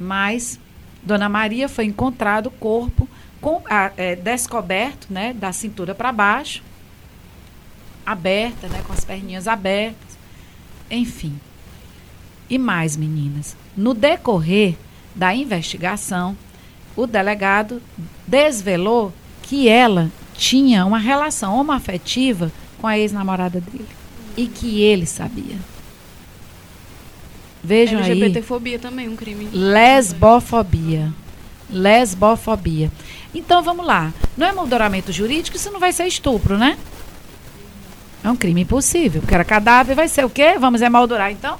[0.00, 0.58] Mas
[1.02, 3.06] Dona Maria foi encontrado o corpo
[3.42, 6.62] com, a, é, descoberto, né, da cintura para baixo,
[8.06, 10.16] aberta, né, com as perninhas abertas,
[10.90, 11.38] enfim.
[12.50, 14.74] E mais, meninas, no decorrer
[15.14, 16.36] da investigação,
[16.96, 17.82] o delegado
[18.26, 23.86] desvelou que ela tinha uma relação homoafetiva com a ex-namorada dele
[24.36, 25.56] e que ele sabia.
[27.62, 28.10] Vejam aí.
[28.12, 29.48] LGBTfobia também, um crime.
[29.52, 31.12] Lesbofobia.
[31.68, 32.90] Lesbofobia.
[33.34, 34.12] Então vamos lá.
[34.36, 36.78] Não é molduramento jurídico, isso não vai ser estupro, né?
[38.22, 39.20] É um crime impossível.
[39.20, 40.56] Porque era cadáver, vai ser o quê?
[40.58, 41.58] Vamos emoldurar então?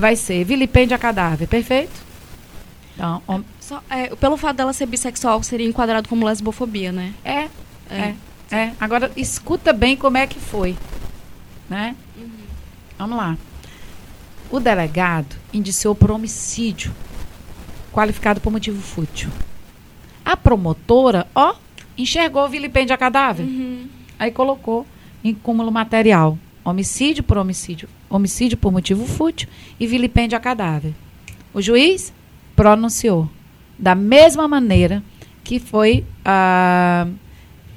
[0.00, 1.92] Vai ser vilipêndio a cadáver, perfeito?
[2.94, 7.12] Então, hom- Só, é, pelo fato dela ser bissexual, seria enquadrado como lesbofobia, né?
[7.24, 7.48] é,
[7.90, 8.14] é,
[8.50, 8.72] é.
[8.80, 10.74] Agora escuta bem como é que foi,
[11.68, 11.94] né?
[12.98, 13.36] Vamos lá.
[14.50, 16.92] O delegado indiciou por homicídio
[17.92, 19.28] qualificado por motivo fútil.
[20.24, 21.54] A promotora, ó,
[21.96, 23.46] enxergou o vilipêndio a cadáver.
[24.18, 24.86] Aí colocou
[25.22, 29.48] em cúmulo material homicídio por homicídio, homicídio por motivo fútil
[29.78, 30.94] e vilipêndio a cadáver.
[31.52, 32.12] O juiz
[32.54, 33.28] pronunciou
[33.78, 35.02] da mesma maneira
[35.42, 37.06] que foi ah,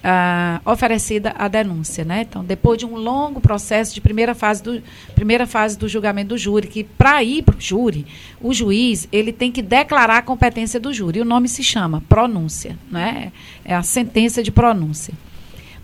[0.03, 2.21] ah, oferecida a denúncia, né?
[2.21, 4.83] Então, depois de um longo processo de primeira fase do
[5.15, 8.05] primeira fase do julgamento do júri, que para ir para o júri,
[8.41, 11.21] o juiz ele tem que declarar a competência do júri.
[11.21, 13.31] O nome se chama pronúncia, né?
[13.63, 15.13] É a sentença de pronúncia.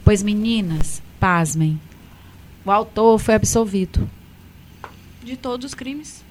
[0.03, 1.79] Pois meninas, pasmem,
[2.65, 4.09] o autor foi absolvido.
[5.23, 6.23] De todos os crimes.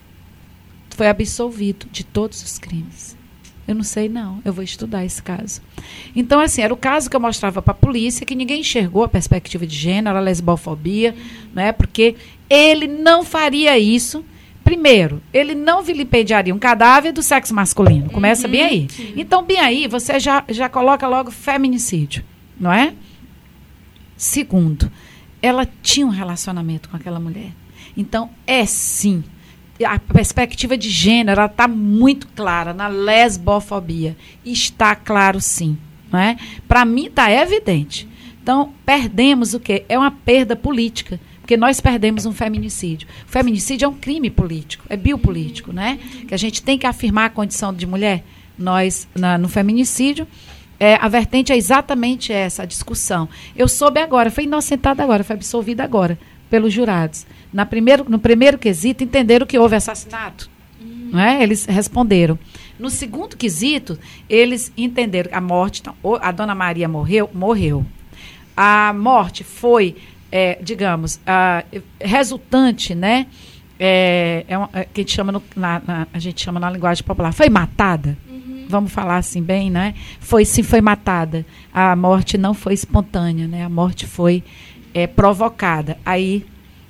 [0.91, 3.17] Foi absolvido de todos os crimes.
[3.69, 4.41] Eu não sei, não.
[4.47, 5.61] Eu vou estudar esse caso.
[6.17, 9.09] Então, assim, era o caso que eu mostrava para a polícia, que ninguém enxergou a
[9.09, 11.15] perspectiva de gênero, a lesbofobia,
[11.55, 11.71] né?
[11.71, 12.17] Porque
[12.49, 14.25] ele não faria isso.
[14.65, 18.09] Primeiro, ele não vilipendiaria um cadáver do sexo masculino.
[18.09, 18.89] Começa bem aí.
[19.15, 22.25] Então, bem aí, você já, já coloca logo feminicídio,
[22.59, 22.95] não é?
[24.17, 24.91] Segundo,
[25.41, 27.53] ela tinha um relacionamento com aquela mulher.
[27.97, 29.23] Então, é sim.
[29.85, 34.17] A perspectiva de gênero está muito clara na lesbofobia.
[34.45, 35.79] Está claro, sim.
[36.11, 36.37] Não é?
[36.67, 38.09] Para mim, está evidente.
[38.43, 39.85] Então, perdemos o quê?
[39.89, 41.21] É uma perda política.
[41.41, 43.09] Porque nós perdemos um feminicídio.
[43.27, 45.99] O feminicídio é um crime político, é biopolítico, né?
[46.27, 48.23] Que a gente tem que afirmar a condição de mulher.
[48.59, 50.27] Nós, na- no feminicídio,
[50.81, 53.29] é, a vertente é exatamente essa, a discussão.
[53.57, 56.19] Eu soube agora, foi inocentada agora, foi absolvida agora
[56.51, 57.27] pelos jurados.
[57.53, 60.49] Na primeiro, no primeiro quesito, entenderam que houve assassinato.
[60.81, 61.43] Não é?
[61.43, 62.39] Eles responderam.
[62.79, 63.99] No segundo quesito,
[64.29, 67.85] eles entenderam que a morte, então, a dona Maria morreu, morreu.
[68.57, 69.97] A morte foi,
[70.31, 71.65] é, digamos, a,
[72.01, 73.27] resultante, né?
[73.81, 76.69] É, é uma- é, que a gente chama no- na, na- a gente chama na
[76.71, 78.17] linguagem popular, foi matada.
[78.69, 79.95] Vamos falar assim bem, né?
[80.21, 81.45] Foi sim, foi matada.
[81.73, 83.65] A morte não foi espontânea, né?
[83.65, 84.45] A morte foi
[84.93, 85.99] é, provocada.
[86.05, 86.45] Aí,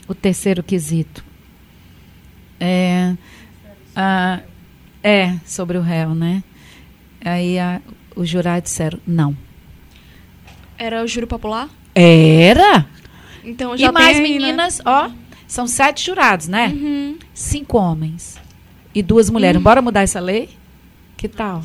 [0.08, 1.24] o terceiro quesito.
[2.58, 3.14] É,
[3.94, 4.40] ah,
[5.02, 6.42] é sobre o réu, né?
[7.24, 7.80] Aí a,
[8.16, 9.36] os jurados disseram não.
[10.76, 11.68] Era o júri popular?
[11.94, 12.86] Era?
[13.44, 14.28] Então já e mais aí, né?
[14.28, 15.10] meninas, ó,
[15.46, 16.68] são sete jurados, né?
[16.68, 17.18] Uhum.
[17.32, 18.38] Cinco homens
[18.94, 19.60] e duas mulheres.
[19.60, 20.50] Bora mudar essa lei?
[21.18, 21.64] Que tal?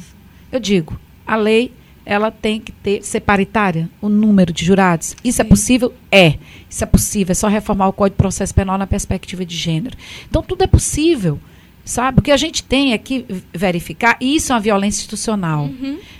[0.51, 1.71] Eu digo, a lei
[2.05, 5.15] ela tem que ter ser paritária, o número de jurados.
[5.23, 5.93] Isso é possível?
[6.11, 6.37] É.
[6.69, 7.31] Isso é possível.
[7.31, 9.95] É só reformar o Código de Processo Penal na perspectiva de gênero.
[10.27, 11.39] Então tudo é possível.
[11.85, 12.19] Sabe?
[12.19, 15.69] O que a gente tem é que verificar, e isso é uma violência institucional.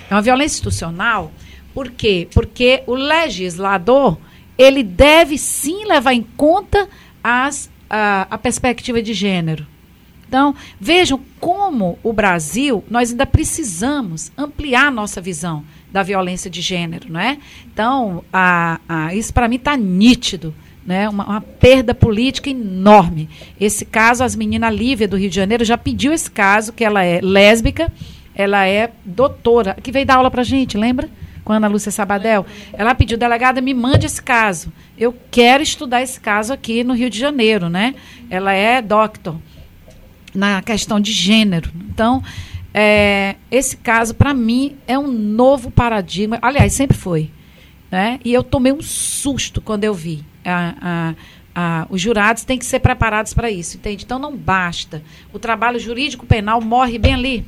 [0.09, 1.31] É uma violência institucional,
[1.73, 2.27] por quê?
[2.33, 4.17] Porque o legislador,
[4.57, 6.87] ele deve sim levar em conta
[7.23, 9.65] as, a, a perspectiva de gênero.
[10.33, 17.05] Então, vejam como o Brasil, nós ainda precisamos ampliar nossa visão da violência de gênero,
[17.07, 17.37] não é?
[17.71, 20.51] Então, a, a, isso para mim está nítido,
[20.83, 21.07] né?
[21.07, 23.29] Uma, uma perda política enorme.
[23.61, 27.03] Esse caso, as meninas Lívia do Rio de Janeiro já pediu esse caso, que ela
[27.03, 27.93] é lésbica,
[28.33, 31.11] ela é doutora, que veio dar aula para gente, lembra?
[31.43, 32.43] Com a Ana Lúcia Sabadell.
[32.73, 34.73] Ela pediu, delegada, me mande esse caso.
[34.97, 37.93] Eu quero estudar esse caso aqui no Rio de Janeiro, né?
[38.31, 39.35] Ela é doctor
[40.33, 41.71] na questão de gênero.
[41.89, 42.23] Então,
[42.73, 46.39] é, esse caso, para mim, é um novo paradigma.
[46.41, 47.29] Aliás, sempre foi.
[47.91, 48.19] Né?
[48.25, 50.25] E eu tomei um susto quando eu vi.
[50.43, 51.15] A, a,
[51.55, 54.03] a, os jurados têm que ser preparados para isso, entende?
[54.03, 55.03] Então, não basta.
[55.31, 57.45] O trabalho jurídico penal morre bem ali.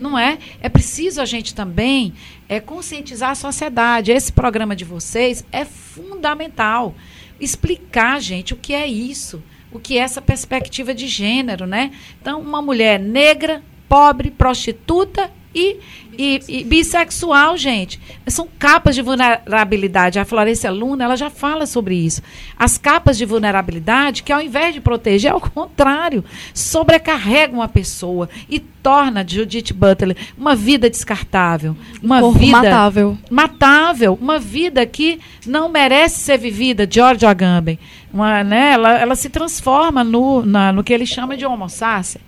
[0.00, 0.38] Não é?
[0.60, 2.14] É preciso a gente também
[2.48, 4.12] é, conscientizar a sociedade.
[4.12, 6.94] Esse programa de vocês é fundamental.
[7.38, 9.42] Explicar, gente, o que é isso.
[9.76, 11.92] O que é essa perspectiva de gênero, né?
[12.20, 15.78] Então, uma mulher negra, pobre, prostituta e,
[16.18, 18.00] e, e, bissexual, gente.
[18.26, 20.18] São capas de vulnerabilidade.
[20.18, 22.22] A Florencia Luna, ela já fala sobre isso.
[22.58, 28.58] As capas de vulnerabilidade que, ao invés de proteger, ao contrário, sobrecarregam a pessoa e
[28.58, 31.76] torna Judith Butler uma vida descartável.
[32.02, 33.18] Uma Corpo vida matável.
[33.30, 34.18] matável.
[34.20, 36.86] Uma vida que não merece ser vivida.
[36.88, 37.78] George Agamben.
[38.12, 42.20] Uma, né, ela, ela se transforma no, na, no que ele chama de homo sacer.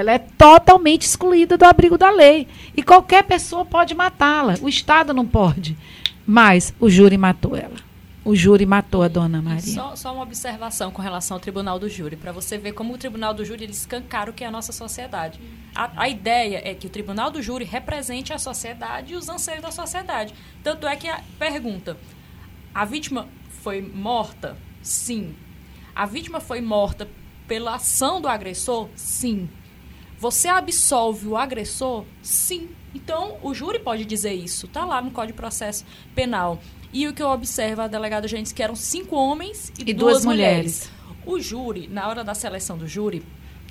[0.00, 2.48] Ela é totalmente excluída do abrigo da lei.
[2.76, 4.54] E qualquer pessoa pode matá-la.
[4.62, 5.76] O Estado não pode.
[6.26, 7.76] Mas o júri matou ela.
[8.24, 9.60] O júri matou a dona Maria.
[9.60, 12.98] Só, só uma observação com relação ao Tribunal do Júri, para você ver como o
[12.98, 15.40] Tribunal do Júri escancara o que é a nossa sociedade.
[15.74, 19.62] A, a, ideia é que o Tribunal do Júri represente a sociedade e os anseios
[19.62, 20.34] da sociedade.
[20.62, 21.96] Tanto é que a pergunta:
[22.74, 23.26] a vítima
[23.62, 24.56] foi morta?
[24.82, 25.34] Sim.
[25.94, 27.08] A vítima foi morta
[27.48, 28.88] pela ação do agressor?
[28.94, 29.48] Sim.
[30.20, 32.04] Você absolve o agressor?
[32.22, 32.68] Sim.
[32.94, 34.66] Então, o júri pode dizer isso.
[34.66, 35.82] Está lá no Código de Processo
[36.14, 36.60] Penal.
[36.92, 40.12] E o que eu observo, a delegada disse que eram cinco homens e, E duas,
[40.12, 40.90] duas mulheres.
[41.24, 43.22] O júri, na hora da seleção do júri,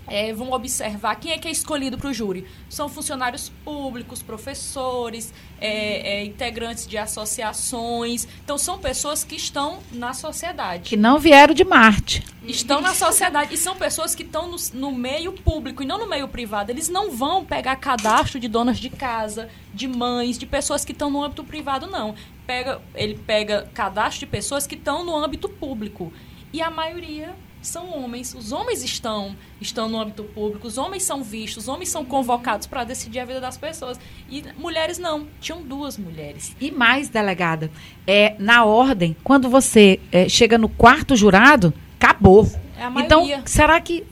[0.10, 2.46] é, vão observar quem é que é escolhido para o júri.
[2.70, 8.28] São funcionários públicos, professores, é, é, integrantes de associações.
[8.44, 12.24] Então, são pessoas que estão na sociedade Que não vieram de Marte.
[12.44, 16.08] estão na sociedade e são pessoas que estão no, no meio público e não no
[16.08, 16.72] meio privado.
[16.72, 21.10] Eles não vão pegar cadastro de donas de casa, de mães, de pessoas que estão
[21.10, 22.16] no âmbito privado, não.
[22.46, 26.12] Pega, ele pega cadastro de pessoas que estão no âmbito público.
[26.52, 28.34] E a maioria são homens.
[28.34, 32.68] Os homens estão, estão no âmbito público, os homens são vistos, os homens são convocados
[32.68, 34.00] para decidir a vida das pessoas.
[34.30, 35.28] E mulheres não.
[35.42, 36.56] Tinham duas mulheres.
[36.60, 37.70] E mais, delegada,
[38.08, 42.50] é, na ordem, quando você é, chega no quarto jurado, acabou.
[42.78, 44.06] É Então, será que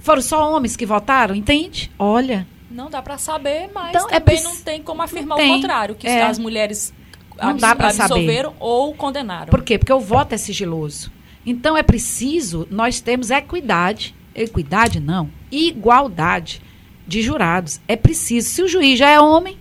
[0.00, 1.34] foram só homens que votaram?
[1.34, 1.90] Entende?
[1.98, 2.46] Olha.
[2.70, 5.50] Não dá para saber, mas Então, é também preci- não tem como afirmar tem.
[5.50, 6.22] o contrário, que É.
[6.22, 6.92] as mulheres
[7.36, 8.02] Não dá pra saber.
[8.12, 9.46] absolveram ou condenaram.
[9.50, 9.76] Por quê?
[9.78, 11.10] Porque o voto é sigiloso.
[11.44, 16.60] Então é preciso nós termos equidade, equidade não, igualdade
[17.06, 17.80] de jurados.
[17.88, 18.48] É preciso.
[18.48, 19.58] Se o juiz já é homem,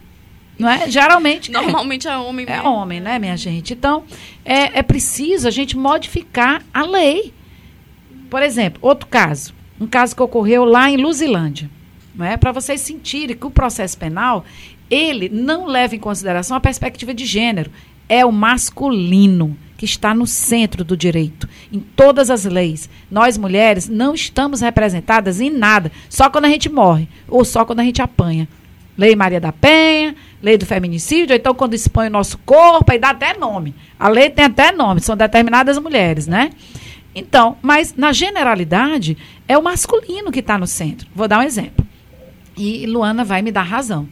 [0.57, 0.89] não é?
[0.89, 1.53] Geralmente é.
[1.53, 2.69] Normalmente é homem É mesmo.
[2.69, 3.73] homem, né, minha gente?
[3.73, 4.03] Então,
[4.43, 7.33] é, é preciso a gente modificar a lei.
[8.29, 9.53] Por exemplo, outro caso.
[9.79, 11.69] Um caso que ocorreu lá em Luzilândia.
[12.13, 12.35] Não é?
[12.35, 14.43] Para vocês sentirem que o processo penal,
[14.89, 17.71] ele não leva em consideração a perspectiva de gênero.
[18.09, 22.89] É o masculino que está no centro do direito, em todas as leis.
[23.09, 27.79] Nós, mulheres, não estamos representadas em nada, só quando a gente morre ou só quando
[27.79, 28.45] a gente apanha.
[28.97, 32.99] Lei Maria da Penha, lei do feminicídio, ou então quando expõe o nosso corpo, aí
[32.99, 33.73] dá até nome.
[33.97, 36.49] A lei tem até nome, são determinadas mulheres, né?
[37.15, 39.17] Então, mas na generalidade,
[39.47, 41.07] é o masculino que está no centro.
[41.15, 41.87] Vou dar um exemplo.
[42.57, 44.09] E Luana vai me dar razão.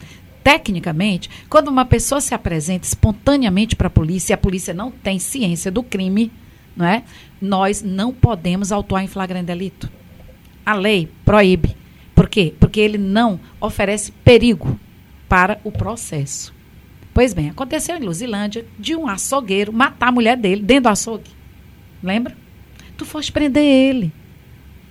[0.48, 5.18] Tecnicamente, quando uma pessoa se apresenta espontaneamente para a polícia e a polícia não tem
[5.18, 6.32] ciência do crime,
[6.74, 7.02] não é?
[7.38, 9.90] nós não podemos autuar em flagrante delito.
[10.64, 11.76] A lei proíbe.
[12.14, 12.54] Por quê?
[12.58, 14.80] Porque ele não oferece perigo
[15.28, 16.54] para o processo.
[17.12, 21.30] Pois bem, aconteceu em Luzilândia de um açougueiro matar a mulher dele dentro do açougue.
[22.02, 22.34] Lembra?
[22.96, 24.10] Tu foste prender ele.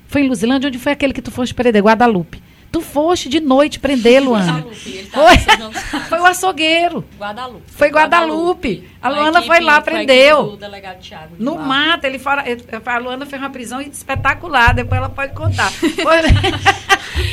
[0.05, 2.43] Foi em Luzilândia onde foi aquele que tu foste prender, Guadalupe.
[2.71, 4.59] Tu foste de noite prender, Luana.
[4.59, 5.19] Guadalupe, ele tá
[5.89, 5.99] Foi.
[6.01, 7.05] Foi o açougueiro.
[7.17, 7.63] Guadalupe.
[7.71, 8.89] Foi Guadalupe.
[9.01, 10.57] A Luana equipe- foi lá, prendeu.
[11.01, 11.61] Thiago No lá.
[11.63, 12.43] mato, ele fora,
[12.85, 15.71] a Luana fez uma prisão espetacular, depois ela pode contar.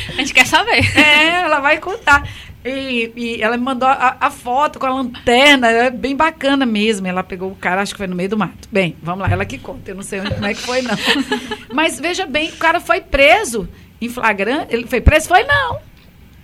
[0.09, 0.97] A gente quer saber.
[0.97, 2.27] É, ela vai contar.
[2.63, 7.05] E, e ela me mandou a, a foto com a lanterna, é bem bacana mesmo.
[7.05, 8.67] Ela pegou o cara, acho que foi no meio do mato.
[8.71, 10.95] Bem, vamos lá, ela que conta, eu não sei onde, como é que foi, não.
[11.71, 13.69] Mas veja bem, o cara foi preso
[14.01, 14.73] em flagrante.
[14.73, 15.27] Ele foi preso?
[15.27, 15.79] Foi não.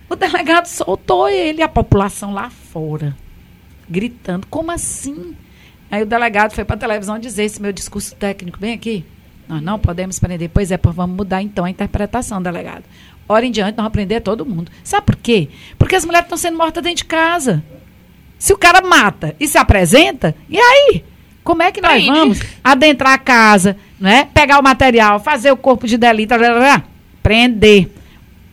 [0.09, 3.15] O delegado soltou ele, a população lá fora,
[3.89, 5.35] gritando: como assim?
[5.89, 9.05] Aí o delegado foi para a televisão dizer esse meu discurso técnico bem aqui.
[9.47, 10.49] Nós não podemos prender.
[10.49, 12.83] Pois é, vamos mudar então a interpretação, delegado.
[13.27, 14.71] Hora em diante, nós vamos prender todo mundo.
[14.83, 15.49] Sabe por quê?
[15.77, 17.63] Porque as mulheres estão sendo mortas dentro de casa.
[18.37, 21.03] Se o cara mata e se apresenta, e aí?
[21.43, 22.09] Como é que nós Prende.
[22.09, 24.29] vamos adentrar a casa, né?
[24.33, 26.83] pegar o material, fazer o corpo de delito, blá, blá, blá,
[27.21, 27.89] prender?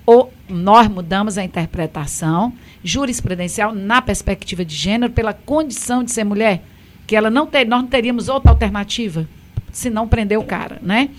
[0.07, 2.53] Ou nós mudamos a interpretação
[2.83, 6.63] jurisprudencial na perspectiva de gênero pela condição de ser mulher,
[7.07, 9.29] que ela não ter, nós não teríamos outra alternativa
[9.73, 11.11] se não prender o cara, né?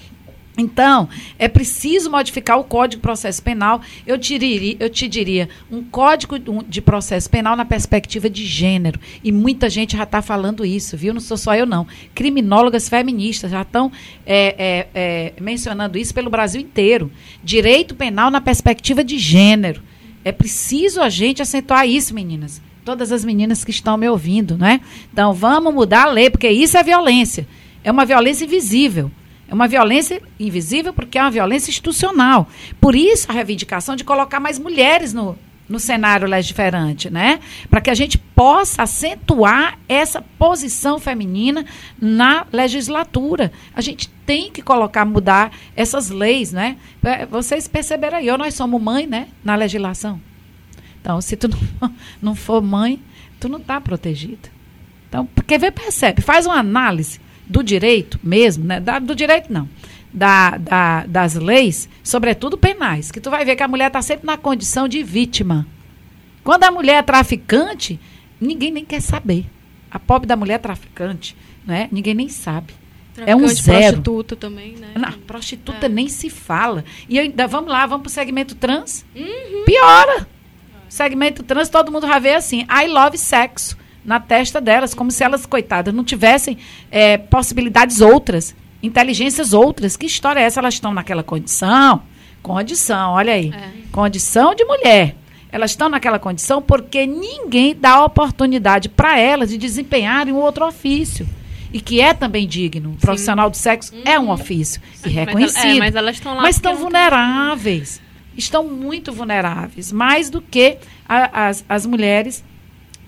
[0.60, 1.08] Então,
[1.38, 3.82] é preciso modificar o Código de Processo Penal.
[4.06, 6.38] Eu te diria, eu te diria um Código
[6.68, 9.00] de Processo Penal na perspectiva de gênero.
[9.24, 11.14] E muita gente já está falando isso, viu?
[11.14, 11.88] Não sou só eu, não.
[12.14, 13.92] Criminólogas feministas já estão
[14.26, 17.10] é, é, é, mencionando isso pelo Brasil inteiro.
[17.44, 19.82] Direito penal na perspectiva de gênero.
[20.26, 22.62] É preciso a gente acentuar isso, meninas.
[22.84, 24.82] Todas as meninas que estão me ouvindo, né?
[25.14, 27.48] Então, vamos mudar a lei, porque isso é violência.
[27.82, 29.10] É uma violência invisível.
[29.50, 32.48] É uma violência invisível porque é uma violência institucional.
[32.80, 35.36] Por isso a reivindicação de colocar mais mulheres no,
[35.68, 37.40] no cenário legiferante, né?
[37.68, 41.66] Para que a gente possa acentuar essa posição feminina
[42.00, 43.52] na legislatura.
[43.74, 46.78] A gente tem que colocar, mudar essas leis, né?
[47.04, 49.30] É, vocês perceberam aí, nós somos mãe, né?
[49.44, 50.22] Na legislação.
[51.02, 51.50] Então, se tu
[51.82, 53.02] não, não for mãe,
[53.40, 54.50] tu não está protegida.
[55.08, 57.20] Então, porque vê, percebe, faz uma análise
[57.50, 58.80] do direito mesmo, né?
[58.80, 59.68] Da, do direito não.
[60.14, 64.26] Da, da, das leis, sobretudo penais, que tu vai ver que a mulher está sempre
[64.26, 65.68] na condição de vítima.
[66.44, 68.00] Quando a mulher é traficante,
[68.40, 69.46] ninguém nem quer saber.
[69.92, 71.36] A pobre da mulher é traficante,
[71.66, 71.90] né?
[71.92, 72.74] ninguém nem sabe.
[73.18, 74.02] é um zero.
[74.02, 74.94] prostituta também, né?
[74.96, 75.90] Não, prostituta é.
[75.90, 76.84] nem se fala.
[77.08, 79.06] E ainda, vamos lá, vamos para o segmento trans?
[79.16, 79.66] Uhum.
[79.66, 80.28] Piora.
[80.88, 85.24] Segmento trans, todo mundo já vê assim, I love sexo na testa delas, como se
[85.24, 86.58] elas, coitadas, não tivessem
[86.90, 89.98] é, possibilidades outras, inteligências outras.
[89.98, 90.60] Que história é essa?
[90.60, 92.02] Elas estão naquela condição?
[92.42, 93.52] Condição, olha aí.
[93.54, 93.72] É.
[93.92, 95.16] Condição de mulher.
[95.52, 101.28] Elas estão naquela condição porque ninguém dá oportunidade para elas de desempenharem um outro ofício.
[101.72, 102.92] E que é também digno.
[102.92, 104.02] O profissional do sexo uhum.
[104.06, 104.82] é um ofício.
[105.06, 105.64] E reconhecido.
[105.64, 106.42] Mas, é, mas elas estão lá.
[106.42, 108.02] Mas estão vulneráveis.
[108.36, 109.92] Estão muito vulneráveis.
[109.92, 110.78] Mais do que
[111.08, 112.44] a, as, as mulheres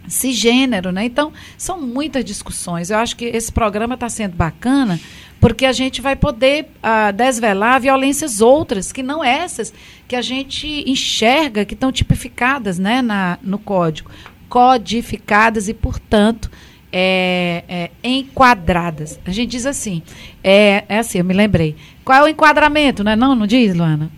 [0.07, 1.05] cisgênero, né?
[1.05, 2.89] Então, são muitas discussões.
[2.89, 4.99] Eu acho que esse programa está sendo bacana
[5.41, 9.73] porque a gente vai poder uh, desvelar violências outras, que não essas
[10.07, 14.11] que a gente enxerga, que estão tipificadas né, na, no código.
[14.47, 16.51] Codificadas e, portanto,
[16.93, 19.19] é, é, enquadradas.
[19.25, 20.03] A gente diz assim,
[20.43, 21.75] é, é assim, eu me lembrei.
[22.03, 23.33] Qual é o enquadramento, não é não?
[23.33, 24.11] Não diz, Luana?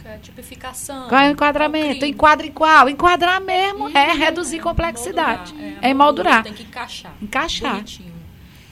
[1.05, 1.09] É.
[1.09, 2.05] Qual é o enquadramento?
[2.05, 2.89] Enquadra em qual?
[2.89, 4.17] Enquadrar mesmo é uhum.
[4.17, 5.53] reduzir complexidade.
[5.81, 6.43] É, emoldurar.
[6.43, 7.13] Tem que encaixar.
[7.21, 7.75] Encaixar.
[7.75, 8.13] Bonitinho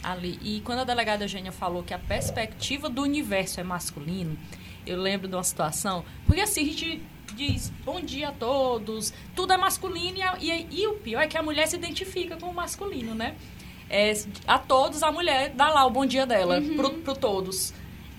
[0.04, 0.40] ali.
[0.42, 4.38] E quando a delegada Eugênia falou que a perspectiva do universo é masculino,
[4.86, 7.02] eu lembro de uma situação, porque assim, a gente
[7.36, 11.38] diz bom dia a todos, tudo é masculino e, e, e o pior é que
[11.38, 13.36] a mulher se identifica com o masculino, né?
[13.90, 14.14] É,
[14.48, 16.76] a todos a mulher dá lá o bom dia dela, uhum.
[16.76, 17.74] pro, pro todos.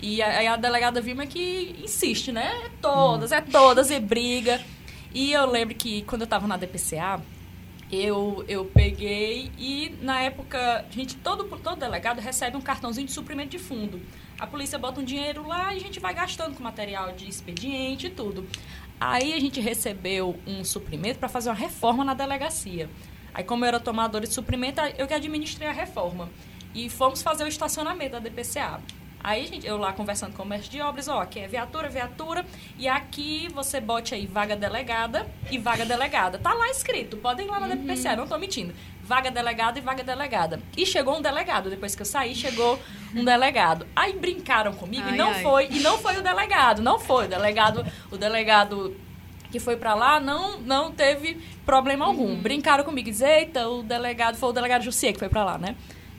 [0.05, 2.51] E aí a, delegada Vilma que insiste, né?
[2.65, 4.59] É todas, é todas, e briga.
[5.13, 7.21] E eu lembro que quando eu estava na DPCA,
[7.89, 13.51] eu, eu peguei e na época, gente, todo, todo delegado recebe um cartãozinho de suprimento
[13.51, 14.01] de fundo.
[14.37, 18.07] A polícia bota um dinheiro lá e a gente vai gastando com material de expediente
[18.07, 18.45] e tudo.
[18.99, 22.89] Aí a gente recebeu um suprimento para fazer uma reforma na delegacia.
[23.33, 26.29] Aí, como eu era tomadora de suprimento, eu que administrei a reforma.
[26.75, 28.81] E fomos fazer o estacionamento da DPCA.
[29.23, 32.45] Aí, gente, eu lá conversando com o mestre de obras, ó, aqui é viatura, viatura,
[32.77, 36.37] e aqui você bote aí vaga delegada e vaga delegada.
[36.37, 37.85] Tá lá escrito, podem ir lá na uhum.
[37.85, 38.73] DPCA, não tô mentindo.
[39.01, 40.59] Vaga delegada e vaga delegada.
[40.75, 42.77] E chegou um delegado, depois que eu saí, chegou
[43.15, 43.87] um delegado.
[43.95, 45.41] Aí brincaram comigo ai, e não ai.
[45.41, 48.93] foi, e não foi o delegado, não foi o delegado, o delegado
[49.53, 52.25] que foi para lá não não teve problema algum.
[52.25, 52.41] Uhum.
[52.41, 55.75] Brincaram comigo, dizer, eita, o delegado foi o delegado Jussier que foi para lá, né?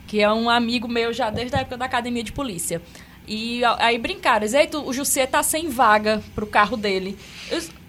[0.07, 2.81] Que é um amigo meu já desde a época da academia de polícia.
[3.27, 7.17] E aí brincaram, Eita, o Jussier tá sem vaga pro carro dele.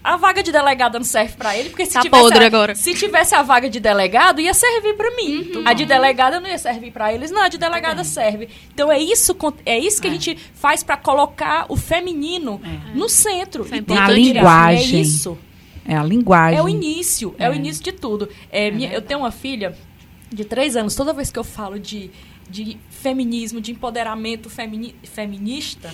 [0.03, 2.75] a vaga de delegado não serve para ele, porque se tá tivesse, a, agora.
[2.75, 5.51] se tivesse a vaga de delegado, ia servir para mim.
[5.53, 5.63] Uhum.
[5.65, 8.49] A de delegada não ia servir para eles, não, a de delegada serve.
[8.73, 10.09] Então é isso, é isso que é.
[10.09, 12.97] a gente faz para colocar o feminino é.
[12.97, 13.67] no centro.
[13.71, 14.99] É Na linguagem.
[14.99, 15.37] É isso.
[15.87, 16.59] É a linguagem.
[16.59, 17.55] É o início, é, o é.
[17.55, 18.27] início de tudo.
[18.51, 19.73] É, minha, eu tenho uma filha
[20.31, 22.11] de três anos, toda vez que eu falo de,
[22.49, 25.93] de feminismo, de empoderamento femini, feminista,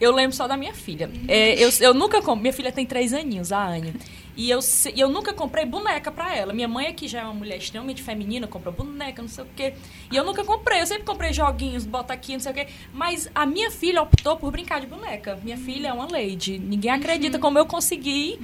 [0.00, 1.10] eu lembro só da minha filha.
[1.28, 2.20] É, eu, eu nunca.
[2.34, 3.94] Minha filha tem três aninhos, a Anya.
[4.36, 4.60] E eu,
[4.96, 6.52] eu nunca comprei boneca para ela.
[6.52, 9.74] Minha mãe aqui já é uma mulher extremamente feminina, compra boneca, não sei o quê.
[10.10, 10.80] E eu nunca comprei.
[10.80, 12.66] Eu sempre comprei joguinhos, bota aqui, não sei o quê.
[12.92, 15.38] Mas a minha filha optou por brincar de boneca.
[15.42, 16.58] Minha filha é uma lady.
[16.58, 18.38] Ninguém acredita como eu consegui.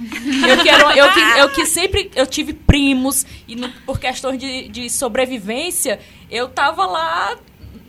[0.47, 4.37] Eu que, era, eu que, eu que sempre eu tive primos e no, por questões
[4.37, 7.37] de, de sobrevivência, eu tava lá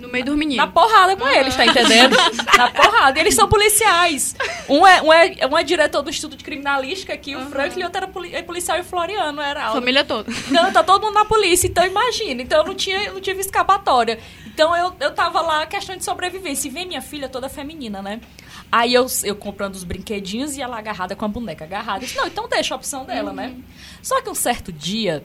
[0.01, 0.65] no meio dos meninos.
[0.65, 2.17] Na porrada com eles, tá entendendo?
[2.57, 3.19] Na porrada.
[3.19, 4.35] E eles são policiais.
[4.69, 7.47] Um é, um é, um é diretor do Instituto de Criminalística aqui, uhum.
[7.47, 10.31] o Franklin, e outro era poli é policial e Floriano, era a Família toda.
[10.51, 12.43] Não, tá todo mundo na polícia, então imagina.
[12.43, 14.19] Então eu não, tinha, eu não tive escapatória.
[14.47, 16.69] Então eu, eu tava lá, questão de sobrevivência.
[16.69, 18.21] E vem minha filha toda feminina, né?
[18.71, 21.99] Aí eu, eu comprando os brinquedinhos e ela agarrada com a boneca agarrada.
[21.99, 23.55] Eu disse, não, então deixa a opção dela, né?
[24.03, 25.25] Só que um certo dia,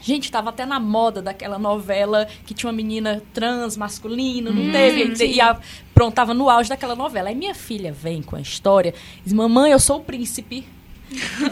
[0.00, 5.24] gente, tava até na moda daquela novela que tinha uma menina trans, masculino, não teve?
[5.24, 5.58] E, e a,
[5.94, 7.28] pronto, tava no auge daquela novela.
[7.28, 8.94] Aí minha filha vem com a história,
[9.24, 10.66] diz, mamãe, eu sou o príncipe.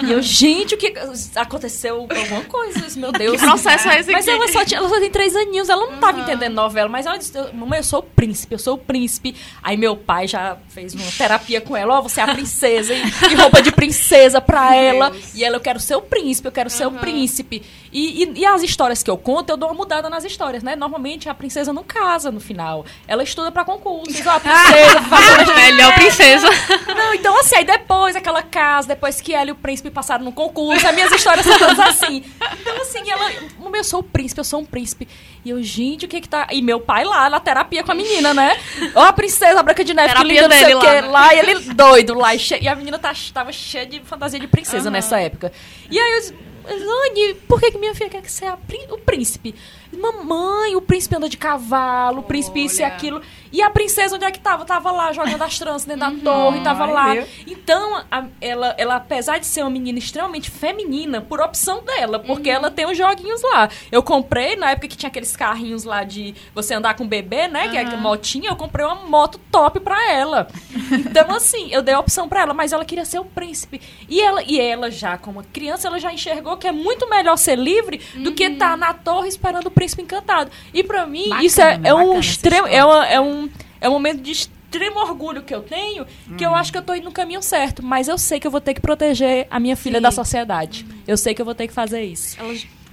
[0.02, 0.92] E eu, gente, o que
[1.36, 2.00] aconteceu?
[2.00, 3.40] Alguma coisa, meu Deus.
[3.40, 4.36] Que processo é esse Mas aqui?
[4.36, 7.16] ela só, tinha, ela só tem três aninhos, ela não tava entendendo novela, mas ela
[7.16, 9.34] disse, mamãe, eu sou o príncipe, eu sou o príncipe.
[9.62, 13.00] Aí meu pai já fez uma terapia com ela, ó, você é a princesa, e,
[13.00, 15.12] e roupa de princesa pra ela.
[15.34, 17.62] E ela, eu quero ser o príncipe, eu quero ser o príncipe.
[17.94, 20.74] E, e, e as histórias que eu conto, eu dou uma mudada nas histórias, né?
[20.74, 22.84] Normalmente a princesa não casa no final.
[23.06, 26.48] Ela estuda pra concursos, ó, a princesa, Melhor princesa.
[26.96, 30.32] não, então assim, aí depois aquela casa, depois que ela e o príncipe passaram no
[30.32, 32.24] concurso, as minhas histórias são todas assim.
[32.60, 33.30] Então assim, ela,
[33.60, 35.06] "Mãe, eu sou o príncipe, eu sou um príncipe.
[35.44, 36.48] E eu, gente, o que que tá...
[36.50, 38.58] E meu pai lá na terapia com a menina, né?
[38.94, 40.86] Ó a princesa, a Branca de Neve, que Terapia linda, não sei o quê.
[40.86, 41.00] lá, né?
[41.02, 42.34] Lá, e ele doido lá.
[42.34, 45.52] E, che- e a menina tá, tava cheia de fantasia de princesa nessa época.
[45.90, 48.52] E aí eu Anne, por que, que minha filha quer ser
[48.90, 49.54] o príncipe?
[49.96, 52.92] Mamãe, o príncipe anda de cavalo, o príncipe isso e Olha.
[52.92, 53.22] aquilo.
[53.52, 54.64] E a princesa onde é que tava?
[54.64, 57.14] Tava lá jogando as tranças dentro da torre, tava lá.
[57.14, 57.24] viu?
[57.46, 62.50] Então, a- ela, ela, apesar de ser uma menina extremamente feminina, por opção dela, porque
[62.50, 63.68] ela tem os joguinhos lá.
[63.92, 67.68] Eu comprei, na época que tinha aqueles carrinhos lá de você andar com bebê, né?
[67.68, 70.48] Que é que motinha, eu comprei uma moto top pra ela.
[70.90, 73.80] Então, assim, eu dei a opção pra ela, mas ela queria ser o príncipe.
[74.08, 77.56] E ela, e ela já, como criança, ela já enxergou que é muito melhor ser
[77.56, 80.50] livre do que estar na torre esperando o príncipe encantado.
[80.72, 82.66] E pra mim, Bacana, isso é, é um extremo.
[82.66, 83.48] É, uma- é um,
[83.80, 86.06] é um momento de extremo orgulho que eu tenho,
[86.36, 87.82] que eu acho que eu tô indo no caminho certo.
[87.82, 90.02] Mas eu sei que eu vou ter que proteger a minha filha Sim.
[90.02, 90.86] da sociedade.
[91.06, 92.36] Eu sei que eu vou ter que fazer isso.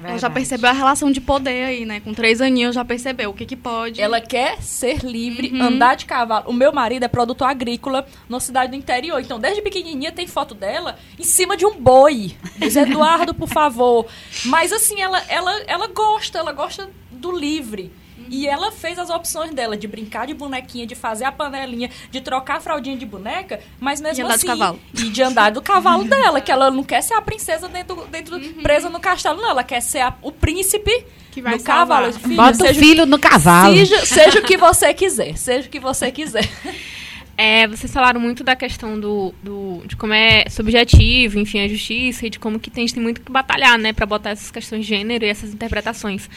[0.01, 0.33] Ela, ela já Verdade.
[0.33, 1.99] percebeu a relação de poder aí, né?
[1.99, 4.01] Com três aninhos já percebeu o que que pode.
[4.01, 6.49] Ela quer ser livre, andar de cavalo.
[6.49, 9.19] O meu marido é produtor agrícola numa cidade do interior.
[9.21, 12.35] Então, desde pequenininha tem foto dela em cima de um boi.
[12.57, 14.07] Diz, Eduardo, por favor.
[14.45, 17.91] Mas, assim, ela, ela, ela gosta, ela gosta do livre.
[18.33, 22.21] E ela fez as opções dela de brincar de bonequinha, de fazer a panelinha, de
[22.21, 24.47] trocar a fraldinha de boneca, mas mesmo andar de assim.
[24.47, 24.79] cavalo.
[24.93, 28.39] E de andar do cavalo dela, que ela não quer ser a princesa dentro, dentro
[28.63, 29.49] presa no castelo, não.
[29.49, 32.05] Ela quer ser a- o príncipe Que vai no cavalo.
[32.13, 32.21] salvar.
[32.21, 33.75] Filha, Bota o seja- filho no cavalo.
[33.75, 35.35] Seja, seja o que você quiser.
[35.37, 36.49] Seja o que você quiser.
[37.43, 42.27] É, vocês falaram muito da questão do, do- de como é subjetivo, enfim, a justiça
[42.27, 44.51] e de como que tem, a gente tem muito que batalhar, né, para botar essas
[44.51, 46.29] questões de gênero e essas interpretações.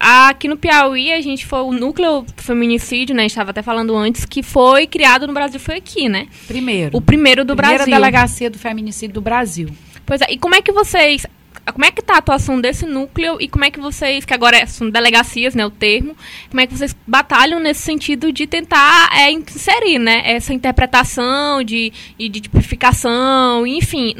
[0.00, 3.60] Aqui no Piauí, a gente foi o núcleo do feminicídio, né, a gente estava até
[3.60, 6.26] falando antes, que foi criado no Brasil, foi aqui, né?
[6.46, 6.96] Primeiro.
[6.96, 7.94] O primeiro do Primeira Brasil.
[7.94, 9.68] delegacia do feminicídio do Brasil.
[10.06, 11.26] Pois é, e como é que vocês.
[11.72, 14.56] Como é que tá a atuação desse núcleo e como é que vocês, que agora
[14.56, 16.16] é- são delegacias, né, o termo,
[16.48, 21.92] como é que vocês batalham nesse sentido de tentar é, inserir, né, essa interpretação de,
[22.18, 24.14] e de tipificação, enfim,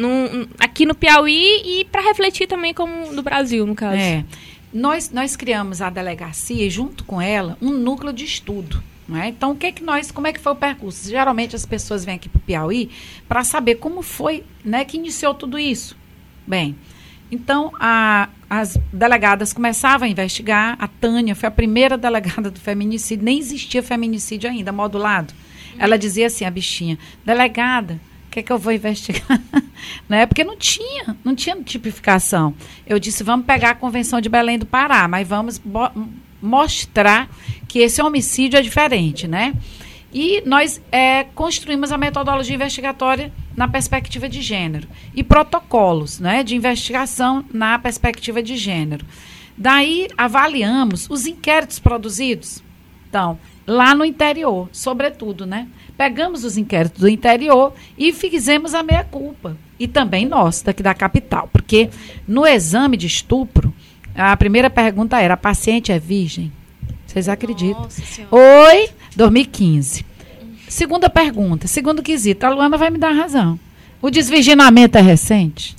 [0.58, 3.96] aqui no Piauí e para refletir também como no Brasil, no caso.
[3.96, 4.24] É.
[4.72, 8.82] Nós, nós criamos a delegacia e junto com ela um núcleo de estudo.
[9.10, 9.28] É?
[9.28, 11.08] Então, o que que nós, como é que foi o percurso?
[11.08, 12.90] Geralmente as pessoas vêm aqui para o Piauí
[13.26, 15.96] para saber como foi né, que iniciou tudo isso.
[16.46, 16.76] Bem,
[17.30, 20.76] então a- as delegadas começavam a investigar.
[20.78, 25.34] A Tânia foi a primeira delegada do feminicídio, nem existia feminicídio ainda, modulado.
[25.78, 29.40] Ela dizia assim, a bichinha, delegada, o que é que eu vou investigar?
[30.08, 30.26] né?
[30.26, 32.54] Porque não tinha, não tinha tipificação.
[32.86, 35.60] Eu disse, vamos pegar a Convenção de Belém do Pará, mas vamos
[36.40, 37.28] mostrar
[37.66, 39.54] que esse homicídio é diferente, né?
[40.12, 46.54] E nós é, construímos a metodologia investigatória na perspectiva de gênero e protocolos né, de
[46.54, 49.04] investigação na perspectiva de gênero.
[49.56, 52.62] Daí avaliamos os inquéritos produzidos.
[53.08, 53.36] Então,
[53.66, 55.66] lá no interior, sobretudo, né?
[55.96, 59.56] Pegamos os inquéritos do interior e fizemos a meia-culpa.
[59.76, 61.48] E também nós, daqui da capital.
[61.52, 61.90] Porque
[62.28, 63.74] no exame de estupro,
[64.14, 66.52] a primeira pergunta era: a paciente é virgem?
[67.04, 67.88] Vocês acreditam?
[68.30, 70.07] Oi, 2015.
[70.68, 73.58] Segunda pergunta, segundo quesito, a Luana vai me dar razão.
[74.00, 75.74] O desvirginamento é recente?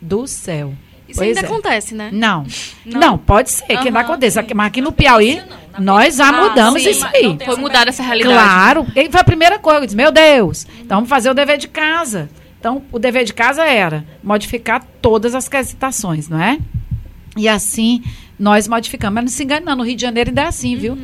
[0.00, 0.72] Do céu.
[1.08, 1.44] Isso Pois ainda é.
[1.44, 2.10] acontece, né?
[2.12, 2.44] Não.
[2.84, 3.00] Não?
[3.00, 4.42] Não, pode ser que ainda aconteça.
[4.42, 4.54] sim.
[4.54, 5.40] Mas aqui no Piauí,
[5.78, 7.28] nós já Ah, mudamos sim, isso aí.
[7.28, 8.34] não Foi mudar essa realidade.
[8.34, 8.86] Claro.
[8.94, 9.80] E foi a primeira coisa.
[9.80, 12.28] Eu disse, meu Deus, então vamos fazer o dever de casa.
[12.58, 16.58] Então, o dever de casa era modificar todas as quesitações, não é?
[17.36, 18.02] E assim,
[18.38, 19.14] nós modificamos.
[19.14, 19.76] Mas não se engane, não.
[19.76, 20.98] No Rio de Janeiro ainda é assim, viu?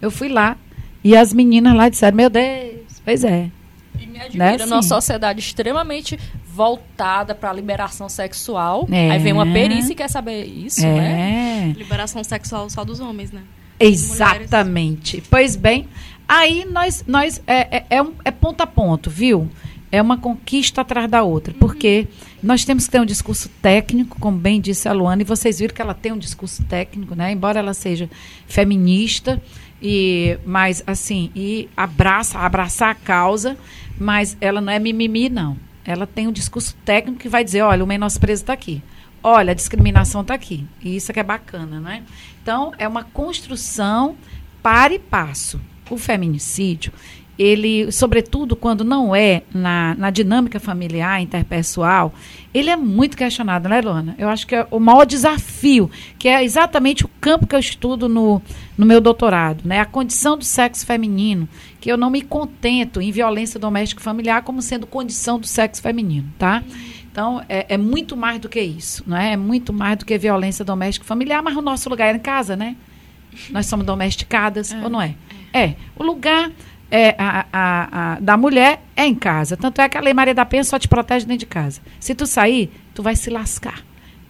[0.00, 0.56] Eu fui lá
[1.04, 3.50] e as meninas lá disseram, meu Deus, pois é.
[4.00, 4.88] E me admira Né, numa sim.
[4.88, 8.88] sociedade extremamente voltada para a liberação sexual.
[8.90, 9.10] É.
[9.10, 11.72] Aí vem uma perícia e quer saber isso, né?
[11.72, 11.78] é.
[11.78, 13.42] Liberação sexual só dos homens, né?
[13.78, 15.22] Exatamente.
[15.28, 15.88] Pois bem,
[16.26, 19.48] Aí nós, nós é, é, é, um, é ponto a ponto, viu?
[19.92, 22.08] É uma conquista atrás da outra, porque
[22.42, 25.72] nós temos que ter um discurso técnico, como bem disse a Luana, e vocês viram
[25.72, 27.30] que ela tem um discurso técnico, né?
[27.30, 28.10] Embora ela seja
[28.46, 29.40] feminista,
[29.86, 33.54] e mas assim, e abraça, abraçar a causa,
[33.98, 35.58] mas ela não é mimimi, não.
[35.84, 38.82] Ela tem um discurso técnico que vai dizer, olha, o menosprezo está aqui.
[39.22, 40.66] Olha, a discriminação está aqui.
[40.82, 42.02] E isso é que é bacana, né?
[42.42, 44.16] Então, é uma construção
[44.62, 45.60] para e passo.
[45.90, 46.90] O feminicídio,
[47.38, 52.14] ele, sobretudo quando não é na, na dinâmica familiar, interpessoal,
[52.52, 54.14] ele é muito questionado, né, Luana?
[54.18, 58.08] Eu acho que é o maior desafio, que é exatamente o campo que eu estudo
[58.08, 58.40] no,
[58.78, 59.80] no meu doutorado, né?
[59.80, 61.48] A condição do sexo feminino,
[61.80, 66.32] que eu não me contento em violência doméstica familiar como sendo condição do sexo feminino,
[66.38, 66.62] tá?
[67.10, 69.32] Então, é, é muito mais do que isso, não é?
[69.32, 72.54] É muito mais do que violência doméstica familiar, mas o nosso lugar é em casa,
[72.56, 72.76] né?
[73.50, 74.80] Nós somos domesticadas, é.
[74.82, 75.14] ou não é?
[75.52, 75.74] É.
[75.96, 76.50] O lugar
[76.96, 79.56] é, a, a, a, da mulher é em casa.
[79.56, 81.80] Tanto é que a Lei Maria da Penha só te protege dentro de casa.
[81.98, 83.82] Se tu sair, tu vai se lascar.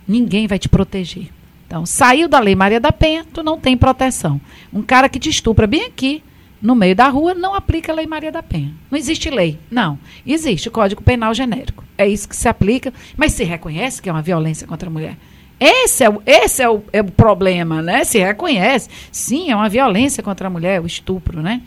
[0.08, 1.28] Ninguém vai te proteger.
[1.66, 4.40] Então, saiu da Lei Maria da Penha, tu não tem proteção.
[4.72, 6.22] Um cara que te estupra bem aqui,
[6.60, 8.72] no meio da rua, não aplica a Lei Maria da Penha.
[8.90, 9.58] Não existe lei.
[9.70, 9.98] Não.
[10.26, 11.84] Existe o Código Penal genérico.
[11.98, 15.18] É isso que se aplica, mas se reconhece que é uma violência contra a mulher.
[15.60, 18.04] Esse é, o, esse é o, é o problema, né?
[18.04, 18.88] Se reconhece.
[19.12, 21.60] Sim, é uma violência contra a mulher, o estupro, né?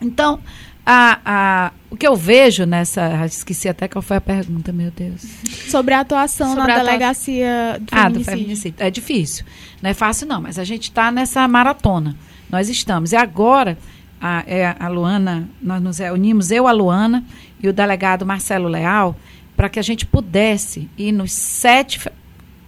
[0.00, 0.40] Então,
[0.84, 3.24] a, a, o que eu vejo nessa.
[3.26, 5.22] Esqueci até qual foi a pergunta, meu Deus.
[5.68, 8.76] Sobre a atuação Sobre na a delegacia do ah, do feminicídio.
[8.78, 9.44] É difícil.
[9.80, 12.16] Não é fácil, não, mas a gente está nessa maratona.
[12.50, 13.12] Nós estamos.
[13.12, 13.78] E agora,
[14.20, 17.24] a, é, a Luana, nós nos reunimos, eu, a Luana
[17.62, 19.16] e o delegado Marcelo Leal,
[19.56, 22.00] para que a gente pudesse ir nos sete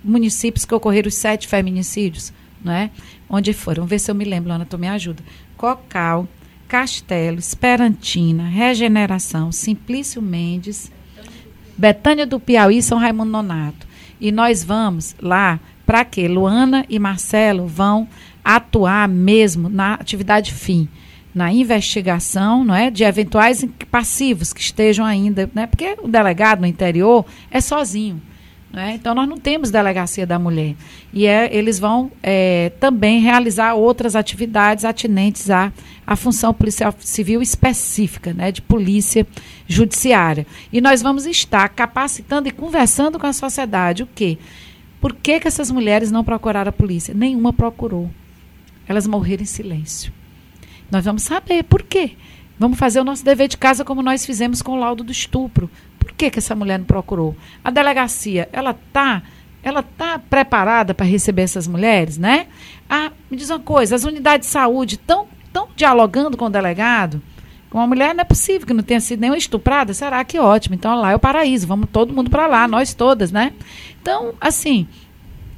[0.05, 2.91] municípios que ocorreram os sete feminicídios, não é?
[3.29, 3.77] Onde foram?
[3.77, 5.23] Vamos ver se eu me lembro, Luana, tu me ajuda.
[5.57, 6.29] Cocal,
[6.73, 10.91] Castelo, Esperantina, Regeneração, Simplício Mendes,
[11.77, 13.87] Betânia do Piauí São Raimundo Nonato.
[14.19, 16.27] E nós vamos lá para quê?
[16.27, 18.09] Luana e Marcelo vão
[18.43, 20.89] atuar mesmo na atividade fim,
[21.35, 25.67] na investigação, não é, de eventuais passivos que estejam ainda, né?
[25.67, 28.19] Porque o delegado no interior é sozinho.
[28.73, 28.95] Né?
[28.95, 30.75] Então, nós não temos delegacia da mulher.
[31.13, 35.71] E é, eles vão é, também realizar outras atividades atinentes à,
[36.07, 39.27] à função policial civil específica, né, de polícia
[39.69, 40.47] judiciária.
[40.73, 44.39] E nós vamos estar capacitando e conversando com a sociedade o quê?
[45.03, 47.13] Por que, que essas mulheres não procuraram a polícia?
[47.13, 48.11] Nenhuma procurou.
[48.89, 50.13] Elas morreram em silêncio.
[50.91, 52.13] Nós vamos saber por quê.
[52.59, 55.69] Vamos fazer o nosso dever de casa como nós fizemos com o laudo do estupro.
[56.05, 57.37] Por que, que essa mulher não procurou?
[57.63, 59.23] A delegacia, ela está
[59.63, 62.49] ela tá preparada para receber essas mulheres, né?
[62.91, 67.23] Ah, me diz uma coisa, as unidades de saúde estão tão dialogando com o delegado?
[67.71, 69.95] Com uma mulher não é possível que não tenha sido nenhuma estuprada?
[69.95, 70.75] Será que ótimo?
[70.75, 73.53] Então lá é o paraíso, vamos todo mundo para lá, nós todas, né?
[74.01, 74.89] Então, assim,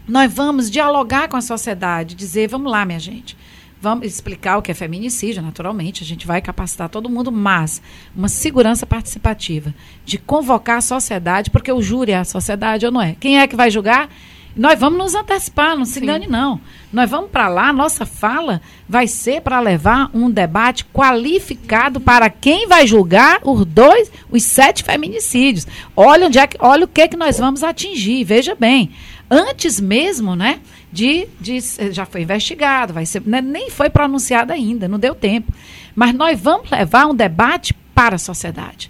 [0.07, 3.37] nós vamos dialogar com a sociedade, dizer, vamos lá, minha gente.
[3.85, 7.83] Vamos explicar o que é feminicídio, naturalmente, a gente vai capacitar todo mundo, mas
[8.17, 9.75] uma segurança participativa,
[10.07, 13.15] de convocar a sociedade, porque o júri é a sociedade ou não é?
[13.21, 14.09] Quem é que vai julgar?
[14.57, 16.05] Nós vamos nos antecipar, não se Sim.
[16.05, 16.59] engane, não.
[16.91, 22.67] Nós vamos para lá, nossa fala vai ser para levar um debate qualificado para quem
[22.67, 25.67] vai julgar os dois, os sete feminicídios.
[25.95, 28.93] Olha onde é que, olha o que, que nós vamos atingir, veja bem.
[29.31, 30.61] Antes mesmo, né?
[30.95, 31.59] De, de
[31.91, 35.53] já foi investigado, vai ser, né, nem foi pronunciado ainda, não deu tempo.
[35.93, 38.89] Mas nós vamos levar um debate para a sociedade.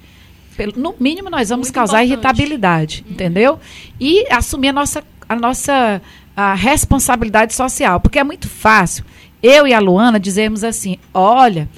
[0.54, 2.40] Pelo, no mínimo, nós vamos Muito causar importante.
[2.40, 3.12] irritabilidade, uhum.
[3.12, 3.58] entendeu?
[3.98, 6.02] E assumir a nossa, a nossa
[6.36, 7.98] a responsabilidade social.
[7.98, 9.02] Porque é muito fácil
[9.42, 11.68] eu e a Luana dizermos assim: olha,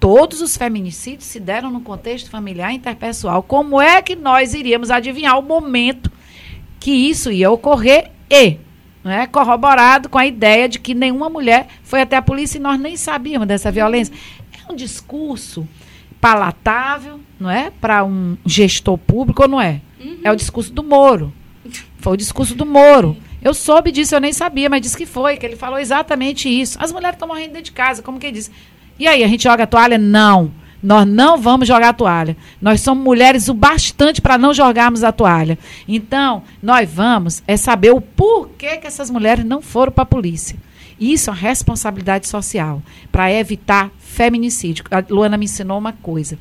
[0.00, 3.42] todos os feminicídios se deram no contexto familiar e interpessoal.
[3.42, 6.10] Como é que nós iríamos adivinhar o momento
[6.80, 8.63] que isso ia ocorrer e
[9.04, 12.80] né, corroborado com a ideia de que nenhuma mulher foi até a polícia e nós
[12.80, 14.14] nem sabíamos dessa violência.
[14.66, 15.68] É um discurso
[16.20, 19.82] palatável, não é, para um gestor público ou não é?
[20.02, 20.20] Uhum.
[20.24, 21.32] É o discurso do Moro.
[21.98, 23.16] Foi o discurso do Moro.
[23.42, 26.78] Eu soube disso, eu nem sabia, mas disse que foi, que ele falou exatamente isso.
[26.80, 28.50] As mulheres estão morrendo dentro de casa, como que ele disse?
[28.98, 29.98] E aí, a gente joga a toalha?
[29.98, 30.50] Não.
[30.84, 32.36] Nós não vamos jogar a toalha.
[32.60, 35.58] Nós somos mulheres o bastante para não jogarmos a toalha.
[35.88, 40.58] Então, nós vamos é saber o porquê que essas mulheres não foram para a polícia.
[41.00, 44.84] Isso é uma responsabilidade social para evitar feminicídio.
[44.90, 46.38] A Luana me ensinou uma coisa.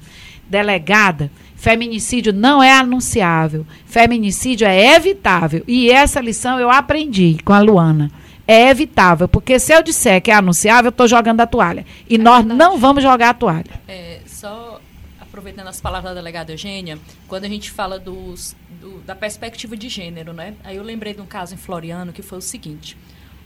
[0.49, 3.65] Delegada, feminicídio não é anunciável.
[3.85, 5.63] Feminicídio é evitável.
[5.65, 8.11] E essa lição eu aprendi com a Luana.
[8.45, 11.85] é evitável, porque se eu disser que é anunciável, eu estou jogando a toalha.
[12.09, 13.63] E nós não vamos jogar a toalha.
[13.87, 14.81] É, só
[15.21, 16.99] aproveitando as palavras da delegada Eugênia,
[17.29, 20.53] quando a gente fala dos, do- da perspectiva de gênero, né?
[20.65, 22.97] Aí eu lembrei de um caso em Floriano que foi o seguinte: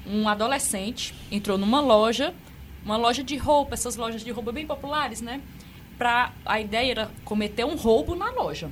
[0.07, 2.33] um adolescente entrou numa loja,
[2.83, 5.39] uma loja de roupa, essas lojas de roupa bem populares, né?
[5.99, 8.71] Pra, a ideia era cometer um roubo na loja.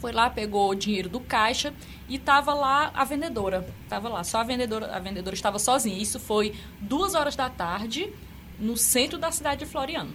[0.00, 1.72] Foi lá, pegou o dinheiro do caixa
[2.08, 3.64] e tava lá a vendedora.
[3.88, 5.96] Tava lá, só a vendedora, a vendedora estava sozinha.
[5.96, 8.12] Isso foi duas horas da tarde
[8.58, 10.10] no centro da cidade de Floriano.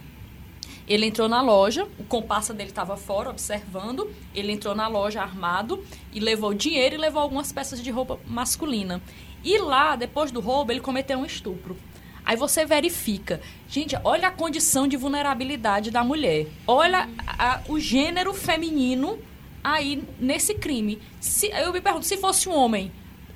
[0.88, 4.10] Ele entrou na loja, o comparsa dele estava fora observando.
[4.34, 9.02] Ele entrou na loja armado e levou dinheiro e levou algumas peças de roupa masculina.
[9.44, 11.76] E lá, depois do roubo, ele cometeu um estupro.
[12.24, 13.40] Aí você verifica.
[13.68, 16.46] Gente, olha a condição de vulnerabilidade da mulher.
[16.66, 19.18] Olha a- o gênero feminino
[19.62, 20.98] aí nesse crime.
[21.20, 22.90] Se, eu me pergunto, se fosse um homem,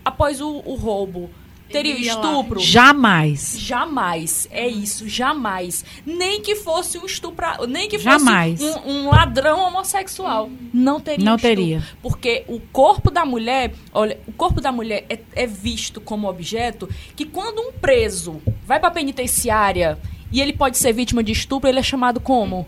[0.05, 1.31] após o, o roubo,
[1.73, 2.23] teria ia lá.
[2.23, 2.61] estupro?
[2.61, 3.57] Jamais.
[3.59, 4.49] Jamais.
[4.51, 5.85] É isso, jamais.
[6.05, 8.61] Nem que fosse um estupra, nem que Jamais.
[8.61, 10.51] fosse um, um ladrão homossexual.
[10.73, 11.25] Não teria.
[11.25, 11.57] Não um estupro.
[11.57, 11.83] teria.
[12.03, 16.89] Porque o corpo da mulher, olha, o corpo da mulher é, é visto como objeto
[17.17, 19.99] que quando um preso vai pra penitenciária
[20.33, 22.67] e ele pode ser vítima de estupro, ele é chamado como?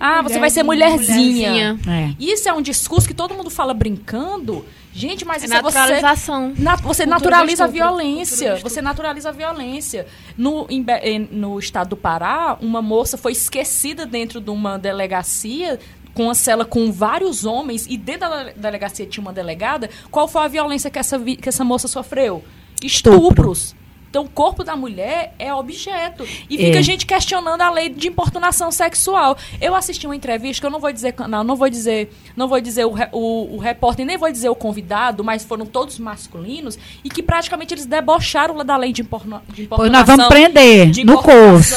[0.00, 1.74] ah, você vai ser mulherzinha.
[1.74, 2.14] Mulherzinha.
[2.18, 2.22] É.
[2.22, 4.64] Isso é um discurso que todo mundo fala brincando.
[4.92, 6.52] Gente, mas É isso é você naturalização.
[6.58, 7.86] na- você Cultura naturaliza a estupro.
[7.86, 8.44] violência.
[8.54, 8.68] Estupro.
[8.70, 10.06] Você naturaliza a violência.
[10.36, 10.84] No, em
[11.30, 15.78] no estado do Pará, uma moça foi esquecida dentro de uma delegacia
[16.14, 19.88] com uma cela com vários homens e dentro da delegacia tinha uma delegada.
[20.10, 22.42] Qual foi a violência que essa, que essa moça sofreu?
[22.82, 23.76] Estupros.
[24.10, 26.24] Então, o corpo da mulher é objeto.
[26.48, 26.82] E fica É.
[26.82, 29.36] gente questionando a lei de importunação sexual.
[29.60, 32.60] Eu assisti uma entrevista, que eu não vou dizer canal, não vou dizer, não vou
[32.60, 37.10] dizer o, o, o repórter, nem vou dizer o convidado, mas foram todos masculinos, e
[37.10, 39.90] que praticamente eles debocharam da lei de, importuna, de Pois importunação.
[39.90, 41.76] nós vamos prender de no curso.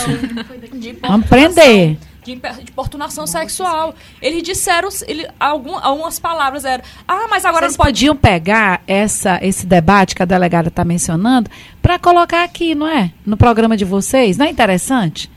[1.02, 1.98] Vamos prender.
[2.23, 3.95] De, importunação sexual.
[4.22, 8.81] Eles disseram, ele, algum, algumas palavras eram, ah, mas agora Vocês não pode podiam pegar
[8.85, 11.49] essa, esse debate que a delegada está mencionando
[11.81, 13.11] para colocar aqui, não é?
[13.26, 14.38] No programa de vocês.
[14.38, 15.30] Não é interessante?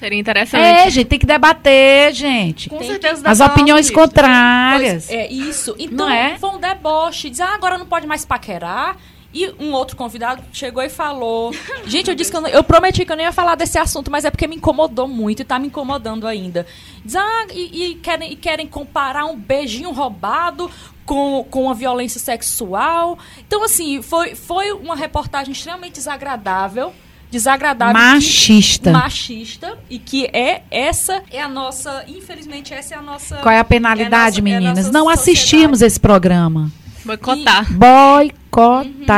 [0.00, 0.62] Seria interessante.
[0.62, 2.70] É, gente, tem que debater, gente.
[2.70, 5.08] Com Tem certeza dá As opiniões contrárias.
[5.08, 5.74] Pois é, isso.
[5.78, 6.38] Então, Não é?
[6.38, 7.28] foi um deboche.
[7.28, 8.96] Diz, ah, agora não pode mais paquerar.
[9.32, 11.54] E um outro convidado chegou e falou.
[11.86, 14.10] Gente, eu disse que eu, não- eu prometi que eu não ia falar desse assunto,
[14.10, 16.66] mas é porque me incomodou muito e tá me incomodando ainda.
[17.04, 20.68] Diz, ah, e, e querem, e querem comparar um beijinho roubado
[21.06, 23.16] com, com a violência sexual.
[23.46, 26.92] Então, assim, foi, foi uma reportagem extremamente desagradável.
[27.30, 27.94] Desagradável.
[27.94, 28.90] que- Machista.
[28.90, 33.60] machista e que é essa é a nossa, infelizmente essa é a nossa Qual é
[33.60, 34.90] a penalidade, é a nossa- é a meninas?
[34.90, 36.72] não assistimos esse programa.
[37.04, 37.72] Boicotar.
[37.72, 38.39] Boicotar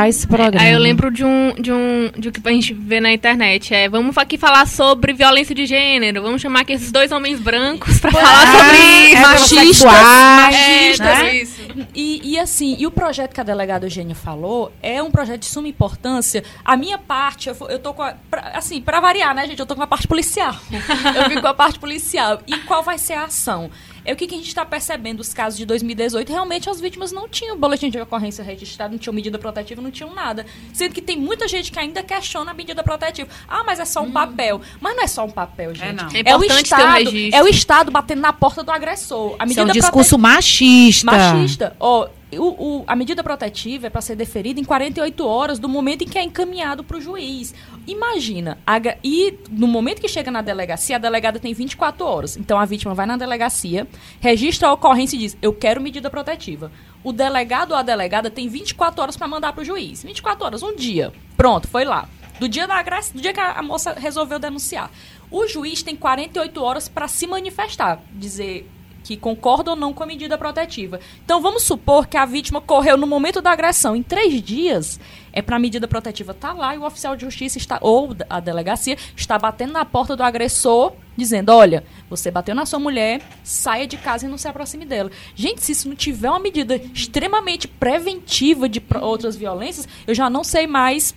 [0.07, 0.63] esse programa.
[0.65, 3.73] Aí eu lembro de um, de um de o que a gente vê na internet.
[3.73, 6.21] É, vamos aqui falar sobre violência de gênero.
[6.21, 8.77] Vamos chamar aqui esses dois homens brancos pra falar sobre
[9.11, 9.21] isso.
[9.21, 11.35] machistas, machistas, É, né?
[11.37, 11.61] isso.
[11.95, 15.45] E, e assim, e o projeto que a delegada Eugênia falou é um projeto de
[15.47, 16.43] suma importância.
[16.63, 19.59] A minha parte, eu, eu tô com a, pra- assim, pra variar, né, gente?
[19.59, 20.55] Eu tô com a parte policial.
[21.15, 22.39] eu vim com a parte policial.
[22.47, 23.69] E qual vai ser a ação?
[24.05, 27.11] É o que, que a gente está percebendo, os casos de 2018, realmente as vítimas
[27.11, 30.45] não tinham boletim de ocorrência registrado, não tinham medida protetiva, não tinham nada.
[30.73, 33.29] Sendo que tem muita gente que ainda questiona a medida protetiva.
[33.47, 34.61] Ah, mas é só um papel.
[34.81, 35.93] Mas não é só um papel, gente.
[35.93, 36.07] não.
[36.07, 37.39] É É, o importante ter o Estado, registro.
[37.39, 39.35] é o Estado batendo na porta do agressor.
[39.39, 41.11] A Isso é um medida discurso machista.
[41.11, 41.75] Machista.
[41.79, 42.07] Ó,
[42.39, 46.07] o, o- a medida protetiva é para ser deferida em 48 horas do momento em
[46.07, 47.53] que é encaminhado para o juiz.
[47.87, 52.37] Imagina, a e no momento que chega na delegacia, a delegada tem 24 horas.
[52.37, 53.87] Então a vítima vai na delegacia,
[54.19, 56.71] registra a ocorrência e diz: Eu quero medida protetiva.
[57.03, 60.03] O delegado ou a delegada tem 24 horas para mandar para o juiz.
[60.03, 61.11] 24 horas, um dia.
[61.35, 62.07] Pronto, foi lá.
[62.39, 64.89] Do dia da agressão, do dia que a moça resolveu denunciar.
[65.29, 68.69] O juiz tem 48 horas para se manifestar, dizer
[69.03, 70.99] que concorda ou não com a medida protetiva.
[71.23, 73.95] Então vamos supor que a vítima correu no momento da agressão.
[73.95, 74.99] Em três dias,
[75.33, 78.39] é para a medida protetiva estar lá e o oficial de justiça está, ou a
[78.39, 83.87] delegacia está batendo na porta do agressor, dizendo: olha, você bateu na sua mulher, saia
[83.87, 85.11] de casa e não se aproxime dela.
[85.35, 90.43] Gente, se isso não tiver uma medida extremamente preventiva de outras violências, eu já não
[90.43, 91.13] sei mais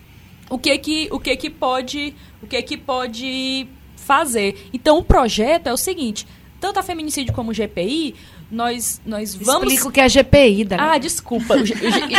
[0.48, 4.68] o que que o que que pode o que que pode fazer.
[4.72, 6.26] Então o projeto é o seguinte,
[6.60, 8.14] tanto a feminicídio como o GPI,
[8.50, 10.92] nós nós vamos Explica o que é GPI, delegada.
[10.92, 11.56] ah, desculpa.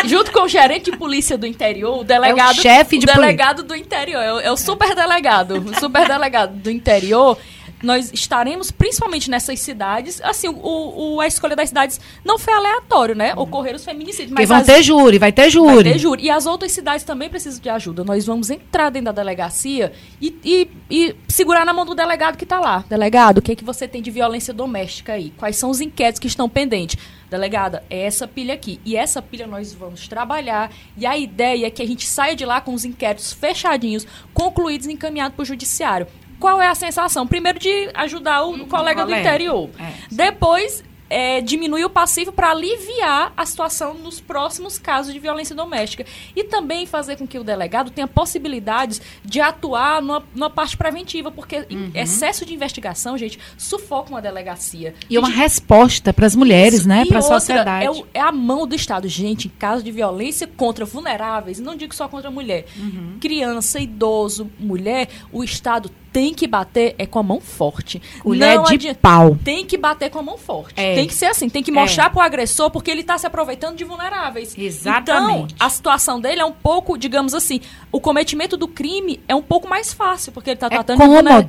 [0.06, 2.58] Junto com o gerente de polícia do interior, o delegado.
[2.58, 5.56] É o chefe de o delegado do interior, é o, é o super delegado.
[5.58, 7.38] O super delegado do interior.
[7.84, 10.20] Nós estaremos principalmente nessas cidades.
[10.22, 13.34] Assim, o, o- a escolha das cidades não foi aleatório, né?
[13.36, 14.32] Ocorreram os feminicídios.
[14.32, 15.92] Mas vão as- ter júri, vai ter Vai júri.
[15.94, 16.24] ter júri.
[16.24, 18.04] E as outras cidades também precisam de ajuda.
[18.04, 19.92] Nós vamos entrar dentro da delegacia
[20.22, 22.84] e, e- e segurar na mão do delegado que está lá.
[22.90, 25.32] Delegado, o que, é que você tem de violência doméstica aí?
[25.38, 26.98] Quais são os inquéritos que estão pendentes?
[27.30, 28.80] Delegada, é essa pilha aqui.
[28.86, 30.72] E essa pilha nós vamos trabalhar.
[30.98, 34.88] E a ideia é que a gente saia de lá com os inquéritos fechadinhos, concluídos
[34.88, 36.08] e encaminhados para o judiciário.
[36.40, 37.26] Qual é a sensação?
[37.28, 39.28] Primeiro de ajudar o colega do colega.
[39.30, 39.70] interior.
[39.80, 39.92] É.
[40.12, 46.06] Depois, é, diminuir o passivo para aliviar a situação nos próximos casos de violência doméstica.
[46.36, 51.32] E também fazer com que o delegado tenha possibilidades de atuar numa, numa parte preventiva,
[51.32, 54.90] porque em- excesso de investigação, gente, sufoca uma delegacia.
[54.90, 55.08] Uhum.
[55.10, 57.04] E uma Gente, resposta para as mulheres, né?
[57.06, 57.86] e Para a sociedade.
[57.86, 59.08] É, o- é a mão do Estado.
[59.08, 63.16] Gente, em caso de violência contra vulneráveis, não digo só contra mulher, Uhum.
[63.22, 68.02] criança, idoso, mulher, o Estado tem que bater é com a mão forte.
[68.22, 69.38] Colher não de adianta- pau.
[69.44, 70.74] tem que bater com a mão forte.
[70.76, 70.96] É.
[70.96, 73.84] Tem que ser assim, tem que mostrar pro agressor porque ele tá se aproveitando de
[73.84, 74.56] vulneráveis.
[74.58, 75.54] Exatamente.
[75.56, 77.60] Então, a situação dele é um pouco, digamos assim,
[77.92, 81.06] o cometimento do crime é um pouco mais fácil, porque ele tá É tratando de
[81.08, 81.46] vulner-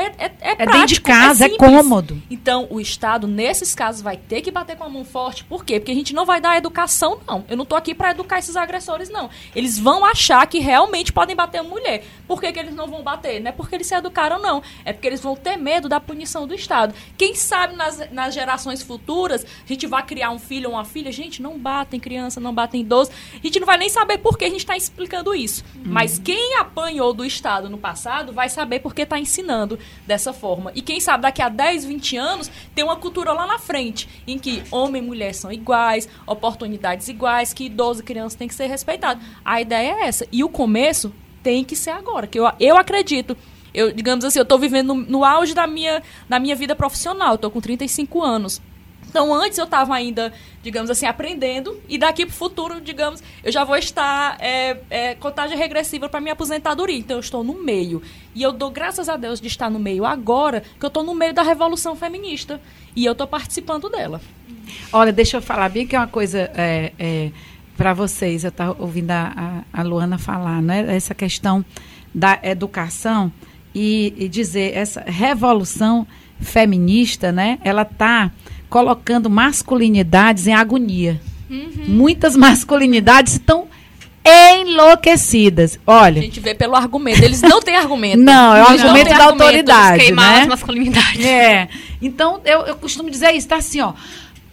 [0.00, 1.70] É, é, é, É prático, dentro de casa, é simples.
[1.70, 2.22] cômodo.
[2.30, 5.44] Então, o Estado, nesses casos, vai ter que bater com a mão forte.
[5.44, 5.78] Por quê?
[5.78, 7.44] Porque a gente não vai dar educação, não.
[7.48, 9.30] Eu não tô aqui para educar esses agressores, não.
[9.54, 12.04] Eles vão achar que realmente podem bater a mulher.
[12.26, 13.40] Por que, que eles não vão bater?
[13.40, 14.62] Não é porque eles se educaram, não.
[14.84, 16.94] É porque eles vão ter medo da punição do Estado.
[17.16, 21.10] Quem sabe nas, nas gerações futuras, a gente vai criar um filho ou uma filha.
[21.12, 23.10] Gente, não batem criança, não batem idoso.
[23.32, 25.64] A gente não vai nem saber por que a gente está explicando isso.
[25.84, 30.72] Mas quem apanhou do Estado no passado vai saber porque está ensinando dessa forma.
[30.74, 34.38] E quem sabe daqui a 10, 20 anos tem uma cultura lá na frente em
[34.38, 38.66] que homem e mulher são iguais, oportunidades iguais, que idoso e criança tem que ser
[38.66, 39.20] respeitado.
[39.44, 40.26] A ideia é essa.
[40.32, 41.12] E o começo
[41.42, 43.36] tem que ser agora, que eu, eu acredito.
[43.72, 47.38] Eu, digamos assim, eu estou vivendo no, no auge da minha, da minha vida profissional.
[47.38, 48.60] Tô com 35 anos.
[49.10, 50.32] Então, antes eu estava ainda,
[50.62, 55.14] digamos assim, aprendendo, e daqui para o futuro, digamos, eu já vou estar é, é,
[55.16, 56.96] contagem regressiva para minha aposentadoria.
[56.96, 58.00] Então, eu estou no meio.
[58.36, 61.12] E eu dou graças a Deus de estar no meio agora, que eu estou no
[61.12, 62.60] meio da revolução feminista.
[62.94, 64.20] E eu estou participando dela.
[64.92, 67.32] Olha, deixa eu falar bem que é uma coisa é,
[67.76, 68.44] para vocês.
[68.44, 70.86] Eu estava ouvindo a, a, a Luana falar, né?
[70.94, 71.64] Essa questão
[72.14, 73.32] da educação
[73.74, 76.06] e, e dizer essa revolução
[76.40, 77.58] feminista, né?
[77.64, 78.30] Ela está
[78.70, 81.20] colocando masculinidades em agonia.
[81.88, 83.66] Muitas masculinidades estão
[84.24, 85.78] enlouquecidas.
[85.86, 87.22] A Olha, gente vê pelo argumento.
[87.22, 88.18] Eles não têm argumento.
[88.18, 90.40] não, é o Eles argumento da autoridade, Queimar né?
[90.42, 91.24] as masculinidades.
[91.24, 91.68] É.
[92.00, 93.92] Então, eu, eu costumo dizer isso, tá assim, ó.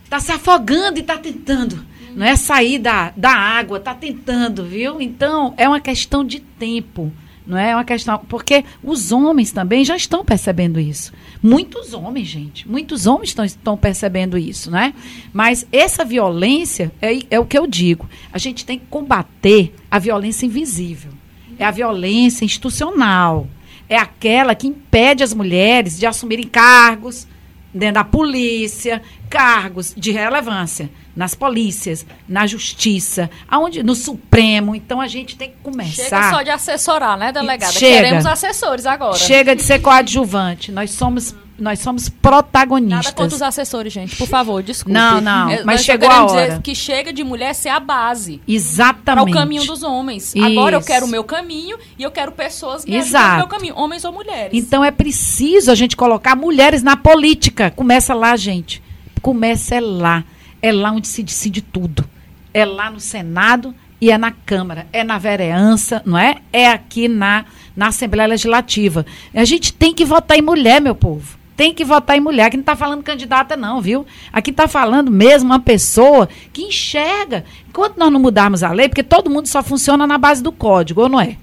[0.09, 1.85] Tá se afogando e tá tentando.
[2.15, 4.99] Não é sair da, da água, tá tentando, viu?
[4.99, 7.11] Então, é uma questão de tempo.
[7.45, 8.19] Não É uma questão.
[8.27, 11.13] Porque os homens também já estão percebendo isso.
[11.41, 12.67] Muitos homens, gente.
[12.67, 14.93] Muitos homens estão, estão percebendo isso, né?
[15.31, 18.09] Mas essa violência é, é o que eu digo.
[18.31, 21.11] A gente tem que combater a violência invisível.
[21.59, 23.47] É a violência institucional.
[23.89, 27.27] É aquela que impede as mulheres de assumirem cargos
[27.73, 34.75] dentro da polícia, cargos de relevância nas polícias, na justiça, aonde no Supremo.
[34.75, 36.03] Então a gente tem que começar.
[36.03, 37.73] Chega só de assessorar, né, delegada?
[37.73, 37.95] Chega.
[38.03, 39.17] Queremos assessores agora.
[39.17, 40.71] Chega de ser coadjuvante.
[40.71, 43.13] Nós somos, nós somos Nada protagonistas.
[43.15, 44.15] contra os assessores, gente.
[44.15, 44.93] Por favor, desculpe.
[44.93, 46.47] Não, não, Eu- mas nós chegou a hora.
[46.49, 48.37] dizer que chega de mulher ser a base.
[48.37, 49.31] para Exatamente.
[49.31, 50.35] o caminho dos homens.
[50.35, 50.87] Agora eu Isso.
[50.87, 53.31] quero o meu caminho e eu quero pessoas me ajudando Exato.
[53.31, 54.51] no meu caminho, homens ou mulheres.
[54.53, 57.71] Então é preciso a gente colocar mulheres na política.
[57.71, 58.83] Começa lá, gente.
[59.19, 60.23] Começa é lá.
[60.67, 62.03] É lá onde se decide tudo.
[62.53, 64.85] É lá no Senado e é na Câmara.
[64.91, 66.37] É na vereança, não é?
[66.51, 67.45] É aqui na,
[67.75, 69.05] na Assembleia Legislativa.
[69.33, 71.37] A gente tem que votar em mulher, meu povo.
[71.55, 72.45] Tem que votar em mulher.
[72.47, 74.05] Aqui não está falando candidata, não, viu?
[74.31, 77.45] Aqui está falando mesmo uma pessoa que enxerga.
[77.69, 81.01] Enquanto nós não mudarmos a lei, porque todo mundo só funciona na base do código,
[81.01, 81.37] ou não é?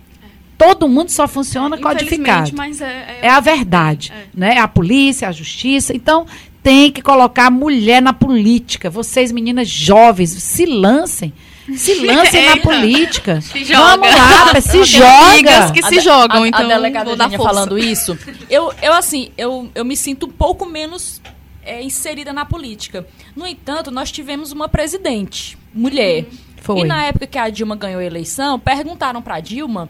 [0.56, 2.48] Todo mundo só funciona codificado.
[2.50, 4.26] Infelizmente, mas é, É a verdade, É.
[4.32, 4.58] né?
[4.58, 5.96] A polícia, a justiça.
[5.96, 6.26] Então,
[6.64, 8.88] tem que colocar a mulher na política.
[8.88, 11.30] Vocês, meninas jovens, se lancem.
[11.76, 13.40] Se lancem na polícia.
[13.42, 13.96] Se joga.
[13.96, 15.72] Vamos lá, se joga.
[15.72, 18.18] que se jogam, a, então a delegada vou falando isso.
[18.48, 21.20] Eu, eu assim, eu, eu me sinto um pouco menos
[21.62, 23.06] é, inserida na política.
[23.36, 26.26] No entanto, nós tivemos uma presidente, mulher.
[26.62, 26.80] Foi.
[26.80, 29.88] E na época que a Dilma ganhou a eleição, perguntaram para Dilma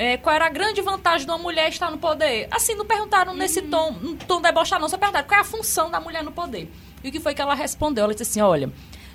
[0.00, 2.48] é, qual era a grande vantagem de uma mulher estar no poder.
[2.50, 5.90] Assim, não perguntaram nesse tom, um tom debochado, não, só perguntaram qual é a função
[5.90, 6.72] da mulher no poder.
[7.04, 8.04] E o que foi que ela respondeu?
[8.04, 8.72] Ela disse assim: olha.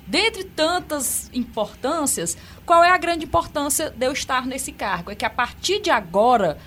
[0.08, 5.10] Dentre tantas importâncias, qual é a grande importância de eu estar nesse cargo?
[5.10, 6.58] É que a partir de agora,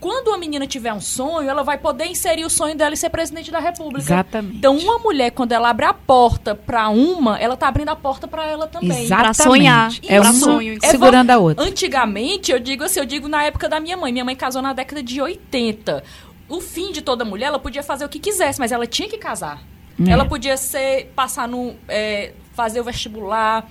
[0.00, 3.10] quando a menina tiver um sonho, ela vai poder inserir o sonho dela e ser
[3.10, 4.00] presidente da República.
[4.00, 4.56] Exatamente.
[4.56, 8.28] Então, uma mulher, quando ela abre a porta para uma, ela tá abrindo a porta
[8.28, 9.04] para ela também.
[9.04, 9.36] Exatamente.
[9.36, 9.92] Pra sonhar.
[10.06, 10.78] É uma sonho.
[10.80, 11.64] É segurando a outra.
[11.64, 14.12] Antigamente, eu digo assim, eu digo na época da minha mãe.
[14.12, 16.04] Minha mãe casou na década de 80.
[16.48, 19.18] O fim de toda mulher, ela podia fazer o que quisesse, mas ela tinha que
[19.18, 19.62] casar.
[20.06, 20.10] É.
[20.10, 21.74] Ela podia ser, passar no.
[21.88, 23.68] é, fazer o vestibular,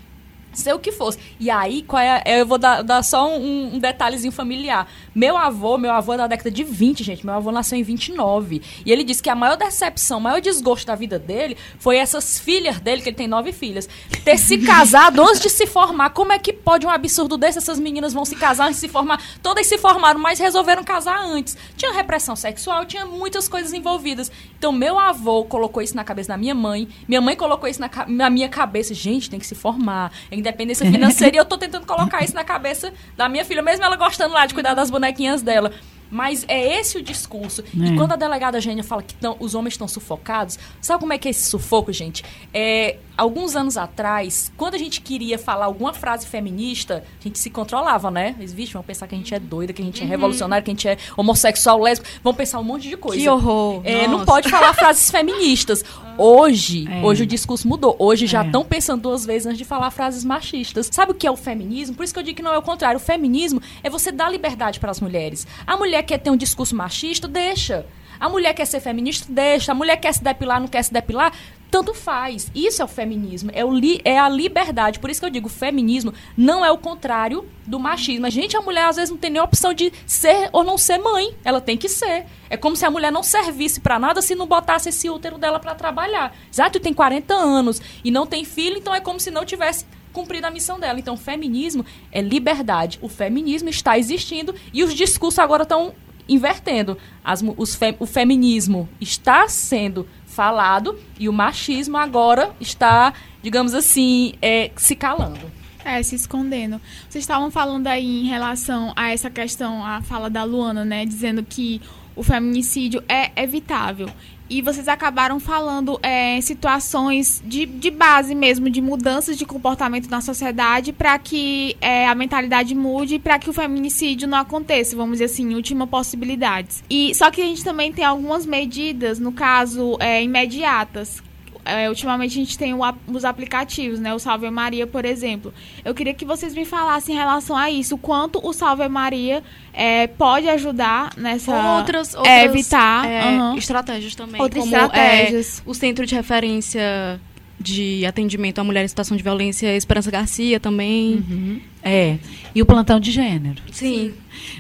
[0.60, 1.18] ser o que fosse.
[1.40, 4.88] E aí, qual é, a- eu vou dar, dar só um, um detalhezinho familiar.
[5.14, 7.26] Meu avô, meu avô é da década de 20, gente.
[7.26, 8.62] Meu avô nasceu em 29.
[8.86, 12.40] E ele disse que a maior decepção, o maior desgosto da vida dele foi essas
[12.40, 13.88] filhas dele, que ele tem nove filhas,
[14.24, 16.12] ter se casado antes de se formar.
[16.12, 17.58] Como é que pode um absurdo desse?
[17.58, 19.22] Essas meninas vão se casar antes de se formar.
[19.42, 21.58] Todas se formaram, mas resolveram casar antes.
[21.76, 24.32] Tinha repressão sexual, tinha muitas coisas envolvidas.
[24.58, 26.88] Então, meu avô colocou isso na cabeça da minha mãe.
[27.08, 28.94] Minha mãe colocou isso na, na minha cabeça.
[28.94, 30.12] Gente, tem que se formar.
[30.32, 31.36] É independência financeira.
[31.36, 34.46] e eu tô tentando colocar isso na cabeça da minha filha, mesmo ela gostando lá
[34.46, 35.72] de cuidar das bonequinhas dela.
[36.10, 37.62] Mas é esse o discurso.
[37.62, 37.86] É.
[37.88, 41.18] E quando a delegada Gênia fala que tão- os homens estão sufocados, sabe como é
[41.18, 42.24] que é esse sufoco, gente?
[42.54, 47.50] É, alguns anos atrás, quando a gente queria falar alguma frase feminista, a gente se
[47.50, 48.36] controlava, né?
[48.38, 50.70] Eles, vixe, vão pensar que a gente é doida, que a gente é revolucionária, que
[50.70, 52.10] a gente é homossexual, lésbico.
[52.24, 53.22] Vão pensar um monte de coisa.
[53.22, 53.82] Que horror.
[53.84, 55.84] É, não pode falar frases feministas.
[56.20, 57.04] Hoje, É.
[57.06, 57.96] hoje o discurso mudou.
[58.00, 58.46] Hoje já É.
[58.48, 60.90] estão pensando duas vezes antes de falar frases machistas.
[60.92, 61.96] Sabe o que é o feminismo?
[61.96, 62.98] Por isso que eu digo que não é o contrário.
[62.98, 65.46] O feminismo é você dar liberdade para as mulheres.
[65.68, 67.86] A mulher quer ter um discurso machista, deixa.
[68.20, 69.72] A mulher quer ser feminista, deixa.
[69.72, 71.32] A mulher quer se depilar, não quer se depilar,
[71.70, 72.52] tanto faz.
[72.56, 75.00] Isso é o feminismo, é, o li- é a liberdade.
[75.00, 78.26] Por isso que eu digo, o feminismo não é o contrário do machismo.
[78.26, 80.98] A gente, a mulher, às vezes não tem nem opção de ser ou não ser
[80.98, 81.36] mãe.
[81.44, 82.26] Ela tem que ser.
[82.50, 85.60] É como se a mulher não servisse para nada se não botasse esse útero dela
[85.60, 86.34] para trabalhar.
[86.52, 90.48] Exato, tem 40 anos e não tem filho, então é como se não tivesse cumprido
[90.48, 90.98] a missão dela.
[91.00, 92.98] Então, o feminismo é liberdade.
[93.02, 95.94] O feminismo está existindo e os discursos agora estão
[96.28, 96.98] invertendo.
[97.24, 100.08] As os o feminismo está sendo
[100.38, 103.12] falado e o machismo agora está,
[103.42, 105.52] digamos assim, é, se calando.
[105.84, 106.80] É, se escondendo.
[107.10, 111.06] Vocês estavam falando aí em relação a essa questão, a fala da Luana, né?
[111.06, 111.82] Dizendo que
[112.16, 114.10] o feminicídio é evitável.
[114.50, 120.22] E vocês acabaram falando é, situações de, de base mesmo, de mudanças de comportamento na
[120.22, 125.14] sociedade para que é, a mentalidade mude e para que o feminicídio não aconteça, vamos
[125.14, 126.84] dizer assim, última possibilidade.
[126.90, 131.22] E, só que a gente também tem algumas medidas, no caso, é, imediatas,
[131.68, 134.14] é, ultimamente a gente tem o os aplicativos, né?
[134.14, 135.54] O Salve Maria, por exemplo.
[135.84, 137.96] Eu queria que vocês me falassem em relação a isso.
[137.96, 141.78] O quanto o Salve Maria é, pode ajudar nessa...
[141.78, 143.58] Outras, outras é, evitar é, aham.
[143.58, 144.42] estratégias também.
[144.42, 145.60] Outras como, estratégias.
[145.60, 147.20] é, o Centro de Referência
[147.60, 151.62] de Atendimento à Mulher em Situação de Violência, Esperança Garcia também.
[151.84, 152.18] É.
[152.54, 153.62] E o plantão de gênero.
[153.72, 154.14] Sim.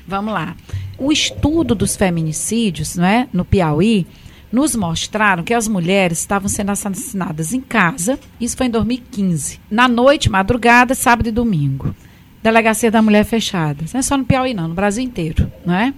[0.07, 0.55] Vamos lá.
[0.97, 4.07] O estudo dos feminicídios, não é, no Piauí,
[4.51, 8.19] nos mostraram que as mulheres estavam sendo assassinadas em casa.
[8.39, 9.59] Isso foi em 2015.
[9.69, 11.93] Na noite, madrugada, sábado e domingo.
[12.41, 13.83] Delegacia da Mulher fechada.
[13.93, 15.93] Não é só no Piauí, não, no Brasil inteiro, não é?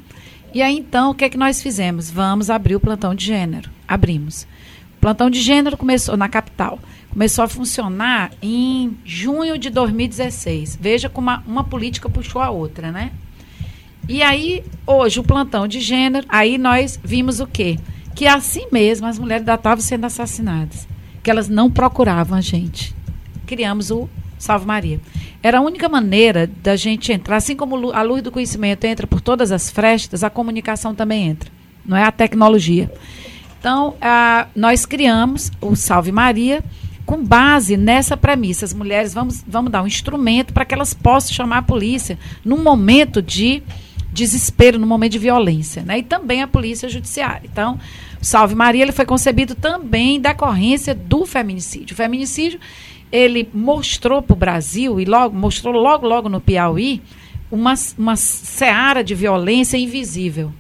[0.54, 2.10] E aí, então, o que é que nós fizemos?
[2.10, 3.70] Vamos abrir o plantão de gênero.
[3.88, 4.48] Abrimos.
[4.98, 6.80] O plantão de gênero começou na capital.
[7.12, 10.78] Começou a funcionar em junho de 2016.
[10.82, 13.12] Veja como uma, uma política puxou a outra, né?
[14.08, 17.78] E aí, hoje, o plantão de gênero, aí nós vimos o quê?
[18.20, 20.86] Que assim mesmo as mulheres ainda estavam sendo assassinadas.
[21.24, 22.94] Que elas não procuravam a gente.
[23.48, 25.00] Criamos o Salve Maria.
[25.42, 29.22] Era a única maneira da gente entrar, assim como a luz do conhecimento entra por
[29.22, 31.50] todas as frestas, a comunicação também entra.
[31.86, 32.92] Não é a tecnologia.
[33.58, 36.62] Então, ah, nós criamos o Salve Maria
[37.06, 38.66] com base nessa premissa.
[38.66, 42.62] As mulheres, vamos, vamos dar um instrumento para que elas possam chamar a polícia num
[42.62, 43.64] momento de
[44.12, 45.84] desespero, num momento de violência.
[45.84, 46.00] Né?
[46.00, 47.44] E também a polícia judiciária.
[47.50, 47.80] Então,
[48.22, 51.94] Salve Maria ele foi concebido também em decorrência do feminicídio.
[51.94, 52.60] O feminicídio
[53.12, 57.02] ele mostrou para o Brasil, e logo mostrou logo, logo no Piauí,
[57.52, 60.52] uma, uma seara de violência invisível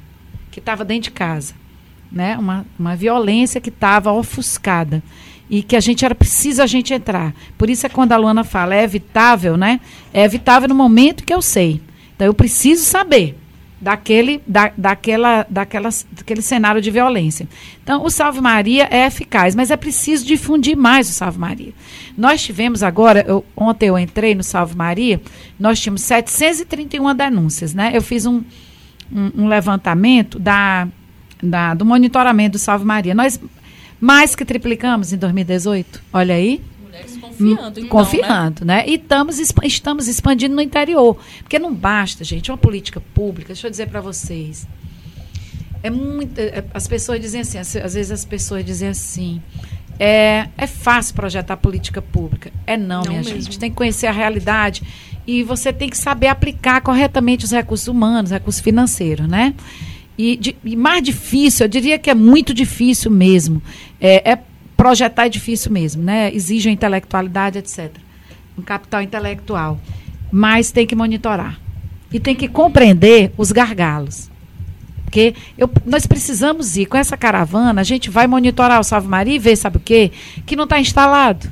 [0.49, 1.53] que estava dentro de casa
[2.11, 2.37] né?
[2.37, 5.03] Uma, uma violência que estava ofuscada
[5.49, 7.33] e que a gente era preciso a gente entrar.
[7.57, 9.79] Por isso é quando a Luana fala é evitável, né?
[10.13, 11.81] É evitável no momento que eu sei.
[12.15, 13.37] Então eu preciso saber
[13.81, 17.47] daquele, da, daquela, daquela, daquele cenário de violência.
[17.83, 21.73] Então o Salve Maria é eficaz, mas é preciso difundir mais o Salve Maria.
[22.17, 25.21] Nós tivemos agora, eu, ontem eu entrei no Salve Maria,
[25.59, 27.91] nós tínhamos 731 denúncias, né?
[27.93, 28.43] Eu fiz um,
[29.11, 30.87] um, um levantamento da
[31.41, 33.15] da- do monitoramento do Salve Maria.
[33.15, 33.39] Nós
[34.01, 36.01] mais que triplicamos em 2018.
[36.11, 36.61] Olha aí.
[36.89, 37.89] Mulheres confiando, então, né?
[37.89, 38.83] confiando, né?
[38.87, 41.17] E estamos, estamos expandindo no interior.
[41.39, 43.49] Porque não basta, gente, uma política pública.
[43.53, 44.67] Deixa eu dizer para vocês.
[45.83, 46.39] é muito.
[46.39, 49.41] é- as pessoas dizem assim, às às vezes as pessoas dizem assim.
[50.01, 52.51] É, é fácil projetar política pública.
[52.65, 53.35] É não, Não minha mesmo.
[53.43, 53.59] gente.
[53.59, 54.81] Tem que conhecer a realidade
[55.27, 59.53] e você tem que saber aplicar corretamente os recursos humanos, recursos financeiros, né?
[60.17, 63.61] E, de- e mais difícil, eu diria que é muito difícil mesmo.
[63.99, 64.39] É, é
[64.79, 66.33] projetar é difícil mesmo, né?
[66.33, 67.91] Exige intelectualidade, etc.
[68.57, 69.77] Um capital intelectual.
[70.31, 71.59] Mas tem que monitorar.
[72.13, 74.29] E tem que compreender os gargalos.
[75.03, 79.35] Porque eu- nós precisamos ir com essa caravana, a gente vai monitorar o Salve Maria
[79.35, 80.11] e ver, sabe o quê?
[80.45, 81.51] Que não está instalado.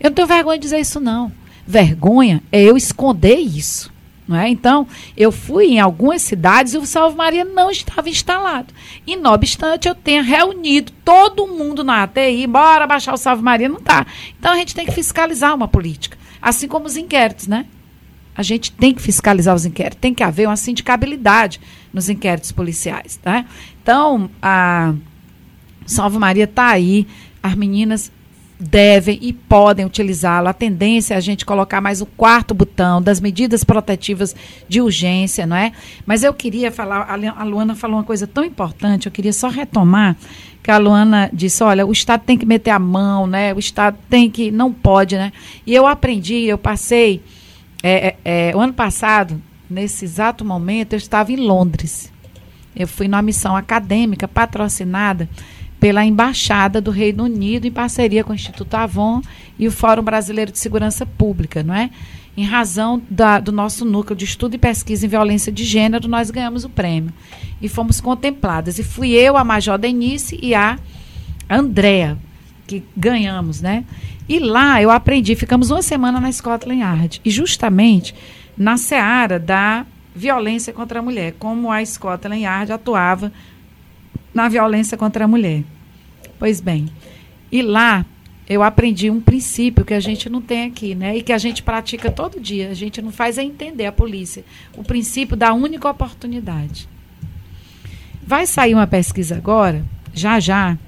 [0.00, 1.30] Eu não tenho vergonha de dizer isso, não.
[1.66, 3.92] Vergonha é eu esconder isso.
[4.28, 4.50] Não é?
[4.50, 4.86] Então,
[5.16, 8.74] eu fui em algumas cidades e o Salve Maria não estava instalado.
[9.06, 13.70] E, não obstante, eu tenha reunido todo mundo na ATI, bora baixar o Salve Maria,
[13.70, 14.06] não está.
[14.38, 16.18] Então, a gente tem que fiscalizar uma política.
[16.42, 17.64] Assim como os inquéritos, né?
[18.36, 21.58] A gente tem que fiscalizar os inquéritos, tem que haver uma sindicabilidade
[21.92, 23.16] nos inquéritos policiais.
[23.16, 23.46] Tá?
[23.82, 24.94] Então, a
[25.86, 27.06] Salve Maria está aí,
[27.42, 28.12] as meninas
[28.58, 30.48] devem e podem utilizá-lo.
[30.48, 34.34] A tendência é a gente colocar mais o quarto botão das medidas protetivas
[34.68, 35.72] de urgência, não é?
[36.04, 39.32] Mas eu queria falar, a Lu- a Luana falou uma coisa tão importante, eu queria
[39.32, 40.16] só retomar
[40.62, 43.54] que a Luana disse, olha, o Estado tem que meter a mão, né?
[43.54, 45.32] O Estado tem que, não pode, né?
[45.64, 47.22] E eu aprendi, eu passei,
[47.82, 49.40] é, é, é, o ano passado,
[49.70, 52.12] nesse exato momento, eu estava em Londres.
[52.74, 55.28] Eu fui numa missão acadêmica patrocinada
[55.80, 59.20] pela Embaixada do Reino Unido em parceria com o Instituto Avon
[59.58, 61.90] e o Fórum Brasileiro de Segurança Pública, não é?
[62.36, 66.30] Em razão da- do nosso núcleo de estudo e pesquisa em violência de gênero, nós
[66.30, 67.12] ganhamos o prêmio
[67.60, 68.78] e fomos contempladas.
[68.78, 70.78] E fui eu, a Major Denise e a
[71.48, 72.16] Andrea
[72.66, 73.84] que ganhamos, né?
[74.28, 78.14] E lá eu aprendi, ficamos uma semana na Scotland Yard e justamente
[78.56, 83.32] na seara da violência contra a mulher, como a Scotland Yard atuava
[84.32, 85.62] na violência contra a mulher.
[86.38, 86.88] Pois bem,
[87.50, 88.04] e lá
[88.48, 91.16] eu aprendi um princípio que a gente não tem aqui, né?
[91.16, 92.70] E que a gente pratica todo dia.
[92.70, 94.42] A gente não faz é entender a polícia.
[94.74, 96.88] O princípio da única oportunidade.
[98.26, 99.84] Vai sair uma pesquisa agora,
[100.14, 100.78] já já,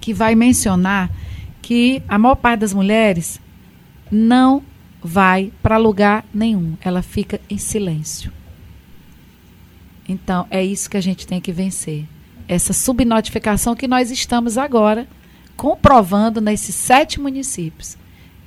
[0.00, 1.10] que vai mencionar
[1.62, 3.40] que a maior parte das mulheres
[4.10, 4.62] não
[5.02, 6.76] vai para lugar nenhum.
[6.82, 8.32] Ela fica em silêncio.
[10.06, 12.04] Então, é isso que a gente tem que vencer.
[12.50, 15.06] Essa subnotificação que nós estamos agora
[15.56, 17.96] comprovando nesses sete municípios.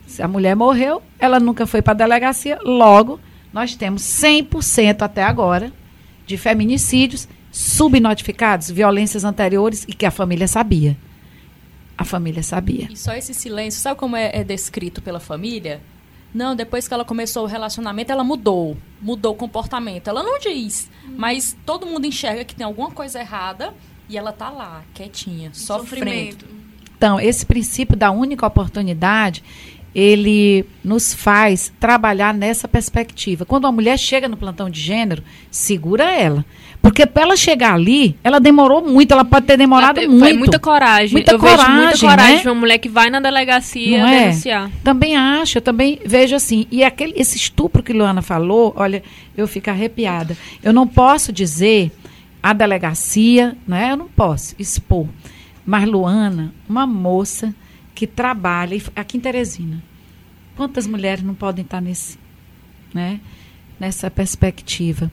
[0.06, 3.18] Se a mulher morreu, ela nunca foi para a delegacia, logo,
[3.54, 5.72] nós temos 100% até agora
[6.28, 10.98] de feminicídios subnotificados, violências anteriores e que a família sabia.
[11.98, 12.90] A família sabia.
[12.92, 15.80] E só esse silêncio, sabe como é, é descrito pela família?
[16.34, 18.76] Não, depois que ela começou o relacionamento, ela mudou.
[19.00, 20.10] Mudou o comportamento.
[20.10, 23.74] Ela não diz, mas todo mundo enxerga que tem alguma coisa errada
[24.10, 26.46] e ela tá lá, quietinha, sofrendo.
[26.98, 29.44] Então, esse princípio da única oportunidade,
[29.94, 33.46] ele nos faz trabalhar nessa perspectiva.
[33.46, 36.46] Quando uma mulher chega no plantão de gênero, segura ela.
[36.82, 40.40] Porque para ela chegar ali, ela demorou muito, ela pode ter demorado Foi muito.
[40.40, 41.14] muita coragem.
[41.14, 42.42] Muita eu vejo muita coragem, coragem né?
[42.42, 44.20] de uma mulher que vai na delegacia Não é?
[44.26, 44.72] denunciar.
[44.84, 46.68] Também acho, eu também vejo assim.
[46.70, 49.02] E aquele, esse estupro que Luana falou, olha,
[49.38, 50.36] eu fico arrepiada.
[50.62, 51.92] Eu não posso dizer
[52.44, 53.94] a delegacia, né?
[53.94, 55.08] Eu não posso expor.
[55.66, 57.56] Mas Luana, uma moça
[57.96, 59.82] que trabalha aqui em Teresina.
[60.58, 62.20] Quantas mulheres não podem estar nesse,
[62.94, 63.22] né?
[63.80, 65.10] Nessa perspectiva.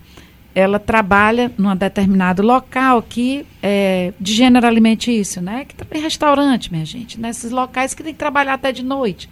[0.52, 5.65] Ela trabalha num determinado local que é de gênero alimentício, né?
[5.65, 9.31] Que tem restaurante, minha gente, nesses locais que tem que trabalhar até de noite.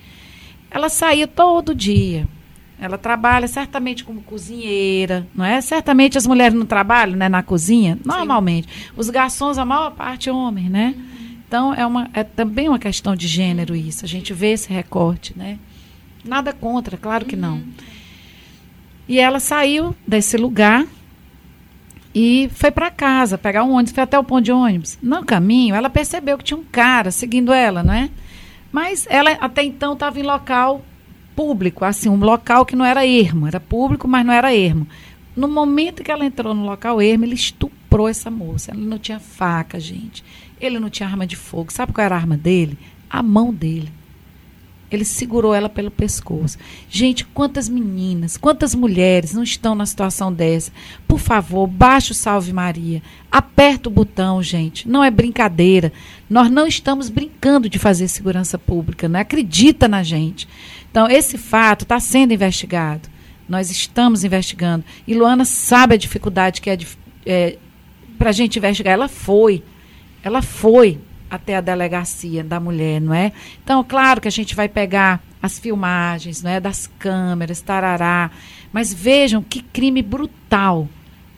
[0.70, 2.28] Ela saía todo dia.
[2.80, 5.60] Ela trabalha certamente como cozinheira, não é?
[5.60, 8.68] Certamente as mulheres não trabalham, né, na cozinha, normalmente.
[8.96, 10.94] Os garçons, a maior parte homens, né?
[11.46, 14.04] Então é uma é também uma questão de gênero isso.
[14.04, 15.58] A gente vê esse recorte, né?
[16.24, 17.62] Nada contra, claro que não.
[19.08, 20.86] E ela saiu desse lugar
[22.14, 24.98] e foi para casa pegar um ônibus, foi até o ponto de ônibus.
[25.02, 28.10] No caminho, ela percebeu que tinha um cara seguindo ela, não é?
[28.70, 30.84] Mas ela até então estava em local
[31.38, 34.88] público, assim, um local que não era ermo, era público, mas não era ermo.
[35.36, 38.72] No momento que ela entrou no local ermo, ele estuprou essa moça.
[38.72, 40.24] Ela não tinha faca, gente.
[40.60, 41.72] Ele não tinha arma de fogo.
[41.72, 42.76] Sabe qual era a arma dele?
[43.08, 43.88] A mão dele.
[44.90, 46.58] Ele segurou ela pelo pescoço.
[46.90, 50.72] Gente, quantas meninas, quantas mulheres não estão na situação dessa?
[51.06, 53.00] Por favor, baixe o Salve Maria.
[53.30, 54.88] Aperta o botão, gente.
[54.88, 55.92] Não é brincadeira.
[56.28, 59.08] Nós não estamos brincando de fazer segurança pública.
[59.08, 60.48] Não acredita na gente.
[60.90, 63.08] Então, esse fato está sendo investigado.
[63.48, 64.84] Nós estamos investigando.
[65.06, 66.78] E Luana sabe a dificuldade que é
[67.26, 67.58] é,
[68.18, 68.94] para a gente investigar.
[68.94, 69.62] Ela foi,
[70.22, 70.98] ela foi
[71.30, 73.32] até a delegacia da mulher, não é?
[73.62, 78.30] Então, claro que a gente vai pegar as filmagens, não é, das câmeras, tarará,
[78.72, 80.88] mas vejam que crime brutal,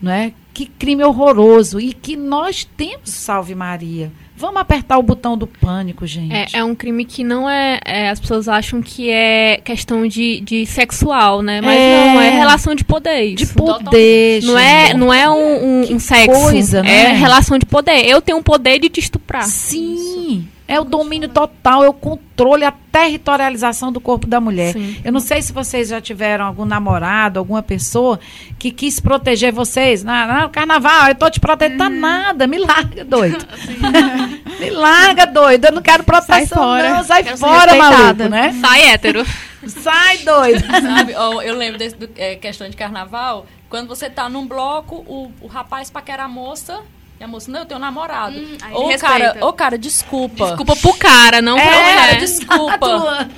[0.00, 0.32] não é?
[0.52, 4.10] Que crime horroroso e que nós temos, salve Maria.
[4.36, 6.32] Vamos apertar o botão do pânico, gente.
[6.34, 10.40] É, é um crime que não é, é, As pessoas acham que é questão de,
[10.40, 11.60] de sexual, né?
[11.60, 12.14] Mas É.
[12.14, 13.34] não, é relação de poder.
[13.34, 13.52] de Isso.
[13.54, 16.40] poder, Não é, não é um, um, um sexo.
[16.40, 17.12] coisa, é né?
[17.12, 18.06] relação de poder.
[18.06, 19.44] Eu tenho o poder de te estuprar.
[19.44, 24.72] Sim, é o domínio total, é o controle, a territorialização do corpo da mulher.
[24.72, 25.00] Sim.
[25.04, 28.20] Eu não sei se vocês já tiveram algum namorado, alguma pessoa
[28.56, 30.04] que quis proteger vocês.
[30.04, 31.78] Não, não, carnaval, eu tô te protegendo.
[31.78, 33.44] Tá nada, me larga, doido.
[34.60, 35.64] me larga, doido.
[35.64, 36.94] Eu não quero proteção, Sai fora.
[36.94, 37.02] não.
[37.02, 38.54] Sai Quero fora, maluco, né?
[38.60, 39.26] Sai hétero.
[39.66, 40.64] Sai, doido.
[40.66, 41.12] Sabe?
[41.12, 45.48] Eu lembro desse, do, é, questão de carnaval, quando você tá num bloco, o, o
[45.48, 46.80] rapaz paquera a moça,
[47.20, 48.34] e a moça, não, eu tenho um namorado.
[48.38, 48.56] Hum,
[48.98, 50.46] cara, ô, cara, desculpa.
[50.46, 52.18] Desculpa pro cara, não pra Ô, cara, mulher.
[52.20, 53.28] desculpa.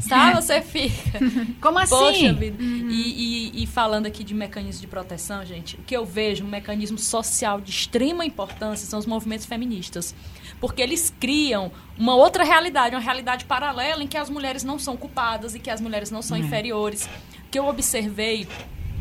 [0.00, 0.34] Sabe?
[0.42, 1.18] Você fica.
[1.62, 1.90] Como assim?
[1.96, 2.62] Poxa vida.
[2.62, 6.48] E, e- e falando aqui de mecanismos de proteção, gente, o que eu vejo, um
[6.48, 10.14] mecanismo social de extrema importância são os movimentos feministas.
[10.60, 14.96] Porque eles criam uma outra realidade, uma realidade paralela em que as mulheres não são
[14.96, 17.06] culpadas e que as mulheres não são inferiores.
[17.46, 18.46] O que eu observei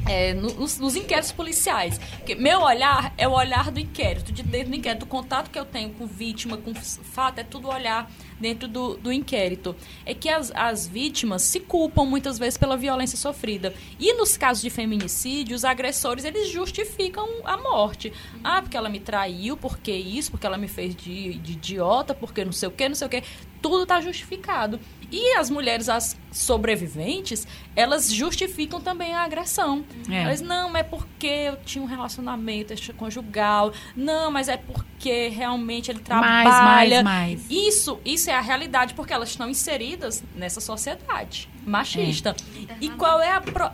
[0.08, 1.98] é, no- nos, nos inquéritos policiais.
[2.18, 5.04] Porque meu olhar é o olhar do inquérito, de dentro do inquérito.
[5.04, 9.12] O contato que eu tenho com vítima, com fato, é tudo olhar dentro do, do
[9.12, 9.76] inquérito.
[10.06, 13.74] É que as, as vítimas se culpam muitas vezes pela violência sofrida.
[14.00, 18.12] E nos casos de feminicídio, os agressores, eles justificam a morte.
[18.44, 22.44] Ah, porque ela me traiu, porque isso, porque ela me fez de, de idiota, porque
[22.44, 23.24] não sei o que, não sei o que.
[23.64, 24.80] Tudo está justificado.
[25.12, 29.86] E as mulheres, as sobreviventes, elas justificam também a agressão.
[30.10, 30.24] É.
[30.24, 33.72] Elas, não, mas é porque eu tinha um relacionamento extraconjugal.
[33.96, 37.04] Não, mas é porque realmente ele Mais, trabalha.
[37.04, 37.46] mais, mais.
[37.50, 42.36] Isso, isso é a realidade, porque elas estão inseridas nessa sociedade machista.
[42.82, 43.72] E qual é, a pro-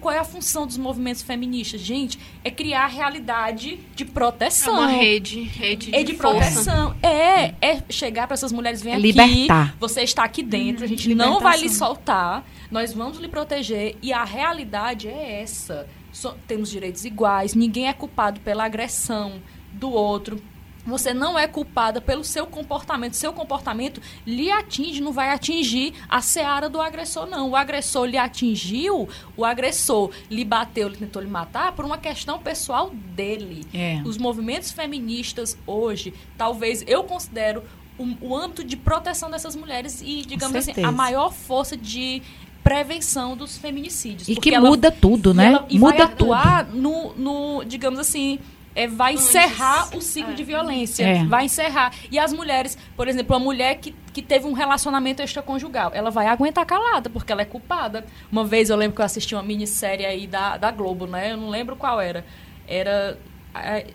[0.00, 1.80] qual é a função dos movimentos feministas?
[1.80, 4.74] Gente, é criar realidade de É proteção.
[4.74, 5.42] uma rede.
[5.42, 6.38] Rede É de força.
[6.38, 6.96] proteção.
[7.02, 9.76] É, é chegar para essas mulheres, vem É aqui, libertar.
[9.78, 11.86] você está aqui dentro, a gente não vai lhe libertação.
[11.88, 15.86] soltar, nós vamos lhe proteger e a realidade é essa.
[16.12, 19.34] So- temos direitos iguais, ninguém é culpado pela agressão
[19.72, 20.40] do outro.
[20.86, 23.14] Você não é culpada pelo seu comportamento.
[23.14, 27.50] Seu comportamento lhe atinge, não vai atingir a seara do agressor, não.
[27.50, 32.38] O agressor lhe atingiu, o agressor lhe bateu, ele tentou lhe matar por uma questão
[32.38, 33.66] pessoal dele.
[33.74, 34.00] É.
[34.04, 37.62] Os movimentos feministas hoje, talvez eu considero
[37.98, 42.22] o, o âmbito de proteção dessas mulheres e, digamos assim, a maior força de
[42.62, 44.28] prevenção dos feminicídios.
[44.28, 45.46] E que ela- muda tudo, né?
[45.52, 46.32] ela- e muda vai tudo.
[46.34, 48.38] atuar no, no, digamos assim,
[48.76, 51.02] é, vai encerrar o ciclo de violência.
[51.04, 51.24] É.
[51.24, 51.92] Vai encerrar.
[52.12, 56.26] E as mulheres, por exemplo, a mulher que, que teve um relacionamento extraconjugal, ela vai
[56.26, 58.04] aguentar calada, porque ela é culpada.
[58.30, 61.32] Uma vez eu lembro que eu assisti uma minissérie aí da, da Globo, né?
[61.32, 62.24] Eu não lembro qual era.
[62.68, 63.18] Era.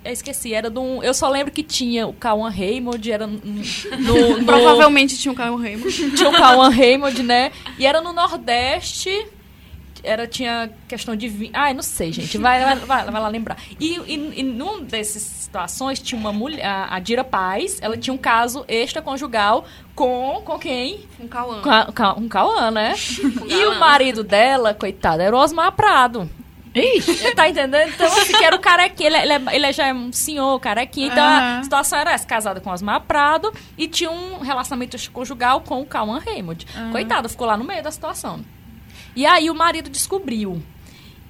[0.04, 1.04] Eu esqueci, era de um.
[1.04, 5.56] Eu só lembro que tinha o Cauan Raymond, era no, no- Provavelmente tinha um Caio
[5.56, 6.12] Raymond.
[6.16, 7.52] tinha o Cauan Raymond, né?
[7.78, 9.28] E era no Nordeste.
[10.04, 11.52] Era, tinha questão de vinho.
[11.54, 12.38] Ai, não sei, gente.
[12.38, 13.58] Vai, vai, vai, vai lá lembrar.
[13.80, 18.14] E, e, e num dessas situações tinha uma mulher, a, a Dira Paz, ela tinha
[18.14, 19.66] um caso extraconjugal
[19.96, 21.06] com, com quem?
[21.20, 21.62] Um Cauã.
[21.66, 22.94] A, um Cauã, né?
[23.46, 23.76] e galã.
[23.76, 26.30] o marido dela, coitado, era o Osmar Prado.
[26.74, 27.90] Ixi, Tá entendendo?
[27.90, 29.10] Então, assim, que era o carequinha.
[29.10, 31.08] Ele, ele, é- ele é já é um senhor, carequinha.
[31.08, 31.64] Então, a Aham.
[31.64, 36.18] situação era essa: casada com Osmar Prado e tinha um relacionamento conjugal com o Cauã
[36.20, 36.66] Raymond.
[36.94, 38.40] Coitado, ficou lá no meio da situação.
[39.16, 40.62] E aí o marido descobriu.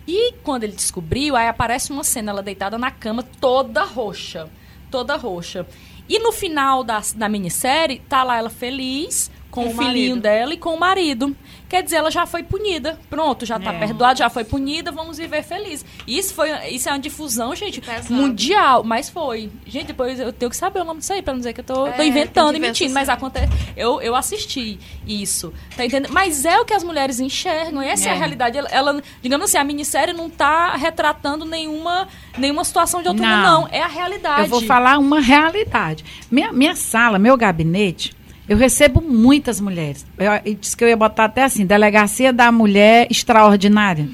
[0.07, 4.49] E quando ele descobriu, aí aparece uma cena, ela deitada na cama, toda roxa.
[4.89, 5.65] Toda roxa.
[6.09, 10.17] E no final da, da minissérie, tá lá ela feliz, com, Com o o filhinho
[10.17, 11.35] dela e com o marido.
[11.71, 12.99] Quer dizer, ela já foi punida.
[13.09, 13.79] Pronto, já tá É.
[13.79, 15.85] perdoada, já foi punida, vamos viver feliz.
[16.05, 18.13] Isso foi, isso é uma difusão, gente, Pesado.
[18.13, 19.49] mundial, mas foi.
[19.65, 21.63] Gente, depois eu tenho que saber o nome disso aí, pra não dizer que eu
[21.63, 23.47] tô, É, tô inventando e mentindo, mas acontece.
[23.77, 24.77] Eu, eu assisti
[25.07, 26.11] isso, tá entendendo?
[26.11, 28.17] Mas é o que as mulheres enxergam, essa é, a É.
[28.17, 28.57] realidade.
[28.57, 32.05] Ela, ela, digamos assim, a minissérie não tá retratando nenhuma,
[32.37, 33.61] nenhuma situação de outro mundo, Não.
[33.61, 33.67] não.
[33.71, 34.41] É a realidade.
[34.41, 36.03] eu vou falar uma realidade.
[36.29, 38.13] Minha, minha sala, meu gabinete,
[38.47, 40.05] eu recebo muitas mulheres.
[40.17, 44.09] Eu, eu disse que eu ia botar até assim, delegacia da mulher extraordinária.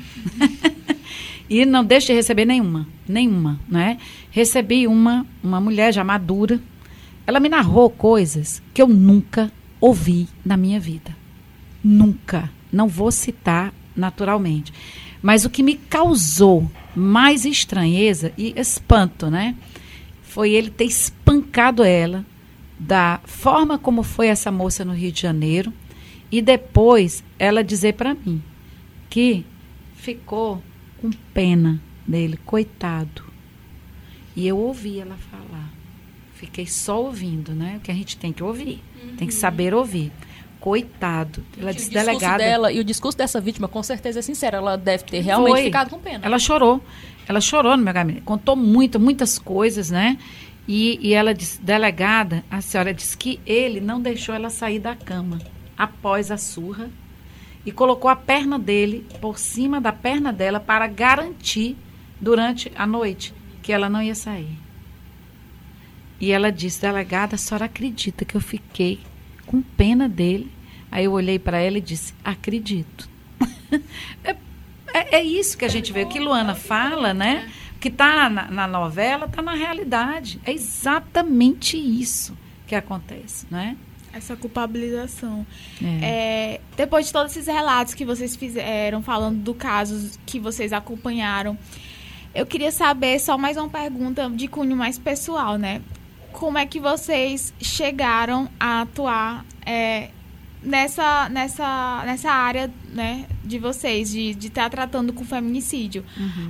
[1.50, 3.98] e não deixo de receber nenhuma, nenhuma, né?
[4.32, 6.60] Recebi uma, uma mulher já madura.
[7.26, 11.16] Ela me narrou coisas que eu nunca ouvi na minha vida.
[11.84, 12.50] Nunca.
[12.72, 14.74] Não vou citar naturalmente.
[15.22, 19.56] Mas o que me causou mais estranheza e espanto, né?
[20.38, 22.24] foi ele ter espancado ela,
[22.80, 25.74] da forma como foi essa moça no Rio de Janeiro,
[26.32, 28.42] e depois ela dizer para mim
[29.10, 29.46] que
[29.96, 30.62] ficou
[31.02, 33.24] com pena dele, coitado.
[34.36, 35.72] E eu ouvi ela falar.
[36.36, 37.78] Fiquei só ouvindo, né?
[37.78, 38.84] O que a gente tem que ouvir.
[39.18, 40.12] Tem que saber ouvir.
[40.60, 41.44] Coitado.
[41.60, 42.38] Ela disse delegada.
[42.38, 44.58] dela e o discurso dessa vítima, com certeza, é sincero.
[44.58, 45.64] Ela deve ter realmente Foi.
[45.64, 46.24] ficado com pena.
[46.24, 46.84] Ela chorou.
[47.28, 48.24] Ela chorou no meu gabinete.
[48.24, 50.18] Contou muito, muitas coisas, né?
[50.68, 54.96] E, e ela disse, delegada, a senhora disse que ele não deixou ela sair da
[54.96, 55.40] cama
[55.78, 56.90] após a surra
[57.66, 61.78] e colocou a perna dele por cima da perna dela para garantir
[62.20, 64.58] durante a noite que ela não ia sair.
[66.20, 69.00] E ela disse, delegada, a senhora acredita que eu fiquei
[69.46, 70.52] com pena dele?
[70.92, 73.10] Aí eu olhei para ela e disse, acredito.
[74.24, 74.36] é,
[74.94, 76.04] é, é isso que a gente vê.
[76.04, 77.52] O que Luana fala, né?
[77.80, 80.40] Que está na, na novela está na realidade.
[80.46, 83.78] É exatamente isso que acontece, né?
[84.14, 85.46] Essa culpabilização.
[85.84, 86.06] É.
[86.06, 91.58] É, depois de todos esses relatos que vocês fizeram, falando do caso que vocês acompanharam,
[92.34, 95.82] eu queria saber só mais uma pergunta de cunho mais pessoal, né?
[96.32, 100.10] Como é que vocês chegaram a atuar é,
[100.62, 106.04] nessa, nessa, nessa área né, de vocês, de estar tratando com feminicídio?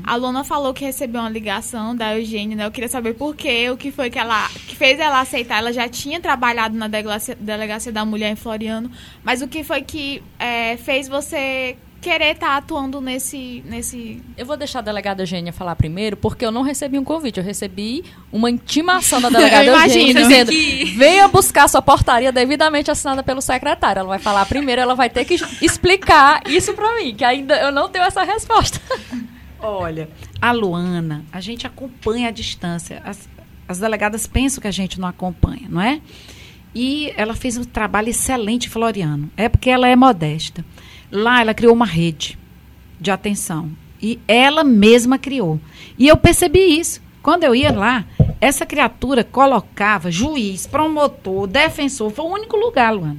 [0.04, 2.66] A Lona falou que recebeu uma ligação da Eugênia, né?
[2.66, 5.58] Eu queria saber por quê, o que foi que ela que fez ela aceitar.
[5.60, 8.90] Ela já tinha trabalhado na delegacia, delegacia da mulher em Floriano,
[9.24, 14.56] mas o que foi que é, fez você querer estar atuando nesse, nesse Eu vou
[14.58, 17.38] deixar a delegada Eugênia falar primeiro, porque eu não recebi um convite.
[17.40, 19.66] Eu recebi uma intimação da delegada.
[19.66, 20.52] Eugênia dizendo:
[20.98, 24.02] venha buscar sua portaria devidamente assinada pelo secretário.
[24.02, 27.72] Ela vai falar primeiro, ela vai ter que explicar isso pra mim, que ainda eu
[27.72, 28.80] não tenho essa resposta.
[29.60, 30.10] Olha,
[30.40, 33.02] a Luana, a gente acompanha à distância.
[33.04, 33.28] As,
[33.68, 36.00] as delegadas pensam que a gente não acompanha, não é?
[36.76, 39.32] E ela fez um trabalho excelente, Floriano.
[39.36, 40.64] É porque ela é modesta.
[41.12, 42.38] Lá ela criou uma rede
[43.00, 43.72] de atenção.
[44.02, 45.60] E ela mesma criou.
[45.98, 47.02] E eu percebi isso.
[47.22, 48.06] Quando eu ia lá,
[48.40, 52.12] essa criatura colocava juiz, promotor, defensor.
[52.12, 53.18] Foi o único lugar, Luana.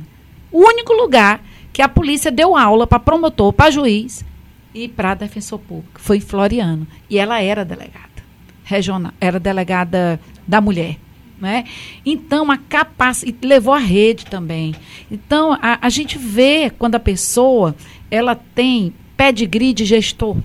[0.51, 1.43] O único lugar
[1.73, 4.25] que a polícia deu aula para promotor, para juiz
[4.75, 6.01] e para defensor público.
[6.01, 6.87] Foi Floriano.
[7.11, 8.09] E ela era delegada
[8.65, 10.97] regional, era delegada da mulher.
[11.41, 11.65] Né?
[12.05, 13.47] Então, a capacidade.
[13.47, 14.75] levou a rede também.
[15.11, 17.77] Então, a, a gente vê quando a pessoa
[18.11, 20.37] ela tem pedigree de gestor,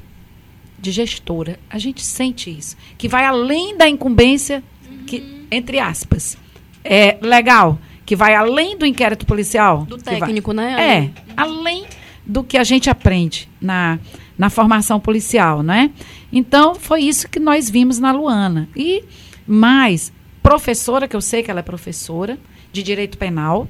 [0.78, 1.60] de gestora.
[1.70, 2.76] A gente sente isso.
[2.98, 4.64] Que vai além da incumbência,
[5.08, 6.38] que, entre aspas,
[6.84, 9.86] é legal, que vai além do inquérito policial.
[9.86, 10.76] Do que vai- técnico, né?
[10.80, 11.86] é, além
[12.26, 14.00] do que a gente aprende na,
[14.38, 15.92] na formação policial, né?
[16.32, 18.70] Então, foi isso que nós vimos na Luana.
[18.76, 19.04] E
[19.46, 20.12] mais,
[20.44, 22.38] professora, que eu sei que ela é professora
[22.72, 23.68] de direito penal,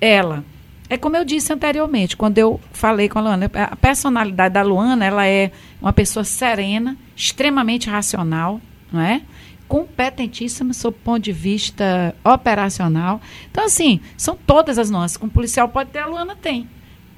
[0.00, 0.42] ela,
[0.88, 5.04] é como eu disse anteriormente, quando eu falei com a Luana, a personalidade da Luana,
[5.04, 8.58] ela é uma pessoa serena, extremamente racional,
[8.90, 9.20] não é?
[9.68, 13.20] Competentíssima sob o ponto de vista operacional.
[13.50, 15.18] Então, assim, são todas as nuances.
[15.18, 16.66] Como policial pode ter, a Luana tem.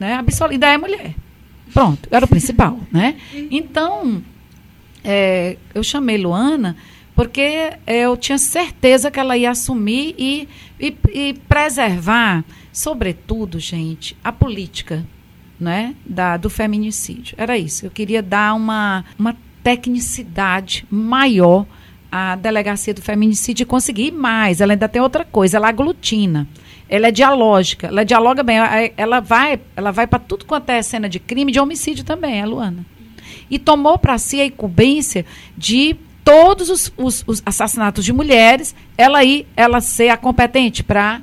[0.01, 0.15] Né?
[0.15, 1.15] A Bissolida é mulher.
[1.73, 3.15] Pronto, era o principal, né?
[3.53, 4.21] Então,
[5.05, 6.77] é, eu chamei Luana
[7.21, 10.49] porque eu tinha certeza que ela ia assumir e,
[10.81, 12.43] e, e preservar,
[12.73, 15.05] sobretudo, gente, a política
[15.61, 17.35] né, da, do feminicídio.
[17.37, 17.85] Era isso.
[17.85, 21.67] Eu queria dar uma, uma tecnicidade maior
[22.11, 24.63] à delegacia do feminicídio e conseguir mais.
[24.63, 26.49] Ela ainda tem outra coisa, ela aglutina.
[26.89, 28.57] Ela é dialógica, ela dialoga bem,
[28.97, 32.47] ela- vai, ela vai para tudo quanto é cena de crime, de homicídio também, a
[32.47, 32.83] Luana.
[33.51, 35.99] E tomou para si a incumbência de
[36.31, 41.21] todos os, os- os assassinatos de mulheres, ela aí, ela ser a competente para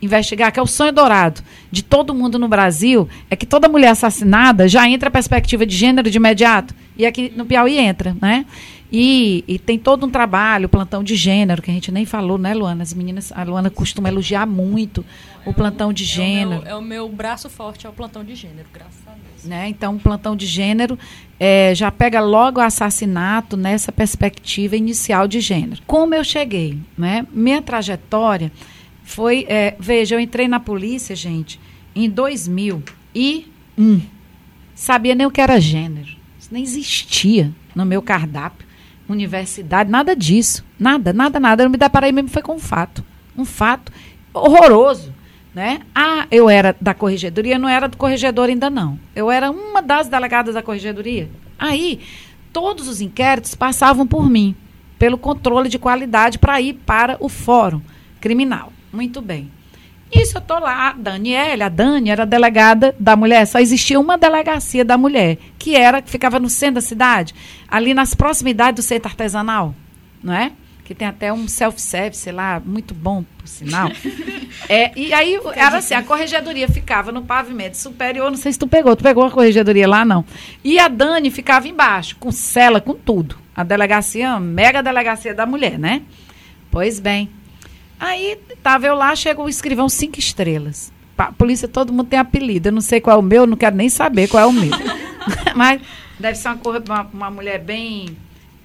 [0.00, 3.88] investigar, que é o sonho dourado de todo mundo no Brasil, é que toda mulher
[3.88, 6.74] assassinada já entra a perspectiva de gênero de imediato.
[6.96, 8.46] E aqui no Piauí entra, né?
[8.90, 12.54] E, e tem todo um trabalho, plantão de gênero, que a gente nem falou, né,
[12.54, 12.82] Luana?
[12.82, 15.04] As meninas, a Luana costuma elogiar muito
[15.44, 18.24] o plantão de É o, gênero meu, é o meu braço forte, é o plantão
[18.24, 19.07] de gênero, graças.
[19.44, 19.68] Né?
[19.68, 20.98] Então, um plantão de gênero
[21.38, 25.82] é, já pega logo o assassinato nessa perspectiva inicial de gênero.
[25.86, 27.26] Como eu cheguei, né?
[27.32, 28.50] Minha trajetória
[29.04, 31.60] foi, é, veja, eu entrei na polícia, gente,
[31.94, 34.02] em 2001.
[34.74, 36.16] Sabia nem o que era gênero.
[36.38, 38.66] Isso nem existia no meu cardápio,
[39.08, 40.64] universidade, nada disso.
[40.78, 41.62] Nada, nada, nada.
[41.62, 43.04] Eu me deparei mesmo foi com um fato.
[43.36, 43.92] Um fato
[44.32, 45.12] horroroso.
[45.58, 45.80] Né?
[45.92, 48.96] Ah, eu era da corregedoria, não era do corregedor ainda não.
[49.12, 51.28] Eu era uma das delegadas da corregedoria.
[51.58, 51.98] Aí,
[52.52, 54.54] todos os inquéritos passavam por mim.
[54.96, 57.80] pelo controle de qualidade para ir para o fórum
[58.20, 58.72] criminal.
[58.92, 59.50] Muito bem.
[60.12, 64.16] Isso eu tô lá, a Daniela, a Dani era delegada da mulher, só existia uma
[64.16, 67.34] delegacia da mulher, que era que ficava no centro da cidade,
[67.66, 69.74] ali nas proximidades do centro artesanal,
[70.22, 70.52] não é?
[70.88, 73.90] Que tem até um self-service, sei lá, muito bom, por sinal.
[74.70, 78.66] é, e aí era assim, a corregedoria ficava no pavimento superior, não sei se tu
[78.66, 80.24] pegou, tu pegou a corregedoria lá, não.
[80.64, 83.36] E a Dani ficava embaixo, com cela, com tudo.
[83.54, 86.00] A delegacia, a mega delegacia da mulher, né?
[86.70, 87.28] Pois bem,
[88.00, 90.92] Aí tava eu lá, chega o escrivão cinco estrelas.
[91.36, 92.68] Polícia, todo mundo tem apelido.
[92.68, 94.70] Eu não sei qual é o meu, não quero nem saber qual é o meu.
[95.56, 95.82] Mas
[96.18, 98.16] deve ser uma, uma, uma mulher bem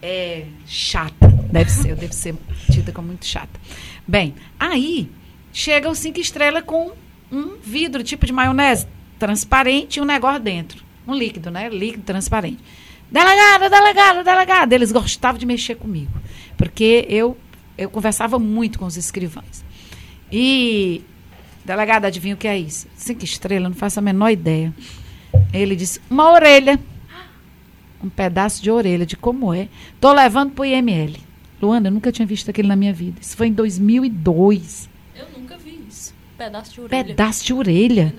[0.02, 1.33] é, chata.
[1.54, 2.36] Deve ser, eu devo ser
[2.72, 3.60] tida como muito chata.
[4.08, 5.08] Bem, aí
[5.54, 6.94] chega o cinco estrelas com
[7.32, 8.88] um vidro tipo de maionese
[9.20, 10.84] transparente e um negócio dentro.
[11.08, 11.70] Um líquido, né?
[11.70, 12.58] Líquido transparente.
[13.12, 14.74] Delegada, delegada, delegada.
[14.74, 16.12] Eles gostavam de mexer comigo.
[16.58, 17.38] Porque eu
[17.78, 19.64] eu conversava muito com os escrivães.
[20.32, 21.04] E,
[21.64, 22.88] delegado, adivinha o que é isso?
[22.96, 24.74] Cinco estrelas, não faço a menor ideia.
[25.54, 26.80] Ele disse, uma orelha.
[28.04, 29.68] Um pedaço de orelha, de como é.
[29.94, 31.33] Estou levando para o IML.
[31.64, 33.20] Luana, eu nunca tinha visto aquilo na minha vida.
[33.22, 34.90] Isso foi em 2002.
[35.16, 36.14] Eu nunca vi isso.
[36.38, 37.06] Pedaço de orelha.
[37.06, 38.14] Pedaço de orelha.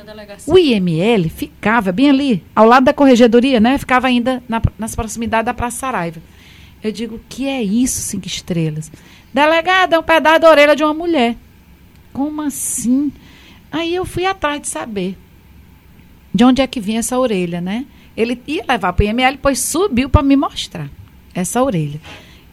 [0.46, 3.76] O IML ficava bem ali, ao lado da corregedoria, né?
[3.76, 6.20] Ficava ainda na, nas proximidades da Praça Saraiva.
[6.82, 8.90] Eu digo, o que é isso, cinco estrelas?
[9.32, 11.36] Delegada, é um pedaço da orelha de uma mulher.
[12.12, 13.12] Como assim?
[13.70, 15.18] Aí eu fui atrás de saber
[16.32, 17.84] de onde é que vinha essa orelha, né?
[18.16, 20.88] Ele ia levar para o IML, depois subiu para me mostrar
[21.34, 22.00] essa orelha.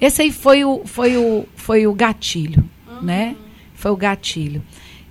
[0.02, 3.02] Esse aí foi o, foi o, foi o gatilho, uhum.
[3.04, 3.36] né?
[3.76, 4.62] Foi o gatilho.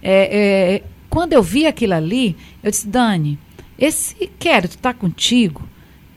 [0.02, 3.38] É, é, quando eu vi aquilo ali, eu disse, Dani,
[3.78, 5.62] esse inquérito está contigo?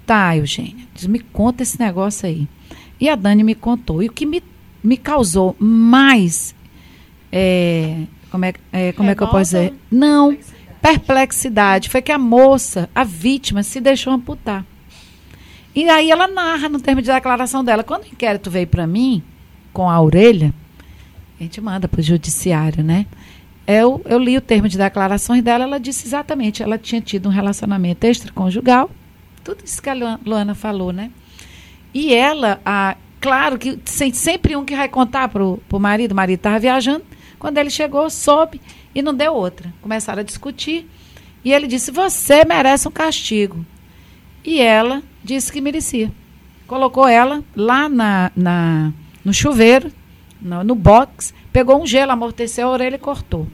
[0.06, 0.86] Tá, Eugênia.
[0.94, 2.48] Diz, me conta esse negócio aí.
[3.00, 4.04] E a Dani me contou.
[4.04, 4.42] E o que me
[4.84, 6.54] me causou mais.
[7.32, 9.74] É, como é, é como é que eu posso dizer?
[9.90, 10.82] Não, perplexidade.
[10.82, 11.90] perplexidade.
[11.90, 14.66] Foi que a moça, a vítima, se deixou amputar.
[15.76, 17.84] E aí ela narra no termo de declaração dela.
[17.84, 19.24] Quando o inquérito veio para mim,
[19.72, 20.54] com a orelha,
[21.40, 23.08] a gente manda para o judiciário, né?
[23.66, 27.32] Eu, eu li o termo de declarações dela, ela disse exatamente, ela tinha tido um
[27.32, 28.92] relacionamento extraconjugal,
[29.44, 31.12] tudo isso que a Luana falou, né?
[31.94, 36.40] E ela, a, claro que sempre um que vai contar pro, pro marido, o marido
[36.40, 37.04] estava viajando.
[37.38, 38.62] Quando ele chegou, soube
[38.96, 39.74] e não deu outra.
[39.82, 40.90] Começaram a discutir.
[41.44, 43.66] E ele disse: Você merece um castigo.
[44.44, 46.12] E ela disse que merecia.
[46.68, 48.94] Colocou ela lá na, na
[49.24, 49.92] no chuveiro,
[50.42, 53.48] no, no box, pegou um gelo, amorteceu a orelha e cortou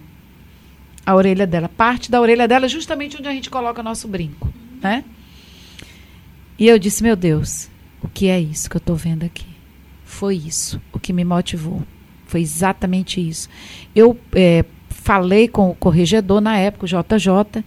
[1.10, 1.68] a orelha dela.
[1.68, 4.54] Parte da orelha dela, justamente onde a gente coloca nosso brinco.
[4.82, 5.04] Né?
[6.58, 7.70] E eu disse: Meu Deus,
[8.02, 9.48] o que é isso que eu estou vendo aqui?
[10.06, 11.82] Foi isso o que me motivou.
[12.28, 13.50] Foi exatamente isso.
[13.96, 17.64] Eu é, falei com o corregedor na época, o JJ,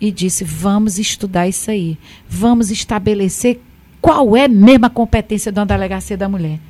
[0.00, 1.98] e disse: vamos estudar isso aí.
[2.28, 3.60] Vamos estabelecer
[4.00, 6.60] qual é mesmo a competência da delegacia da mulher.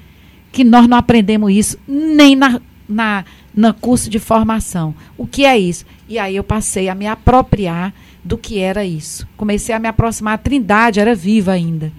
[0.53, 3.25] Que nós não aprendemos isso nem na, na,
[3.55, 4.95] no curso de formação.
[5.19, 5.85] O que é isso?
[6.09, 7.93] E aí eu passei a me apropriar
[8.25, 9.27] do que era isso.
[9.37, 10.35] Comecei a me aproximar.
[10.35, 11.93] A Trindade era viva ainda.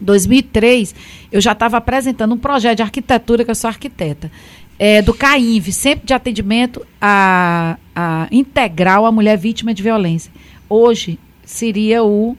[0.00, 0.94] 2003,
[1.30, 4.30] eu já estava apresentando um projeto de arquitetura, que eu sou arquiteta,
[4.78, 10.32] é, do CAINV, sempre de atendimento a, a integral à mulher vítima de violência.
[10.70, 12.36] Hoje seria o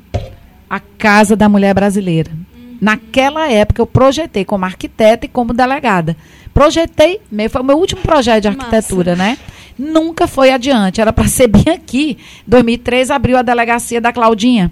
[0.69, 2.31] a Casa da Mulher Brasileira.
[2.79, 6.15] Naquela época eu projetei como arquiteta e como delegada.
[6.53, 9.23] Projetei, foi o meu último projeto de arquitetura, Massa.
[9.23, 9.37] né?
[9.77, 12.17] Nunca foi adiante, era para ser bem aqui.
[12.47, 14.71] 2003 abriu a delegacia da Claudinha,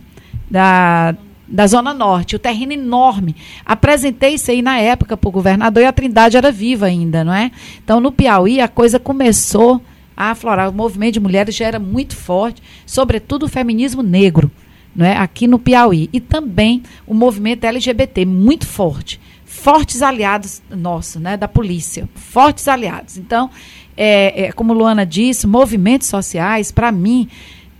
[0.49, 1.15] da
[1.52, 3.36] da Zona Norte, o terreno enorme.
[3.65, 7.34] Apresentei isso aí na época para o governador e a Trindade era viva ainda, não
[7.34, 7.49] é?
[7.84, 9.81] Então, no Piauí, a coisa começou
[10.19, 10.69] aflorar.
[10.69, 14.51] O movimento de mulheres já era muito forte, sobretudo o feminismo negro,
[14.95, 15.15] não é?
[15.15, 16.09] aqui no Piauí.
[16.11, 19.19] E também o movimento LGBT, muito forte.
[19.45, 22.07] Fortes aliados nossos, né, da polícia.
[22.15, 23.17] Fortes aliados.
[23.17, 23.49] Então,
[23.97, 27.27] é, é como Luana disse, movimentos sociais, para mim,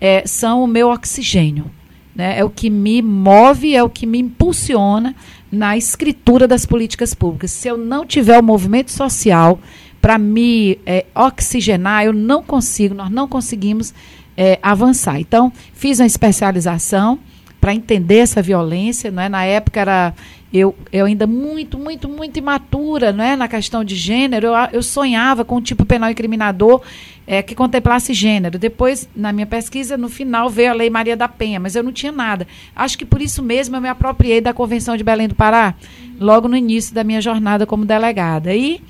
[0.02, 1.72] é, são o meu oxigênio
[2.20, 2.38] né?
[2.38, 5.16] É o que me move, é o que me impulsiona
[5.50, 7.50] na escritura das políticas públicas.
[7.50, 9.58] Se eu não tiver o movimento social
[10.02, 13.94] para me é, oxigenar, eu não consigo, nós não conseguimos
[14.38, 15.20] é, avançar.
[15.20, 17.20] Então, fiz uma especialização
[17.60, 19.12] para entender essa violência.
[19.12, 19.30] Não é?
[19.30, 20.14] Na época era
[20.52, 23.36] eu, eu ainda muito, muito, muito imatura não é?
[23.36, 24.48] na questão de gênero.
[24.48, 26.82] Eu, eu sonhava com um tipo penal incriminador
[27.28, 28.58] é, que contemplasse gênero.
[28.58, 31.92] Depois, na minha pesquisa, no final veio a Lei Maria da Penha, mas eu não
[31.92, 32.48] tinha nada.
[32.76, 35.76] Acho que por isso mesmo eu me apropriei da Convenção de Belém do Pará.
[36.20, 38.56] logo no início da minha jornada como delegada.
[38.56, 38.82] E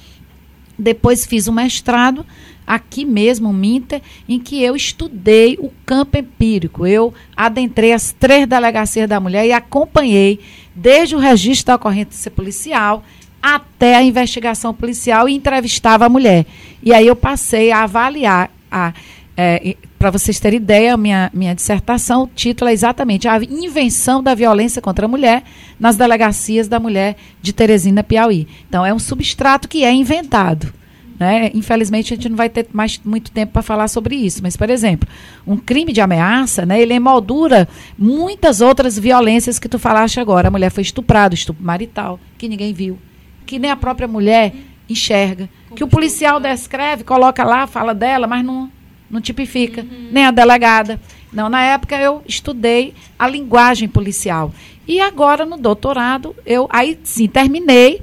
[0.80, 2.26] depois fiz um mestrado
[2.66, 6.86] aqui mesmo, Minter, em que eu estudei o campo empírico.
[6.86, 10.40] Eu adentrei as três delegacias da mulher e acompanhei
[10.76, 13.04] desde o registro da ocorrência policial
[13.42, 16.46] até a investigação policial e entrevistava a mulher.
[16.84, 18.94] E aí eu passei a avaliar a
[19.36, 24.34] é, para vocês terem ideia, minha, minha dissertação, o título é exatamente A Invenção da
[24.34, 25.44] Violência contra a Mulher
[25.78, 28.48] nas Delegacias da Mulher de Teresina, Piauí.
[28.68, 30.74] Então, é um substrato que é inventado.
[31.20, 31.52] Né?
[31.54, 34.40] Infelizmente, a gente não vai ter mais muito tempo para falar sobre isso.
[34.42, 35.08] Mas, por exemplo,
[35.46, 37.68] um crime de ameaça, né, ele emoldura
[37.98, 40.48] muitas outras violências que tu falaste agora.
[40.48, 42.98] A mulher foi estuprada, estupro marital, que ninguém viu,
[43.46, 44.54] que nem a própria mulher
[44.90, 48.72] enxerga, que o policial descreve, coloca lá, fala dela, mas não
[49.10, 50.10] não tipifica, uhum.
[50.12, 51.00] nem a delegada.
[51.32, 54.54] Não, na época eu estudei a linguagem policial.
[54.88, 58.02] E agora no doutorado, eu aí sim terminei.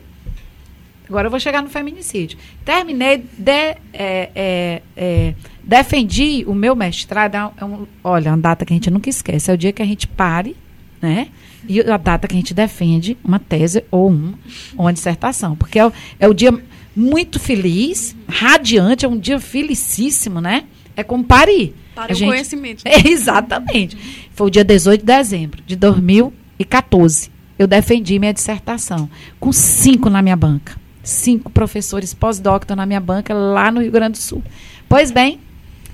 [1.09, 2.39] Agora eu vou chegar no feminicídio.
[2.65, 7.53] Terminei, de, é, é, é, defendi o meu mestrado.
[7.57, 9.51] É um, olha, uma data que a gente nunca esquece.
[9.51, 10.57] É o dia que a gente pare,
[11.01, 11.29] né?
[11.69, 14.35] E a data que a gente defende uma tese ou um,
[14.77, 15.57] uma dissertação.
[15.57, 16.53] Porque é, é o dia
[16.95, 20.65] muito feliz, radiante, é um dia felicíssimo, né?
[20.97, 21.75] É como parir.
[21.95, 22.29] Para o gente...
[22.29, 22.83] conhecimento.
[22.87, 23.97] É, exatamente.
[24.33, 27.31] Foi o dia 18 de dezembro de 2014.
[27.59, 29.09] Eu defendi minha dissertação
[29.39, 30.77] com cinco na minha banca.
[31.03, 34.43] Cinco professores pós-doctor na minha banca lá no Rio Grande do Sul.
[34.89, 35.41] Pois bem,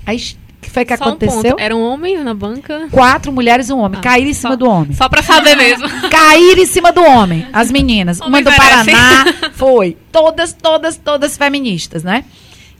[0.05, 0.17] aí
[0.63, 1.55] que foi que Só aconteceu?
[1.55, 2.87] Um Eram homens na banca?
[2.89, 3.99] Quatro mulheres e um homem.
[3.99, 4.93] Ah, caíram em cima só, do homem.
[4.93, 5.87] Só pra saber mesmo.
[6.09, 7.45] caíram em cima do homem.
[7.51, 8.21] As meninas.
[8.21, 8.91] Homem uma do merece.
[8.91, 9.51] Paraná.
[9.53, 9.97] Foi.
[10.11, 12.23] Todas, todas, todas feministas, né?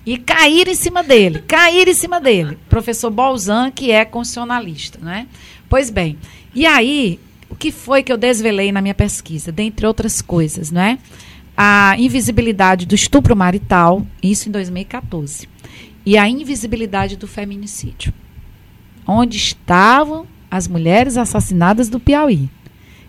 [0.05, 2.57] E cair em cima dele, cair em cima dele.
[2.67, 5.27] Professor Bolzan, que é constitucionalista, né?
[5.69, 6.17] Pois bem,
[6.53, 7.19] e aí,
[7.49, 9.51] o que foi que eu desvelei na minha pesquisa?
[9.51, 10.99] Dentre outras coisas, né?
[11.55, 15.47] A invisibilidade do estupro marital, isso em 2014.
[16.05, 18.13] E a invisibilidade do feminicídio.
[19.07, 22.49] Onde estavam as mulheres assassinadas do Piauí,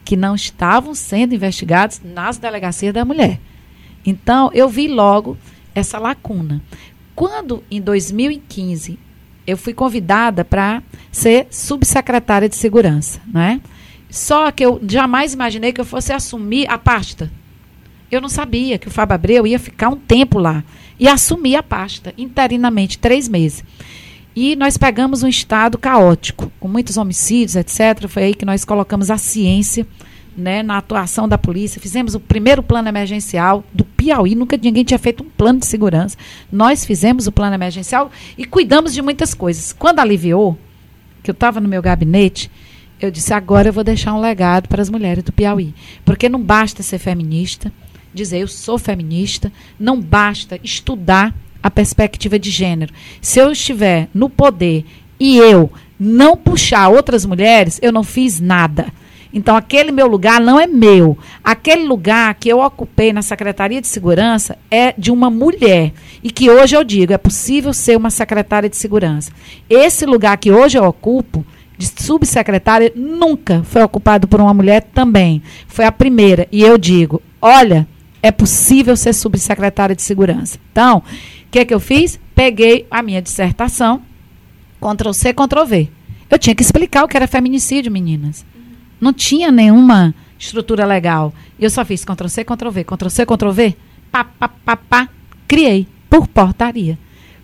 [0.04, 3.40] que não estavam sendo investigadas nas delegacias da mulher.
[4.06, 5.36] Então, eu vi logo
[5.74, 6.62] essa lacuna.
[7.14, 8.98] Quando, em 2015,
[9.46, 10.82] eu fui convidada para
[11.12, 13.60] ser subsecretária de segurança, né?
[14.10, 17.30] Só que eu jamais imaginei que eu fosse assumir a pasta.
[18.10, 20.62] Eu não sabia que o Fábio Abreu ia ficar um tempo lá.
[20.98, 23.64] E assumir a pasta, interinamente, três meses.
[24.36, 28.06] E nós pegamos um estado caótico, com muitos homicídios, etc.
[28.08, 29.86] Foi aí que nós colocamos a ciência
[30.36, 31.80] né, na atuação da polícia.
[31.80, 34.34] Fizemos o primeiro plano emergencial do Piauí.
[34.34, 36.16] Nunca ninguém tinha feito um plano de segurança.
[36.50, 39.72] Nós fizemos o plano emergencial e cuidamos de muitas coisas.
[39.72, 40.58] Quando aliviou,
[41.22, 42.50] que eu estava no meu gabinete,
[43.00, 45.74] eu disse: agora eu vou deixar um legado para as mulheres do Piauí.
[46.04, 47.72] Porque não basta ser feminista,
[48.12, 52.92] dizer eu sou feminista, não basta estudar a perspectiva de gênero.
[53.20, 54.84] Se eu estiver no poder
[55.18, 58.92] e eu não puxar outras mulheres, eu não fiz nada.
[59.34, 61.18] Então, aquele meu lugar não é meu.
[61.42, 65.92] Aquele lugar que eu ocupei na Secretaria de Segurança é de uma mulher.
[66.22, 69.32] E que hoje eu digo, é possível ser uma secretária de segurança.
[69.68, 71.44] Esse lugar que hoje eu ocupo,
[71.76, 75.42] de subsecretária, nunca foi ocupado por uma mulher também.
[75.66, 76.46] Foi a primeira.
[76.52, 77.88] E eu digo, olha,
[78.22, 80.58] é possível ser subsecretária de segurança.
[80.70, 81.02] Então, o
[81.50, 82.18] que, é que eu fiz?
[82.34, 84.02] Peguei a minha dissertação,
[84.80, 85.88] Ctrl C, Ctrl V.
[86.30, 88.44] Eu tinha que explicar o que era feminicídio, meninas.
[89.04, 91.30] Não tinha nenhuma estrutura legal.
[91.60, 93.76] Eu só fiz Ctrl C, Ctrl V, Ctrl C, Ctrl V,
[94.10, 95.08] pá, pá, pá, pá,
[95.46, 96.98] criei por portaria.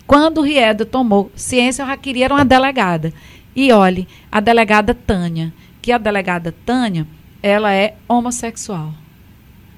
[0.07, 3.13] Quando o Riedo tomou ciência, eu já queria uma delegada.
[3.55, 7.05] E olhe, a delegada Tânia, que a delegada Tânia,
[7.43, 8.91] ela é homossexual.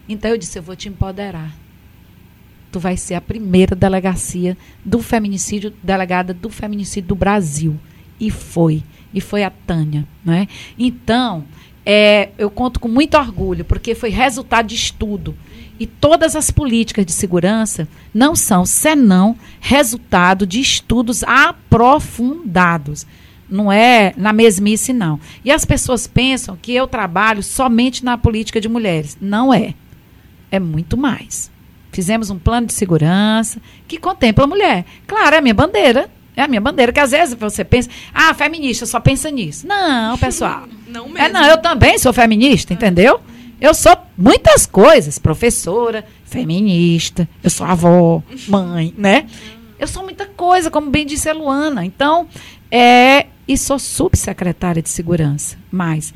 [0.07, 1.53] Então eu disse, eu vou te empoderar.
[2.71, 7.77] Tu vai ser a primeira delegacia do feminicídio, delegada do feminicídio do Brasil.
[8.17, 8.81] E foi.
[9.13, 10.07] E foi a Tânia.
[10.23, 10.47] Né?
[10.79, 11.45] Então,
[11.85, 15.35] é, eu conto com muito orgulho, porque foi resultado de estudo.
[15.79, 23.05] E todas as políticas de segurança não são senão resultado de estudos aprofundados.
[23.49, 25.19] Não é na mesmice, não.
[25.43, 29.17] E as pessoas pensam que eu trabalho somente na política de mulheres.
[29.19, 29.73] Não é.
[30.49, 31.51] É muito mais.
[31.91, 34.85] Fizemos um plano de segurança que contempla a mulher.
[35.05, 36.09] Claro, é a minha bandeira.
[36.35, 39.67] É a minha bandeira, que às vezes você pensa, ah, feminista só pensa nisso.
[39.67, 40.63] Não, pessoal.
[40.87, 41.19] não mesmo.
[41.19, 43.21] É, não, eu também sou feminista, entendeu?
[43.61, 49.27] Eu sou muitas coisas, professora, feminista, eu sou avó, mãe, né?
[49.79, 51.85] Eu sou muita coisa, como bem disse a Luana.
[51.85, 52.27] Então,
[52.71, 55.57] é, e sou subsecretária de segurança.
[55.71, 56.13] Mas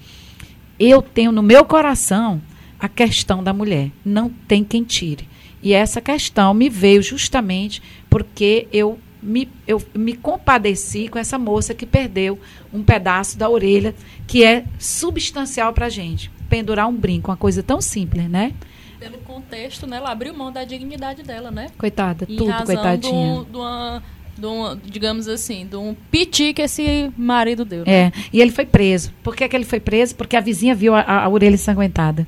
[0.80, 2.42] eu tenho no meu coração
[2.80, 3.92] a questão da mulher.
[4.06, 5.28] Não tem quem tire.
[5.62, 11.74] E essa questão me veio justamente porque eu me, eu me compadeci com essa moça
[11.74, 12.40] que perdeu
[12.74, 13.94] um pedaço da orelha,
[14.28, 16.30] que é substancial para a gente.
[16.50, 18.54] Pendurar um brinco, uma coisa tão simples, né?
[19.00, 19.98] Pelo contexto, né?
[19.98, 21.68] Ela abriu mão da dignidade dela, né?
[21.78, 23.36] Coitada, Em tudo, coitadinha.
[23.36, 24.04] do- do uma-
[24.42, 27.86] uma- digamos assim, de um piti que esse marido deu.
[27.86, 27.92] né?
[27.92, 29.12] É, e ele foi preso.
[29.24, 30.16] Por que, que ele foi preso?
[30.16, 32.26] Porque a vizinha viu a, a- a orelha ensanguentada.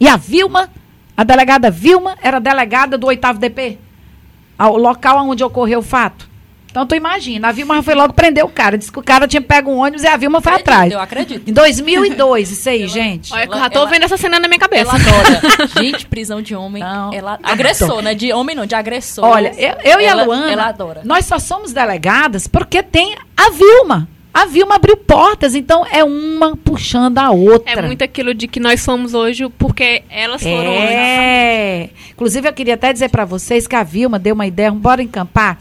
[0.00, 0.70] E a Vilma,
[1.16, 3.78] a delegada Vilma, era delegada do oitavo DP.
[4.58, 6.26] Ao local onde ocorreu o fato.
[6.70, 8.76] Então tu imagina, a Vilma foi logo prender o cara.
[8.76, 10.92] Disse que o cara tinha pego um ônibus e a Vilma foi Acredito, atrás.
[10.92, 11.48] Eu acredito.
[11.50, 13.32] Em 2002, isso aí, gente.
[13.32, 14.82] Olha, eu Ela- já tô ela- vendo essa cena na minha cabeça.
[14.82, 15.40] Ela adora.
[15.82, 16.82] Gente, prisão de homem.
[16.82, 17.12] Não.
[17.12, 18.14] Ela agressor, né?
[18.14, 19.24] De homem não, de agressor.
[19.24, 21.00] Olha, eu, eu e a Ela- Luana, Ela adora.
[21.04, 24.06] nós só somos delegadas porque tem a Vilma.
[24.32, 27.72] A Vilma abriu portas, então é uma puxando a outra.
[27.80, 30.70] É muito aquilo de que nós somos hoje porque elas foram.
[30.72, 31.90] É.
[32.12, 35.58] Inclusive, eu queria até dizer para vocês que a Vilma deu uma ideia, bora encampar.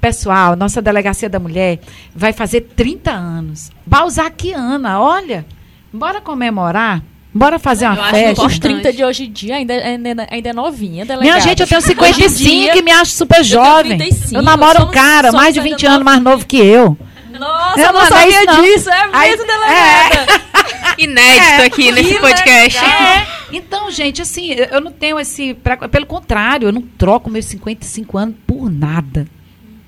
[0.00, 1.80] Pessoal, nossa Delegacia da Mulher
[2.14, 3.70] vai fazer 30 anos.
[3.86, 5.44] Balzaquiana, olha.
[5.92, 7.02] Bora comemorar.
[7.34, 8.30] Bora fazer Eu uma acho festa.
[8.32, 8.52] importante.
[8.52, 11.20] Os 30 de hoje em dia ainda, ainda, ainda é novinha, delegada.
[11.20, 11.90] Minha gente, eu tenho Hoje
[12.24, 13.96] em 55 dia- e me acho super jovem.
[13.98, 16.96] 35, eu namoro um cara mais de ainda 20 anos mais novo que eu.
[17.38, 18.62] Nossa, Eu não não é sabia não.
[18.62, 18.90] disso.
[18.90, 20.26] É mesmo, delegada.
[20.98, 22.78] Inédito aqui nesse podcast.
[22.78, 23.38] É.
[23.50, 25.54] Então, gente, assim, eu não tenho esse.
[25.90, 29.26] Pelo contrário, eu não troco meus 55 anos por nada.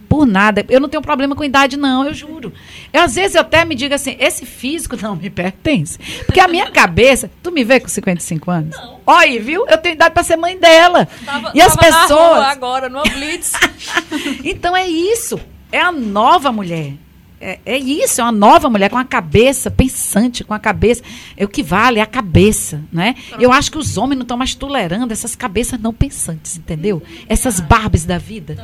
[0.08, 0.64] Por nada.
[0.70, 2.54] Eu não tenho problema com idade, não, eu juro.
[2.90, 5.98] Eu, às vezes eu até me digo assim: esse físico não me pertence.
[6.24, 7.30] Porque a minha cabeça.
[7.42, 8.74] Tu me vê com 55 anos?
[8.78, 8.98] Não.
[9.06, 9.66] Olha, viu?
[9.68, 11.06] Eu tenho idade para ser mãe dela.
[11.26, 12.40] Tava- e as pessoas.
[12.46, 13.52] agora, no Blitz.
[14.42, 15.38] Então é isso.
[15.70, 16.94] É a nova mulher.
[17.40, 21.02] É, é isso, é uma nova mulher com a cabeça pensante, com a cabeça.
[21.36, 23.14] É o que vale é a cabeça, né?
[23.38, 27.02] Eu acho que os homens não estão mais tolerando essas cabeças não pensantes, entendeu?
[27.26, 28.62] Essas barbas da vida.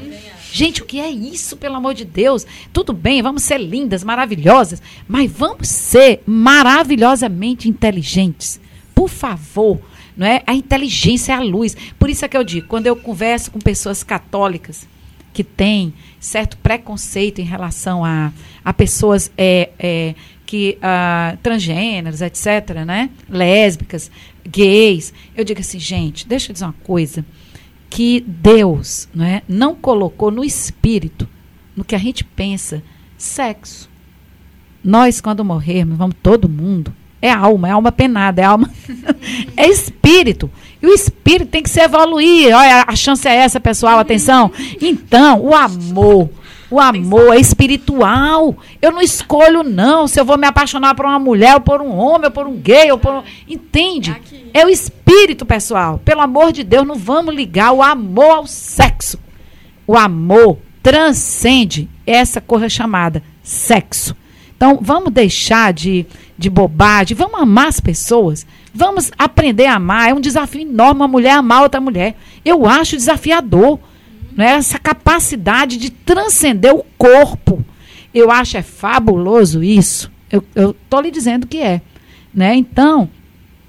[0.53, 2.47] Gente, o que é isso, pelo amor de Deus?
[2.71, 8.61] Tudo bem, vamos ser lindas, maravilhosas, mas vamos ser maravilhosamente inteligentes.
[8.95, 9.81] Por favor,
[10.15, 10.43] não é?
[10.47, 11.75] A inteligência é a luz.
[11.99, 14.87] Por isso é que eu digo, quando eu converso com pessoas católicas,
[15.33, 18.33] que tem certo preconceito em relação a,
[18.65, 20.15] a pessoas é, é,
[20.45, 23.11] que ah, transgêneros, etc., né?
[23.29, 24.11] lésbicas,
[24.45, 25.13] gays.
[25.37, 27.25] Eu digo assim, gente, deixa eu dizer uma coisa,
[27.91, 31.29] que Deus né, não colocou no espírito,
[31.75, 32.83] no que a gente pensa,
[33.19, 33.89] sexo.
[34.83, 36.95] Nós, quando morrermos, vamos todo mundo.
[37.21, 38.71] É alma, é alma penada, é alma.
[39.57, 40.51] é espírito.
[40.87, 42.55] E o espírito tem que se evoluir.
[42.55, 44.53] Olha, a chance é essa, pessoal, atenção.
[44.81, 46.31] Então, o amor.
[46.71, 48.55] O amor é espiritual.
[48.81, 51.97] Eu não escolho, não, se eu vou me apaixonar por uma mulher, ou por um
[51.97, 53.23] homem, ou por um gay, ou por um.
[53.49, 54.15] Entende?
[54.55, 56.01] É o espírito, pessoal.
[56.05, 59.19] Pelo amor de Deus, não vamos ligar o amor ao sexo.
[59.89, 64.15] O amor transcende essa coisa chamada sexo.
[64.57, 66.07] Então, vamos deixar de,
[66.39, 68.47] de bobagem, vamos amar as pessoas,
[68.77, 70.11] vamos aprender a amar.
[70.11, 72.17] É um desafio enorme uma mulher amar outra mulher.
[72.45, 73.81] Eu acho desafiador.
[74.37, 74.53] Né?
[74.53, 77.65] Essa capacidade de transcender o corpo.
[78.15, 80.13] Eu acho é fabuloso isso.
[80.31, 81.81] Eu estou lhe dizendo que é.
[82.35, 82.55] Né?
[82.55, 83.09] Então,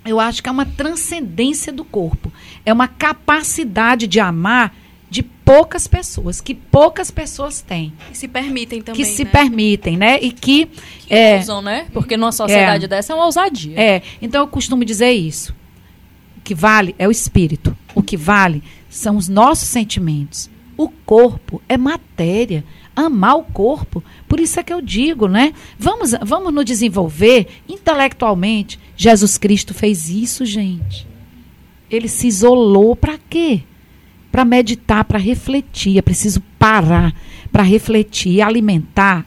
[0.06, 2.32] eu acho que é uma transcendência do corpo.
[2.66, 4.74] É uma capacidade de amar
[5.48, 7.94] poucas pessoas, que poucas pessoas têm.
[8.10, 9.02] Que se permitem também.
[9.02, 9.30] que se né?
[9.32, 10.20] permitem, né?
[10.22, 10.66] E que.
[10.66, 11.88] Que é, usam, né?
[11.94, 13.80] Porque numa sociedade dessa é uma ousadia.
[13.80, 15.56] é, então eu costumo dizer isso.
[16.38, 17.76] O que vale é o espírito.
[17.96, 20.50] O que vale são os nossos sentimentos.
[20.76, 22.66] O corpo é matéria.
[22.94, 24.04] Amar o corpo.
[24.28, 25.54] Por isso é que eu digo, né?
[25.80, 28.78] Vamos, vamos nos desenvolver intelectualmente.
[28.98, 31.08] Jesus Cristo fez isso, gente.
[31.90, 33.64] Ele se isolou para quê?
[34.38, 35.98] Para meditar, para refletir.
[35.98, 37.12] É preciso parar
[37.52, 39.26] para refletir, alimentar,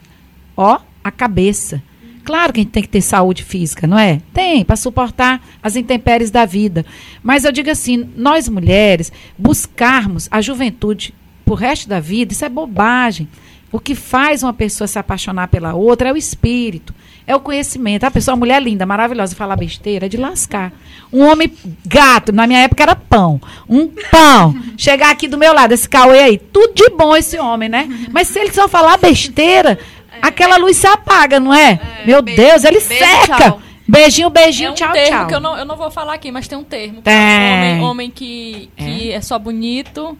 [0.55, 1.83] ó, a cabeça.
[2.23, 4.21] Claro que a gente tem que ter saúde física, não é?
[4.33, 6.85] Tem, para suportar as intempéries da vida.
[7.21, 11.13] Mas eu digo assim, nós mulheres buscarmos a juventude
[11.43, 13.27] pro resto da vida, isso é bobagem.
[13.69, 18.03] O que faz uma pessoa se apaixonar pela outra é o espírito, é o conhecimento.
[18.03, 20.71] A pessoa, uma mulher linda, maravilhosa, falar besteira é de lascar.
[21.11, 21.51] Um homem
[21.85, 23.39] gato, na minha época era pão.
[23.67, 24.55] Um pão.
[24.77, 27.87] Chegar aqui do meu lado, esse Cauê aí, tudo de bom esse homem, né?
[28.11, 29.77] Mas se ele só falar besteira,
[30.21, 31.79] aquela luz se apaga, não é?
[32.05, 33.35] meu beijo, Deus, ele beijo, seca.
[33.37, 33.61] tchau.
[33.87, 35.27] Beijinho, beijinho, É um tchau, termo tchau.
[35.27, 37.01] que eu não, eu não vou falar aqui, mas tem um termo.
[37.01, 37.13] Tem.
[37.13, 39.19] Homem, homem que, que é.
[39.19, 40.17] só bonito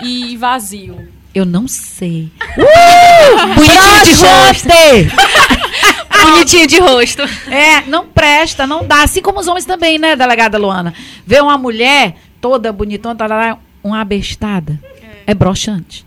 [0.00, 1.08] e vazio.
[1.34, 2.30] Eu não sei.
[2.56, 3.54] Uh!
[3.54, 5.08] Bonitinho de!
[6.22, 7.22] bonitinho de rosto.
[7.50, 9.02] É, não presta, não dá.
[9.02, 10.94] Assim como os homens também, né, delegada Luana?
[11.26, 14.78] Ver uma mulher toda bonitona, tarará, uma abestada.
[15.26, 16.04] É, broxante.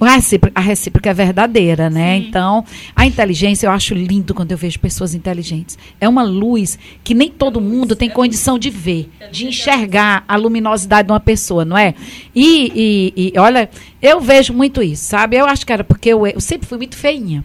[0.00, 2.16] A recíproca, a recíproca é verdadeira, né?
[2.16, 2.64] Então,
[2.94, 5.76] a inteligência eu acho lindo quando eu vejo pessoas inteligentes.
[6.00, 11.06] É uma luz que nem todo mundo tem condição de ver, de enxergar a luminosidade
[11.08, 11.94] de uma pessoa, não é?
[12.34, 13.68] E, e- e, olha,
[14.00, 15.36] eu vejo muito isso, sabe?
[15.36, 17.44] Eu acho que era porque eu, eu sempre fui muito feinha.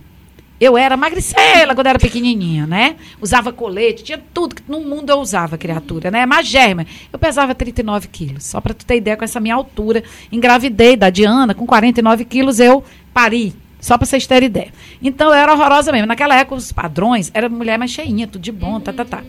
[0.60, 2.96] Eu era magricela quando era pequenininha, né?
[3.22, 6.26] Usava colete, tinha tudo que no mundo eu usava, criatura, né?
[6.26, 6.86] Magérrima.
[7.12, 8.46] Eu pesava 39 quilos.
[8.46, 12.60] Só pra tu ter ideia, com essa minha altura, engravidei da Diana, com 49 quilos
[12.60, 13.54] eu pari.
[13.84, 14.72] Só pra vocês terem ideia.
[15.02, 16.08] Então eu era horrorosa mesmo.
[16.08, 19.22] Naquela época, os padrões, era mulher mais cheinha, tudo de bom, tá, tá, tá.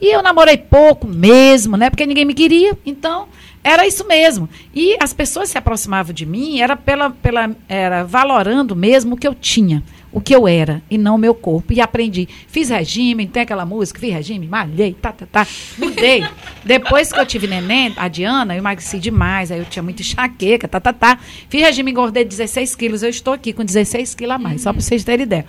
[0.00, 1.90] E eu namorei pouco mesmo, né?
[1.90, 2.78] Porque ninguém me queria.
[2.86, 3.28] Então,
[3.62, 4.48] era isso mesmo.
[4.74, 9.28] E as pessoas se aproximavam de mim, era pela, pela era valorando mesmo o que
[9.28, 11.72] eu tinha, o que eu era, e não o meu corpo.
[11.72, 12.28] E aprendi.
[12.46, 15.46] Fiz regime, tem aquela música, fiz regime, malhei, tá, tá, tá.
[15.76, 16.24] Mudei.
[16.64, 20.66] Depois que eu tive neném, a Diana, eu emagreci demais, aí eu tinha muita enxaqueca,
[20.66, 21.18] tá, tá, tá.
[21.48, 23.02] Fiz regime, engordei 16 quilos.
[23.02, 25.44] Eu estou aqui com 16 quilos a mais, só para vocês terem ideia.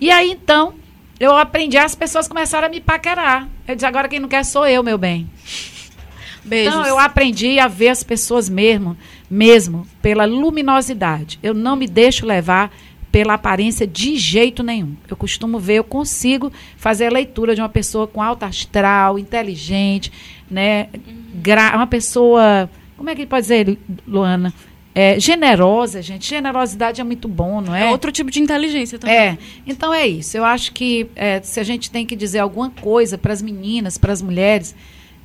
[0.00, 0.74] E aí, então,
[1.20, 3.48] eu aprendi, as pessoas começaram a me paquerar.
[3.66, 5.28] Eu disse, agora quem não quer sou eu, meu bem.
[6.44, 6.74] Beijos.
[6.74, 8.96] Então, eu aprendi a ver as pessoas mesmo,
[9.30, 11.38] mesmo pela luminosidade.
[11.42, 12.72] Eu não me deixo levar
[13.10, 14.94] pela aparência de jeito nenhum.
[15.08, 20.12] Eu costumo ver, eu consigo fazer a leitura de uma pessoa com alta astral, inteligente,
[20.50, 20.88] né?
[21.42, 24.52] gra- uma pessoa, como é que pode dizer, Luana?
[24.94, 26.28] É, generosa, gente.
[26.28, 29.16] Generosidade é muito bom, não É outro tipo de inteligência também.
[29.16, 30.36] é, então é isso.
[30.36, 33.96] Eu acho que é, se a gente tem que dizer alguma coisa para as meninas,
[33.96, 34.74] para as mulheres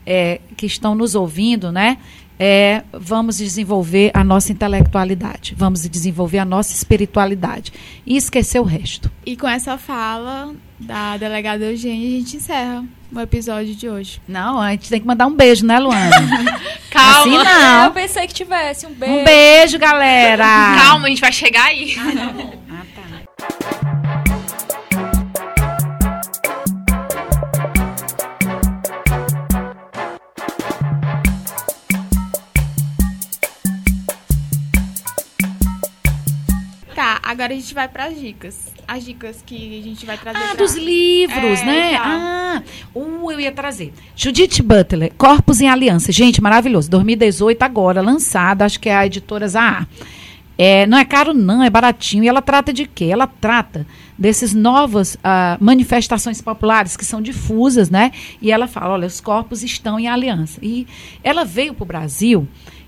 [0.05, 1.97] é, que estão nos ouvindo, né?
[2.39, 7.71] É, vamos desenvolver a nossa intelectualidade, vamos desenvolver a nossa espiritualidade
[8.05, 9.09] e esquecer o resto.
[9.25, 14.19] E com essa fala da delegada Eugênia, a gente encerra o episódio de hoje.
[14.27, 16.09] Não, a gente tem que mandar um beijo, né, Luana?
[16.89, 17.21] Calma.
[17.21, 17.91] Assim Eu não.
[17.91, 18.85] pensei que tivesse.
[18.87, 19.13] Um beijo.
[19.15, 20.45] Um beijo, galera.
[20.45, 21.95] Calma, a gente vai chegar aí.
[21.97, 22.57] Ah, tá.
[37.33, 38.73] Agora a gente vai para as dicas.
[38.87, 41.97] As dicas que a gente vai trazer Ah, pra- dos livros, É, né?
[41.97, 42.03] tá.
[42.05, 42.63] Ah,
[42.95, 43.93] uh, eu ia trazer.
[44.15, 46.11] Judith Butler, Corpos em Aliança.
[46.11, 46.89] Gente, maravilhoso.
[46.89, 49.87] 2018 agora, lançado, acho que é a editora Zahar.
[50.55, 52.23] É, não é caro não, é baratinho.
[52.23, 53.05] E ela trata de quê?
[53.05, 53.87] Ela trata
[54.17, 58.11] desses novas ah, manifestações populares que são difusas, né?
[58.39, 60.59] E ela fala, olha, os corpos estão em aliança.
[60.61, 60.85] E
[61.23, 62.47] ela veio para o Brasil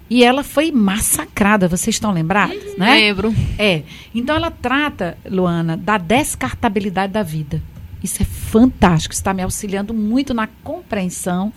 [0.10, 2.95] e ela foi massacrada, vocês estão lembrados, né?
[2.95, 3.34] Lembro.
[3.57, 3.84] É.
[4.14, 7.61] Então ela trata, Luana, da descartabilidade da vida.
[8.03, 9.14] Isso é fantástico.
[9.14, 11.52] Está me auxiliando muito na compreensão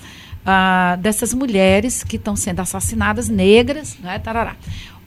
[0.47, 4.19] ah, dessas mulheres que estão sendo assassinadas, negras, né?
[4.19, 4.57] Tarará.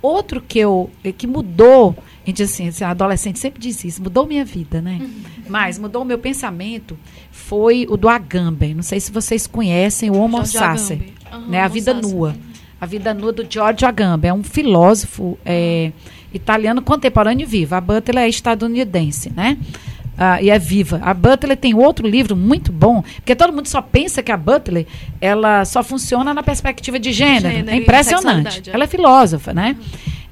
[0.02, 4.82] Outro que eu que mudou, a gente assim, adolescente sempre diz isso, mudou minha vida,
[4.82, 5.00] né?
[5.48, 6.98] Mas mudou o meu pensamento
[7.32, 8.76] foi o do Agamben.
[8.76, 11.14] Não sei se vocês conhecem o Homo Sacer.
[11.32, 11.62] Aham, né?
[11.62, 12.36] A vida nua.
[12.82, 14.30] A vida nua do Giorgio Agamben.
[14.32, 15.92] É um filósofo é,
[16.34, 17.76] italiano contemporâneo e vivo.
[17.76, 19.60] A Butler é estadunidense, né?
[20.18, 21.00] Ah, e é viva.
[21.04, 24.88] A Butler tem outro livro muito bom, porque todo mundo só pensa que a Butler
[25.22, 27.56] ela só funciona na perspectiva de gênero.
[27.56, 28.68] Gênero é impressionante.
[28.68, 28.74] é.
[28.74, 29.78] Ela é filósofa, né?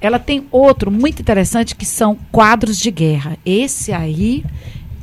[0.01, 3.37] Ela tem outro muito interessante que são quadros de guerra.
[3.45, 4.43] Esse aí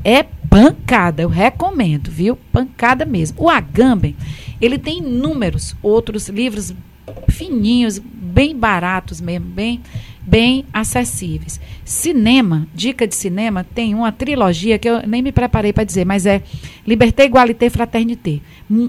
[0.02, 2.36] é pancada, eu recomendo, viu?
[2.50, 3.36] Pancada mesmo.
[3.40, 4.16] O Agamben,
[4.60, 6.74] ele tem inúmeros outros livros
[7.28, 9.80] fininhos, bem baratos mesmo, bem
[10.26, 11.60] bem acessíveis.
[11.84, 16.26] Cinema, dica de cinema, tem uma trilogia que eu nem me preparei para dizer, mas
[16.26, 16.42] é
[16.84, 18.40] Liberté, Igualité, Fraternité.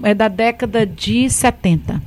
[0.02, 2.02] É da década de 70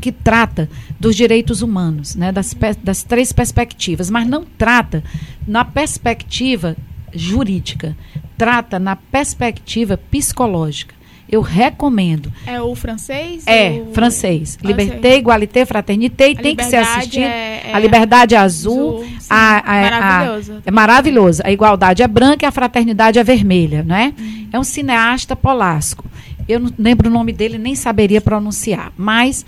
[0.00, 0.70] que trata
[1.00, 2.54] dos direitos humanos, né, das,
[2.84, 5.02] das três perspectivas, mas não trata
[5.44, 6.76] na perspectiva
[7.12, 7.96] jurídica,
[8.36, 10.94] trata na perspectiva psicológica.
[11.30, 12.32] Eu recomendo.
[12.46, 13.46] É o francês?
[13.46, 13.92] É, o...
[13.92, 14.58] francês.
[14.62, 16.30] Ah, Liberté, igualité, fraternité.
[16.30, 17.22] A tem que ser assistido.
[17.24, 19.02] é- é a liberdade é azul.
[19.02, 20.62] azul, a, a- a- Maravilhoso.
[20.64, 21.42] é maravilhoso.
[21.44, 24.14] A igualdade é branca e a fraternidade é vermelha, né?
[24.52, 26.04] É um cineasta polasco.
[26.48, 28.90] Eu não lembro o nome dele, nem saberia pronunciar.
[28.96, 29.44] Mas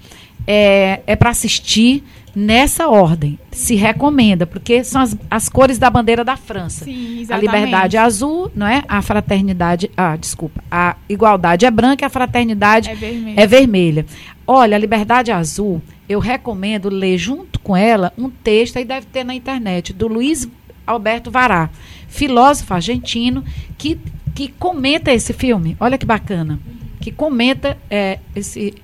[0.47, 2.05] é, é para assistir
[2.35, 3.39] nessa ordem.
[3.51, 6.85] Se recomenda, porque são as, as cores da bandeira da França.
[6.85, 8.83] Sim, A liberdade é azul, não é?
[8.89, 13.41] A fraternidade, ah, desculpa, a igualdade é branca e a fraternidade É vermelho.
[13.41, 14.07] é vermelha.
[14.47, 19.23] Olha, a Liberdade Azul, eu recomendo ler junto com ela um texto, aí deve ter
[19.23, 20.49] na internet, do Luiz
[20.85, 21.71] Alberto Vará,
[22.09, 23.45] filósofo argentino,
[23.79, 23.99] que
[24.35, 25.77] que comenta esse filme.
[25.79, 26.59] Olha que bacana.
[27.01, 28.75] Que comenta é, esse,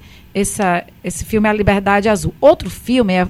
[0.40, 2.34] essa, esse filme A Liberdade Azul.
[2.40, 3.26] Outro filme é,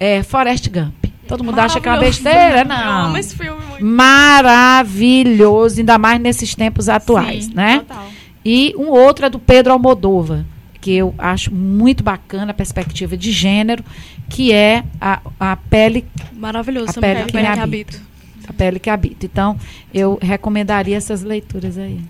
[0.00, 1.04] é Forrest Gump.
[1.26, 2.60] Todo mundo acha que é uma besteira?
[2.60, 3.04] Eu Não.
[3.06, 3.84] amo esse filme muito.
[3.84, 7.80] Maravilhoso, ainda mais nesses tempos atuais, Sim, né?
[7.80, 8.06] Total.
[8.42, 10.46] E um outro é do Pedro Almodova,
[10.80, 13.84] que eu acho muito bacana a perspectiva de gênero,
[14.30, 17.96] que é a, a pele Maravilhoso A pele a que pele me que habita.
[17.96, 18.08] habita.
[18.48, 19.26] a pele que habita.
[19.26, 19.56] Então,
[19.92, 22.00] eu recomendaria essas leituras aí.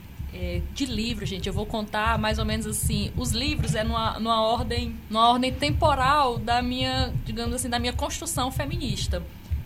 [0.41, 3.11] É, de livro, gente, eu vou contar mais ou menos assim.
[3.17, 7.93] Os livros é numa, numa ordem, numa ordem temporal da minha, digamos assim, da minha
[7.93, 9.21] construção feminista.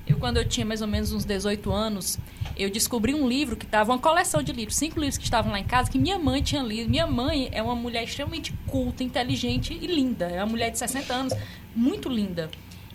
[0.07, 2.19] Eu quando eu tinha mais ou menos uns 18 anos,
[2.57, 5.61] eu descobri um livro que estava uma coleção de livros, cinco livros que estavam lá
[5.61, 6.89] em casa que minha mãe tinha lido.
[6.89, 10.25] Minha mãe é uma mulher extremamente culta, inteligente e linda.
[10.27, 11.35] É uma mulher de 60 anos,
[11.77, 12.51] muito linda.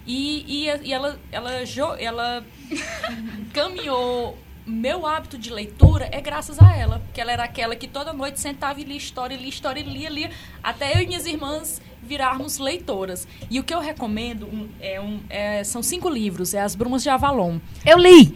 [0.06, 2.44] E, e, e ela, ela, jo- ela
[3.54, 4.38] caminhou.
[4.68, 8.38] Meu hábito de leitura é graças a ela, porque ela era aquela que toda noite
[8.40, 10.30] sentava e lia história, lia história, lia, lia,
[10.62, 13.26] até eu e minhas irmãs virarmos leitoras.
[13.50, 17.02] E o que eu recomendo um- é um, é- são cinco livros, é As Brumas
[17.02, 17.60] de Avalon.
[17.86, 18.36] Eu li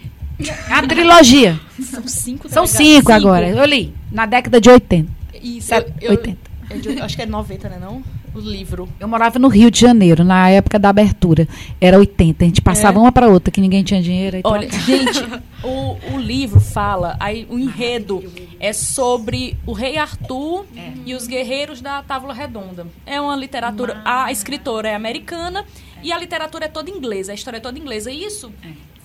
[0.69, 1.59] a trilogia.
[1.81, 3.49] São cinco, São delegado- cinco agora.
[3.49, 5.11] Eu li na década de 80.
[5.43, 6.39] Isso, eu, eu- 80.
[6.69, 8.01] é de- acho que é 90, né não?
[8.33, 8.87] O livro.
[8.99, 11.47] Eu morava no Rio de Janeiro, na época da abertura.
[11.81, 12.43] Era 80.
[12.43, 13.01] A gente passava É.
[13.01, 14.37] uma para outra, que ninguém tinha dinheiro.
[14.37, 14.51] Então...
[14.51, 15.19] Olha, gente,
[15.63, 18.23] o, o livro fala, aí o enredo
[18.59, 20.65] é sobre o rei Arthur
[21.05, 22.87] e os guerreiros da Távola Redonda.
[23.05, 25.65] É uma literatura, a escritora é americana
[26.01, 28.09] e a literatura é toda inglesa, a história é toda inglesa.
[28.11, 28.51] E isso,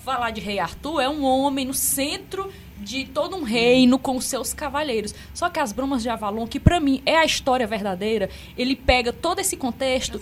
[0.05, 2.49] falar de rei Arthur, é um homem no centro
[2.79, 5.13] de todo um reino com os seus cavaleiros.
[5.33, 9.11] Só que as Brumas de Avalon, que pra mim é a história verdadeira, ele pega
[9.11, 10.19] todo esse contexto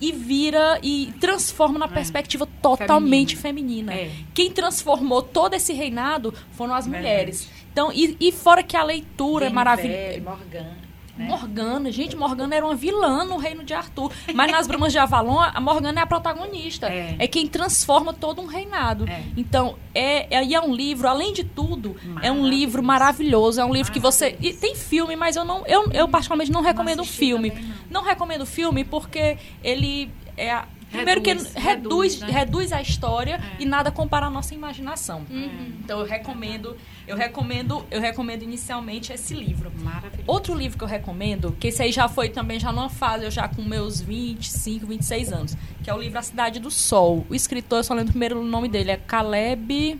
[0.00, 3.92] e vira e transforma na perspectiva totalmente feminina.
[3.92, 4.10] É.
[4.32, 7.48] Quem transformou todo esse reinado foram as mulheres.
[7.72, 10.20] Então, e, e fora que a leitura é maravilhosa.
[10.20, 10.76] Morgana.
[11.16, 14.12] Morgana, gente, Morgana era uma vilã no reino de Arthur.
[14.34, 16.86] Mas nas Brumas de Avalon, a Morgana é a protagonista.
[16.88, 17.16] É.
[17.18, 19.08] É, quem transforma todo um reinado.
[19.08, 19.22] É.
[19.36, 23.60] Então, é, é, é um livro, além de tudo, é um livro maravilhoso.
[23.60, 24.36] É um livro que você.
[24.40, 25.64] E tem filme, mas eu não.
[25.66, 27.52] Eu, eu particularmente não recomendo o filme.
[27.90, 28.02] Não.
[28.02, 30.62] recomendo o filme porque ele é.
[30.90, 32.76] Primeiro que Reduz, reduz, reduz, reduz, né?
[32.76, 35.24] a história e nada compara a nossa imaginação.
[35.30, 35.72] Uhum.
[35.84, 36.76] Então eu recomendo,
[37.06, 39.70] eu recomendo, eu recomendo inicialmente esse livro.
[39.82, 40.24] Maravilhoso.
[40.26, 43.30] Outro livro que eu recomendo, que esse aí já foi também já numa fase, eu
[43.30, 47.24] já com meus 25, 26 anos, que é o livro A Cidade do Sol.
[47.30, 49.98] O escritor, eu só lembro o primeiro nome dele, é Caleb.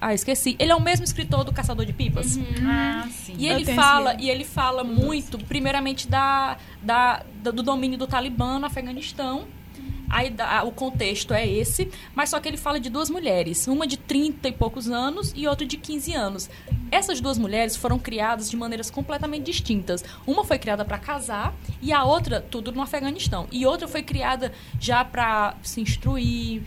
[0.00, 0.56] Ah, esqueci.
[0.58, 2.38] Ele é o mesmo escritor do Caçador de Pipas.
[2.62, 3.34] Ah, sim.
[3.38, 8.58] E ele fala, e ele fala muito, primeiramente, da, da, da- do domínio do Talibã
[8.58, 9.44] no Afeganistão.
[10.08, 13.86] Aí da- o contexto é esse, mas só que ele fala de duas mulheres, uma
[13.86, 16.48] de 30 e poucos anos e outra de 15 anos.
[16.90, 20.04] Essas duas mulheres foram criadas de maneiras completamente distintas.
[20.26, 23.46] Uma foi criada para casar e a outra tudo no Afeganistão.
[23.50, 26.62] E outra foi criada já para se instruir,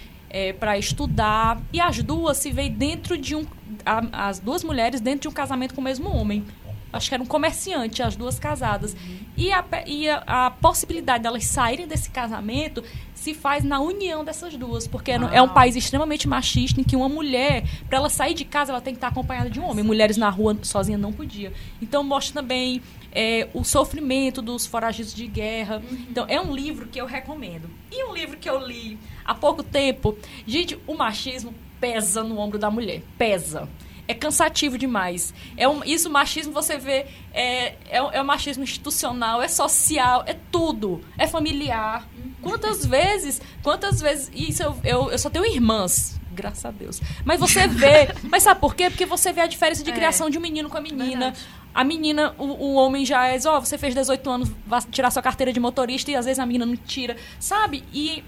[0.60, 1.62] para estudar.
[1.72, 3.46] E as duas se veem dentro de um.
[3.86, 6.44] a- as duas mulheres dentro de um casamento com o mesmo homem.
[6.92, 8.96] Acho que era um comerciante, as duas casadas.
[9.36, 12.84] E, a, e a, a possibilidade delas saírem desse casamento
[13.14, 14.88] se faz na união dessas duas.
[14.88, 15.54] Porque é no- é um Uau.
[15.54, 18.98] país extremamente machista em que uma mulher, para ela sair de casa, ela tem que
[18.98, 19.84] estar acompanhada de um homem.
[19.84, 21.52] Mulheres na rua sozinha não podia.
[21.82, 22.82] Então mostra também
[23.12, 25.82] é, o sofrimento dos foragidos de guerra.
[26.10, 27.70] Então é um livro que eu recomendo.
[27.92, 30.18] E um livro que eu li há pouco tempo.
[30.46, 33.02] Gente, o machismo pesa no ombro da mulher.
[33.18, 33.68] Pesa.
[34.08, 35.34] É cansativo demais.
[35.58, 40.24] É um, isso, machismo, você vê, é, é, um- é um machismo institucional, é social,
[40.26, 41.02] é tudo.
[41.18, 42.08] É familiar.
[42.42, 44.32] Quantas vezes, quantas vezes.
[44.34, 47.02] Isso eu, eu, eu só tenho irmãs, graças a Deus.
[47.26, 48.08] Mas você vê.
[48.30, 48.90] mas sabe por quê?
[48.90, 49.94] Porque você vê a diferença de É.
[49.94, 51.32] criação de um menino com a menina.
[51.32, 51.40] Verdade.
[51.76, 55.22] A menina, o, o homem já é, ó, você fez 18 anos, vai tirar sua
[55.22, 57.84] carteira de motorista e às vezes a menina não tira, sabe?
[57.94, 58.24] E,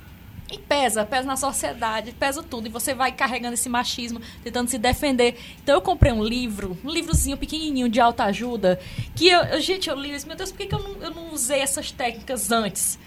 [0.52, 2.68] e pesa, pesa na sociedade, pesa tudo.
[2.68, 5.38] E você vai carregando esse machismo, tentando se defender.
[5.64, 8.80] Então eu comprei um livro, um livrozinho pequenininho de autoajuda,
[9.16, 11.12] que eu, eu- gente, eu li isso, meu Deus, por que, que eu, não, eu
[11.12, 12.98] não usei essas técnicas antes?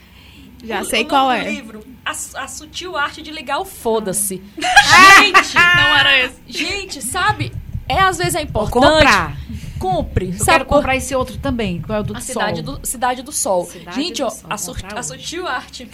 [0.65, 1.51] Já O- sei o qual é.
[1.51, 4.41] livro, a, a sutil arte de ligar o foda-se.
[5.19, 6.37] Gente, Não era esse.
[6.47, 7.53] gente, sabe?
[7.89, 8.73] É às vezes é importante.
[8.87, 9.37] comprar.
[9.83, 10.27] Compre.
[10.27, 12.27] Eu sabe quero por- comprar esse outro também, qual é o do a Sol.
[12.35, 13.65] cidade do, cidade do Sol.
[13.67, 15.89] Cidade gente, do ó, Sol, a, vou su- comprar a sutil arte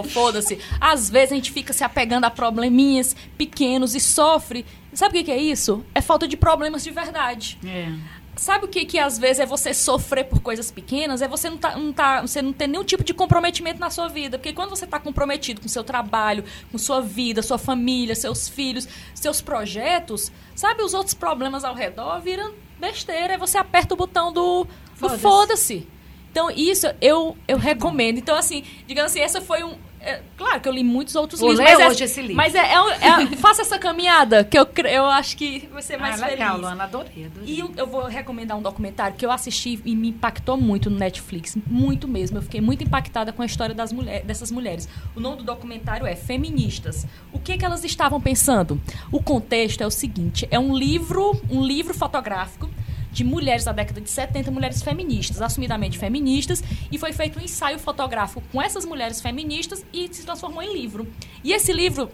[0.00, 0.58] o foda-se.
[0.80, 4.64] Às vezes a gente fica se apegando a probleminhas pequenos e sofre.
[4.92, 5.84] Sabe o que, que é isso?
[5.94, 7.58] É falta de problemas de verdade.
[7.64, 7.92] É.
[8.36, 11.22] Sabe o que, que às vezes é você sofrer por coisas pequenas?
[11.22, 14.08] É você não, tá, não tá, você não ter nenhum tipo de comprometimento na sua
[14.08, 14.38] vida.
[14.38, 18.88] Porque quando você está comprometido com seu trabalho, com sua vida, sua família, seus filhos,
[19.14, 22.52] seus projetos, sabe, os outros problemas ao redor viram
[22.84, 25.22] besteira, aí você aperta o botão do Foda-se.
[25.22, 25.88] foda-se.
[26.30, 28.18] Então, isso eu, eu recomendo.
[28.18, 29.74] Então, assim, digamos assim, essa foi um.
[30.00, 31.64] é, claro que eu li muitos outros Vou livros.
[31.68, 32.34] ler mas hoje é, esse livro.
[32.34, 36.20] Mas é, é, é- faça essa caminhada, que eu, eu acho que vai ser mais
[36.20, 36.62] ah, legal, feliz.
[36.62, 37.54] Luana, adorei, adorei.
[37.54, 40.98] E eu, eu vou recomendar um documentário que eu assisti e me impactou muito no
[40.98, 41.56] Netflix.
[41.68, 42.38] Muito mesmo.
[42.38, 44.88] Eu fiquei muito impactada com a história das mulher, dessas mulheres.
[45.14, 47.06] O nome do documentário é Feministas.
[47.32, 48.80] O que, que elas estavam pensando?
[49.12, 52.68] O contexto é o seguinte: é um livro, um livro fotográfico
[53.14, 56.62] de mulheres da década de 70, mulheres feministas, assumidamente feministas,
[56.92, 61.06] e foi feito um ensaio fotográfico com essas mulheres feministas e se transformou em livro.
[61.42, 62.10] E esse livro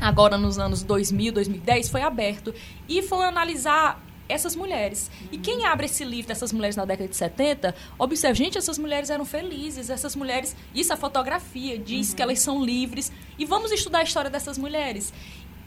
[0.00, 2.54] agora nos anos 2000, 2010, foi aberto
[2.88, 5.10] e foi analisar essas mulheres.
[5.32, 9.10] E quem abre esse livro dessas mulheres na década de 70, observa, gente, essas mulheres
[9.10, 14.00] eram felizes, essas mulheres, isso a fotografia diz que elas são livres e vamos estudar
[14.00, 15.12] a história dessas mulheres.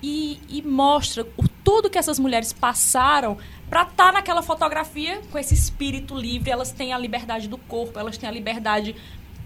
[0.02, 3.38] E, e mostra o tudo que essas mulheres passaram
[3.70, 8.18] para estar naquela fotografia com esse espírito livre, elas têm a liberdade do corpo, elas
[8.18, 8.96] têm a liberdade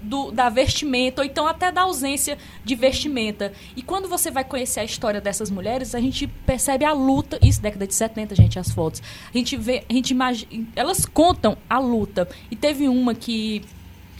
[0.01, 3.51] do- da vestimenta, ou então até da ausência de vestimenta.
[3.75, 7.59] E quando você vai conhecer a história dessas mulheres, a gente percebe a luta, isso
[7.61, 9.01] década de 70, gente, as fotos.
[9.33, 12.27] A gente vê, a gente imagina, elas contam a luta.
[12.51, 13.63] E teve uma que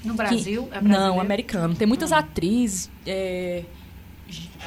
[0.03, 0.67] No que- Brasil?
[0.71, 1.75] é não, americano.
[1.75, 3.63] Tem muitas atrizes, é,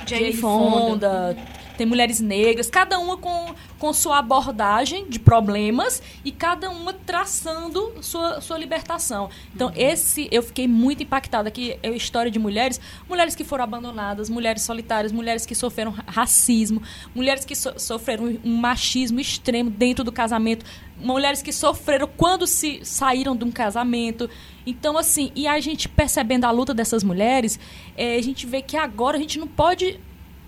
[0.07, 1.37] Jane Fonda.
[1.77, 7.95] Tem mulheres negras, cada uma com, com sua abordagem de problemas e cada uma traçando
[8.03, 9.31] sua, sua libertação.
[9.55, 13.63] Então, esse eu fiquei muito impactada que é a história de mulheres, mulheres que foram
[13.63, 16.83] abandonadas, mulheres solitárias, mulheres que sofreram ra- racismo,
[17.15, 20.67] mulheres que so- sofreram um machismo extremo dentro do casamento,
[21.01, 24.29] mulheres que sofreram quando se saíram de um casamento.
[24.67, 27.59] Então, assim, e a gente percebendo a luta dessas mulheres,
[27.97, 29.88] eh, a gente vê que agora a gente não pode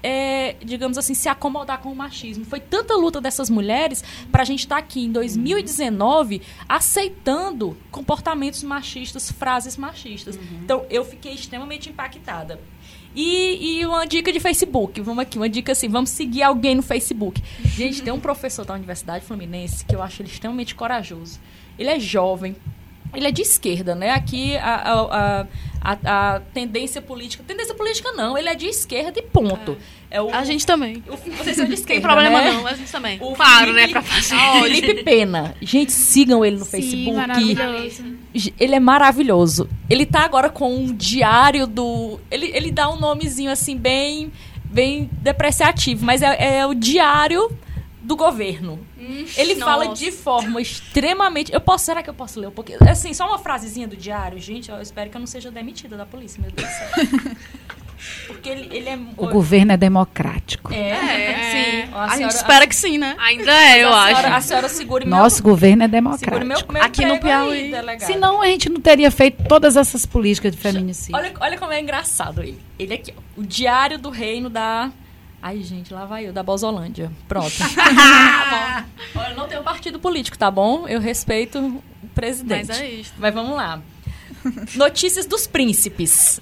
[0.03, 2.45] é, digamos assim, se acomodar com o machismo.
[2.45, 9.31] Foi tanta luta dessas mulheres para a gente estar aqui em 2019 aceitando comportamentos machistas,
[9.31, 10.39] frases machistas.
[10.63, 12.61] Então, eu fiquei extremamente impactada.
[13.15, 16.83] E, e uma dica de Facebook, vamos aqui, uma dica assim, vamos seguir alguém no
[16.83, 17.43] Facebook.
[17.65, 21.41] Gente, tem um professor da Universidade Fluminense que eu acho ele extremamente corajoso.
[21.77, 22.55] Ele é jovem,
[23.15, 24.11] ele é de esquerda, né?
[24.11, 25.47] Aqui a, a, a,
[25.83, 27.43] a- a tendência política.
[27.47, 29.77] Tendência política não, ele é de esquerda e ponto.
[30.11, 31.03] É, o, A gente também.
[31.09, 31.93] o, vocês são de esquerda.
[31.95, 32.53] Tem problema né?
[32.53, 33.19] não, a gente também.
[33.21, 34.35] O Claro, né, Felipe- pra fazer.
[34.35, 35.55] Ah, Felipe Pena.
[35.63, 37.17] Gente, sigam ele no Sim, Facebook.
[37.17, 38.05] maravilhoso.
[38.59, 39.69] Ele é maravilhoso.
[39.89, 42.21] Ele tá agora com um diário do.
[42.31, 44.33] Ele, ele dá um nomezinho assim, bem,
[44.65, 47.51] bem depreciativo, mas é, é o diário
[48.03, 48.79] do governo.
[49.37, 50.05] Ele fala nossa.
[50.05, 51.53] de forma extremamente.
[51.53, 52.79] Eu posso, será que eu posso ler um pouquinho?
[52.89, 54.71] Assim, só uma frasezinha do diário, gente.
[54.71, 57.37] Eu espero que eu não seja demitida da polícia, meu Deus do céu.
[58.27, 58.99] Porque ele, ele é.
[59.15, 60.73] O governo é democrático.
[60.73, 60.89] É,
[61.83, 63.15] É, Ó, a A gente senhora- espera que sim, né?
[63.19, 64.17] Ainda é, eu a acho.
[64.17, 66.73] senhora, a senhora segure Nosso governo é meu, segure meu, democrático.
[66.73, 67.71] meu Aqui no aí, Piauí.
[67.71, 68.07] delegado.
[68.07, 71.15] Senão a gente não teria feito todas essas políticas de feminicídio.
[71.15, 72.59] Olha, olha como é engraçado ele.
[72.79, 73.21] Ele aqui, ó.
[73.41, 74.91] O Diário do Reino da.
[75.43, 77.11] Ai, gente, lá vai eu, da Bozolândia.
[77.27, 77.51] Pronto.
[77.59, 78.85] Tá
[79.15, 79.23] bom.
[79.23, 80.87] Eu não tenho partido político, tá bom?
[80.87, 82.69] Eu respeito o presidente.
[82.69, 83.13] Mas é isso.
[83.17, 83.81] Mas vamos lá.
[84.75, 86.41] Notícias dos príncipes.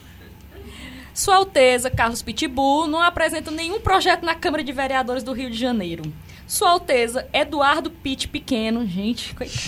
[1.14, 5.56] Sua Alteza Carlos Pitbull não apresenta nenhum projeto na Câmara de Vereadores do Rio de
[5.58, 6.02] Janeiro.
[6.46, 9.58] Sua Alteza Eduardo Pitt Pequeno, gente, coitado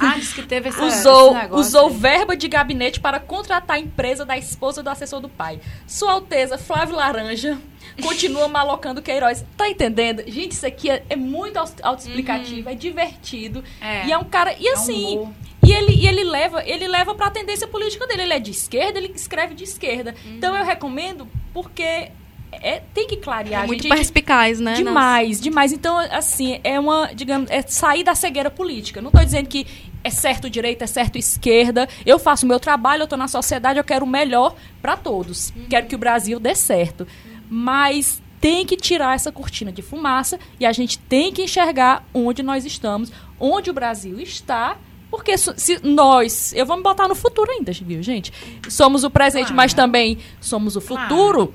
[0.00, 1.94] Ah, disse que teve essa, usou, esse negócio usou aí.
[1.96, 5.60] verba de gabinete para contratar a empresa da esposa do assessor do pai.
[5.86, 7.56] Sua Alteza Flávio Laranja
[8.02, 9.44] continua malocando Queiroz.
[9.56, 10.22] Tá entendendo?
[10.26, 13.62] Gente, isso aqui é, é muito autoexplicativo, é divertido.
[13.80, 14.06] É.
[14.06, 14.54] E é um cara.
[14.58, 15.18] E É um assim.
[15.18, 15.32] humor.
[15.62, 18.22] e ele, e ele leva ele leva para a tendência política dele.
[18.22, 20.14] Ele é de esquerda, ele escreve de esquerda.
[20.26, 22.10] Então eu recomendo porque
[22.52, 23.64] é, tem que clarear.
[23.64, 23.94] É muito gente.
[23.94, 24.74] perspicaz, né?
[24.74, 25.72] Demais, demais.
[25.72, 29.00] Então, assim, é uma, digamos, é sair da cegueira política.
[29.00, 29.66] Não estou dizendo que
[30.02, 31.88] é certo direita, é certo esquerda.
[32.06, 35.52] Eu faço o meu trabalho, eu estou na sociedade, eu quero o melhor para todos.
[35.68, 37.06] Quero que o Brasil dê certo.
[37.50, 42.42] Mas tem que tirar essa cortina de fumaça e a gente tem que enxergar onde
[42.42, 43.10] nós estamos,
[43.40, 44.76] onde o Brasil está.
[45.10, 48.30] Porque se nós, eu vou me botar no futuro ainda, viu, gente?
[48.68, 49.56] Somos o presente, Claro.
[49.56, 51.08] mas também somos o Claro.
[51.08, 51.54] futuro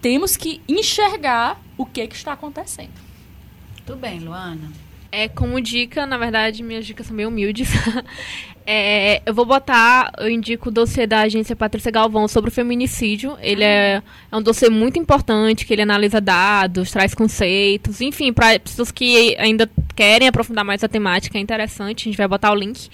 [0.00, 2.90] temos que enxergar o que, que está acontecendo.
[3.86, 4.72] Tudo bem, Luana.
[5.14, 7.68] É, como dica, na verdade, minhas dicas são bem humildes.
[8.64, 13.36] É, eu vou botar, eu indico o dossiê da agência Patrícia Galvão sobre o feminicídio.
[13.40, 18.60] Ele é, é um dossiê muito importante, que ele analisa dados, traz conceitos, enfim, para
[18.60, 22.54] pessoas que ainda querem aprofundar mais a temática, é interessante, a gente vai botar o
[22.54, 22.88] link.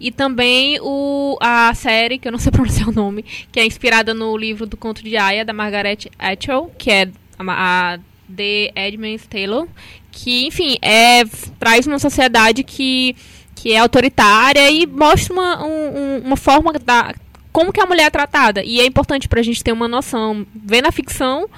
[0.00, 4.12] E também o, a série, que eu não sei pronunciar o nome, que é inspirada
[4.12, 7.08] no livro do conto de Aya, da Margaret Atwood, que é
[7.38, 7.98] a, a
[8.34, 9.68] The Edmonds Taylor,
[10.12, 11.24] que, enfim, é,
[11.58, 13.16] traz uma sociedade que,
[13.56, 17.14] que é autoritária e mostra uma, um, uma forma da
[17.50, 18.62] como que a mulher é tratada.
[18.64, 21.48] E é importante para a gente ter uma noção, ver na ficção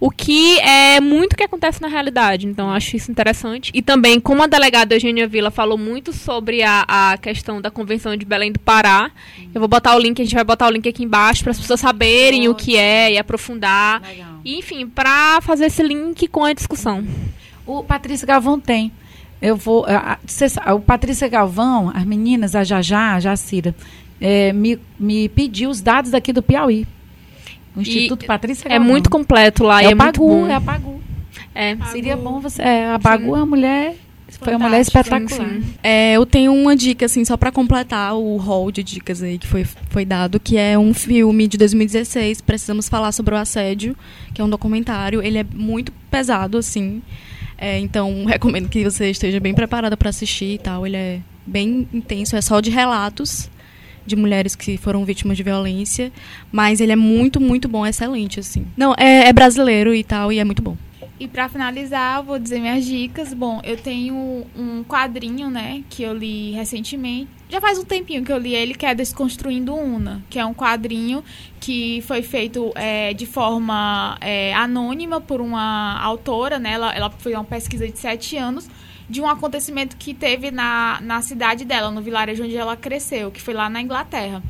[0.00, 2.46] o que é muito que acontece na realidade.
[2.46, 3.72] Então, acho isso interessante.
[3.74, 8.16] E também, como a delegada Eugênia Vila falou muito sobre a, a questão da Convenção
[8.16, 9.10] de Belém do Pará,
[9.52, 11.58] eu vou botar o link, a gente vai botar o link aqui embaixo para as
[11.58, 14.00] pessoas saberem o que é e aprofundar.
[14.02, 14.40] Legal.
[14.44, 17.04] E, enfim, para fazer esse link com a discussão.
[17.68, 18.90] O Patrícia Galvão tem.
[19.40, 19.84] Eu vou.
[19.86, 20.18] a-
[20.64, 23.74] a- o Patrícia Galvão, as meninas, a Jajá, a Jacira,
[24.20, 26.86] é, me, me pediu os dados daqui do Piauí.
[27.76, 28.88] O Instituto Patrícia É Galvão.
[28.88, 30.46] muito completo lá e É é Pagu, bom.
[30.48, 31.00] é a Pagu.
[31.54, 31.76] É.
[31.92, 32.62] Seria bom você.
[32.62, 33.94] É, a Pagu é uma mulher.
[34.40, 35.48] Foi uma mulher espetacular.
[35.48, 35.62] sim.
[35.82, 39.46] É, eu tenho uma dica, assim, só pra completar o hall de dicas aí que
[39.46, 43.96] foi, foi dado, que é um filme de 2016, Precisamos Falar sobre o Assédio,
[44.34, 45.22] que é um documentário.
[45.22, 47.00] Ele é muito pesado, assim.
[47.58, 50.86] É, então, recomendo que você esteja bem preparada pra assistir e tal.
[50.86, 53.50] Ele é bem intenso, é só de relatos
[54.06, 56.12] de mulheres que foram vítimas de violência.
[56.50, 58.66] Mas ele é muito, muito bom, excelente, assim.
[58.76, 60.76] Não, é, é brasileiro e tal, e é muito bom.
[61.20, 63.34] E pra finalizar, vou dizer minhas dicas.
[63.34, 67.28] Bom, eu tenho um quadrinho, né, que eu li recentemente.
[67.48, 70.54] Já faz um tempinho que eu li ele, que é Desconstruindo Una, que é um
[70.54, 71.24] quadrinho
[71.58, 76.72] que foi feito é, de forma é, anônima por uma autora, né?
[76.72, 78.68] Ela, ela foi uma pesquisa de sete anos
[79.08, 83.40] de um acontecimento que teve na, na cidade dela, no vilarejo onde ela cresceu, que
[83.40, 84.42] foi lá na Inglaterra.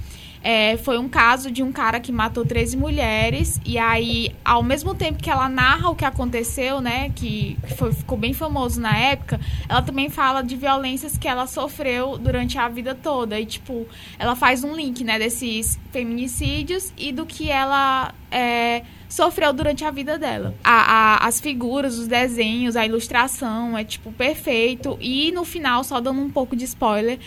[0.43, 4.95] É, foi um caso de um cara que matou 13 mulheres e aí, ao mesmo
[4.95, 9.41] tempo que ela narra o que aconteceu, né, que foi- ficou bem famoso na época,
[9.69, 13.87] ela também fala de violências que ela sofreu durante a vida toda e, tipo,
[14.19, 19.91] ela faz um link, né, desses feminicídios e do que ela é, sofreu durante a
[19.91, 20.55] vida dela.
[20.63, 25.99] A- a- as figuras, os desenhos, a ilustração é, tipo, perfeito e no final, só
[26.01, 27.19] dando um pouco de spoiler,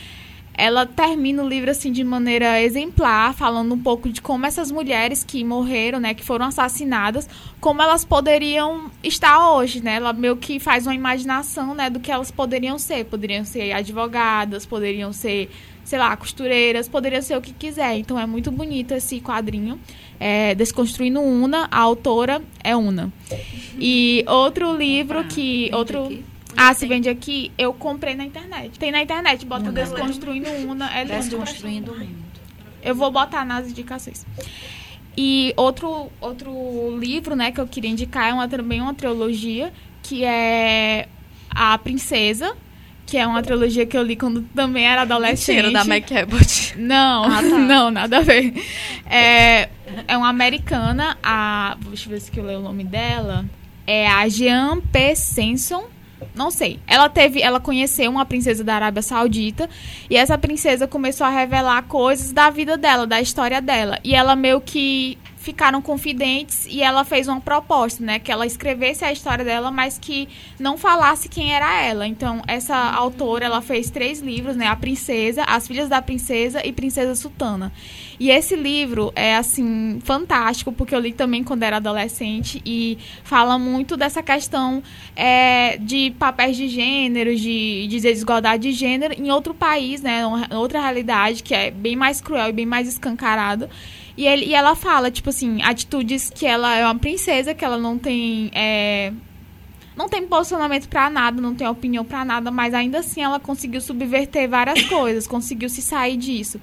[0.53, 5.23] ela termina o livro assim de maneira exemplar, falando um pouco de como essas mulheres
[5.23, 7.27] que morreram, né, que foram assassinadas,
[7.59, 9.95] como elas poderiam estar hoje, né?
[9.95, 13.05] Ela meio que faz uma imaginação, né, do que elas poderiam ser.
[13.05, 15.49] Poderiam ser advogadas, poderiam ser,
[15.83, 17.97] sei lá, costureiras, poderiam ser o que quiser.
[17.97, 19.79] Então é muito bonito esse quadrinho.
[20.19, 23.11] É, Desconstruindo Una, a autora é Una.
[23.79, 26.30] E outro livro que vende outro?
[26.55, 28.77] Ah, se vende aqui, eu comprei na internet.
[28.77, 31.17] Tem na internet, bota Desconstruindo Una, é lindo.
[31.17, 32.31] Desconstruindo o mundo.
[32.83, 34.25] Eu vou botar nas indicações.
[35.15, 39.71] E outro, outro livro, né, que eu queria indicar é uma, também uma trilogia,
[40.01, 41.07] que é
[41.49, 42.55] A Princesa,
[43.05, 45.61] que é uma trilogia que eu li quando também era adolescente.
[45.61, 46.75] Mentira, da Abbott.
[46.77, 47.27] Não,
[47.67, 48.53] não, nada a ver.
[49.05, 49.69] É,
[50.07, 51.75] é uma americana, a.
[51.87, 53.45] Deixa eu ver se eu leio o nome dela.
[53.85, 55.15] É a Jean P.
[55.15, 55.89] Senson.
[56.35, 56.80] Não sei.
[56.88, 57.41] Ela teve.
[57.41, 59.69] Ela conheceu uma princesa da Arábia Saudita.
[60.10, 63.99] E essa princesa começou a revelar coisas da vida dela, da história dela.
[64.03, 68.19] E ela meio que ficaram confidentes e ela fez uma proposta, né?
[68.19, 70.30] Que ela escrevesse a história dela, mas que
[70.60, 72.07] não falasse quem era ela.
[72.07, 74.68] Então, essa autora, ela fez três livros, né?
[74.68, 77.72] A Princesa, As Filhas da Princesa e Princesa Sultana.
[78.22, 83.57] E esse livro é, assim, fantástico, porque eu li também quando era adolescente e fala
[83.57, 84.84] muito dessa questão
[85.15, 90.22] é, de papéis de gênero, de, de desigualdade de gênero em outro país, né?
[90.52, 93.68] Outra realidade que é bem mais cruel e bem mais escancarada.
[94.15, 97.80] E, ele, e ela fala, tipo assim, atitudes que ela é uma princesa, que ela
[97.80, 98.52] não tem.
[98.53, 99.11] é,
[99.95, 103.81] não tem posicionamento pra nada, não tem opinião pra nada, mas ainda assim ela conseguiu
[103.81, 106.59] subverter várias coisas, conseguiu se sair disso.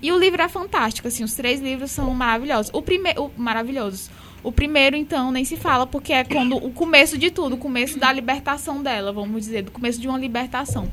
[0.00, 2.70] E o livro é fantástico, assim, os três livros são maravilhosos.
[2.74, 4.10] O primeiro, maravilhosos.
[4.42, 7.98] O primeiro, então, nem se fala, porque é quando o começo de tudo, o começo
[7.98, 10.90] da libertação dela, vamos dizer, do começo de uma libertação.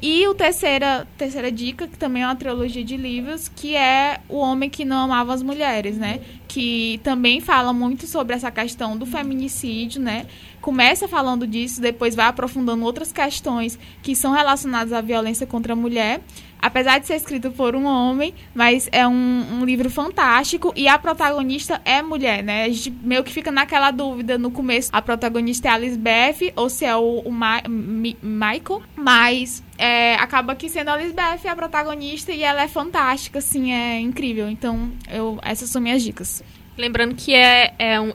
[0.00, 4.36] E o terceira, terceira dica, que também é uma trilogia de livros, que é O
[4.36, 6.20] Homem que Não Amava as Mulheres, né?
[6.46, 10.26] Que também fala muito sobre essa questão do feminicídio, né?
[10.68, 15.76] Começa falando disso, depois vai aprofundando outras questões que são relacionadas à violência contra a
[15.76, 16.20] mulher.
[16.60, 20.98] Apesar de ser escrito por um homem, mas é um, um livro fantástico e a
[20.98, 22.64] protagonista é mulher, né?
[22.64, 24.90] A gente meio que fica naquela dúvida no começo.
[24.92, 30.16] A protagonista é a Lisbeth ou se é o, o Ma- Mi- Michael, mas é,
[30.16, 34.50] acaba que sendo a Lisbeth a protagonista e ela é fantástica, assim, é incrível.
[34.50, 36.42] Então, eu, essas são minhas dicas.
[36.78, 38.12] Lembrando que é, é, um,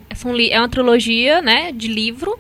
[0.50, 2.40] é uma trilogia, né, de livro.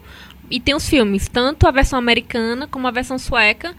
[0.49, 3.75] E tem os filmes, tanto a versão americana como a versão sueca.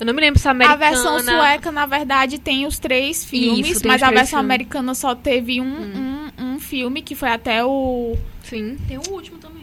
[0.00, 0.86] Eu não me lembro se a americana...
[0.86, 4.40] A versão sueca, na verdade, tem os três filmes, Isso, mas os a três versão
[4.40, 4.54] filmes.
[4.54, 8.16] americana só teve um, um, um filme, que foi até o.
[8.42, 8.76] Sim.
[8.88, 9.53] Tem o último também.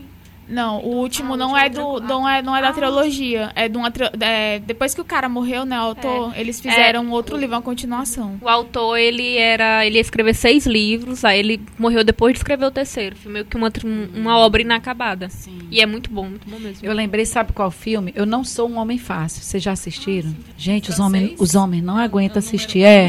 [0.51, 3.51] Não, o último não é do, não é, não é da trilogia.
[3.55, 7.37] É de uma é, depois que o cara morreu, né, o autor, eles fizeram outro
[7.37, 8.37] livro, uma continuação.
[8.41, 9.85] O autor, ele era.
[9.85, 13.15] Ele ia escrever seis livros, aí ele morreu depois de escrever o terceiro.
[13.15, 13.71] Foi meio que uma,
[14.13, 15.29] uma obra inacabada.
[15.69, 16.85] E é muito bom, muito bom mesmo.
[16.85, 18.11] Eu lembrei, sabe qual filme?
[18.13, 19.41] Eu não sou um homem fácil.
[19.41, 20.35] Vocês já assistiram?
[20.57, 22.83] Gente, os homens, os homens não aguentam assistir.
[22.83, 23.07] É.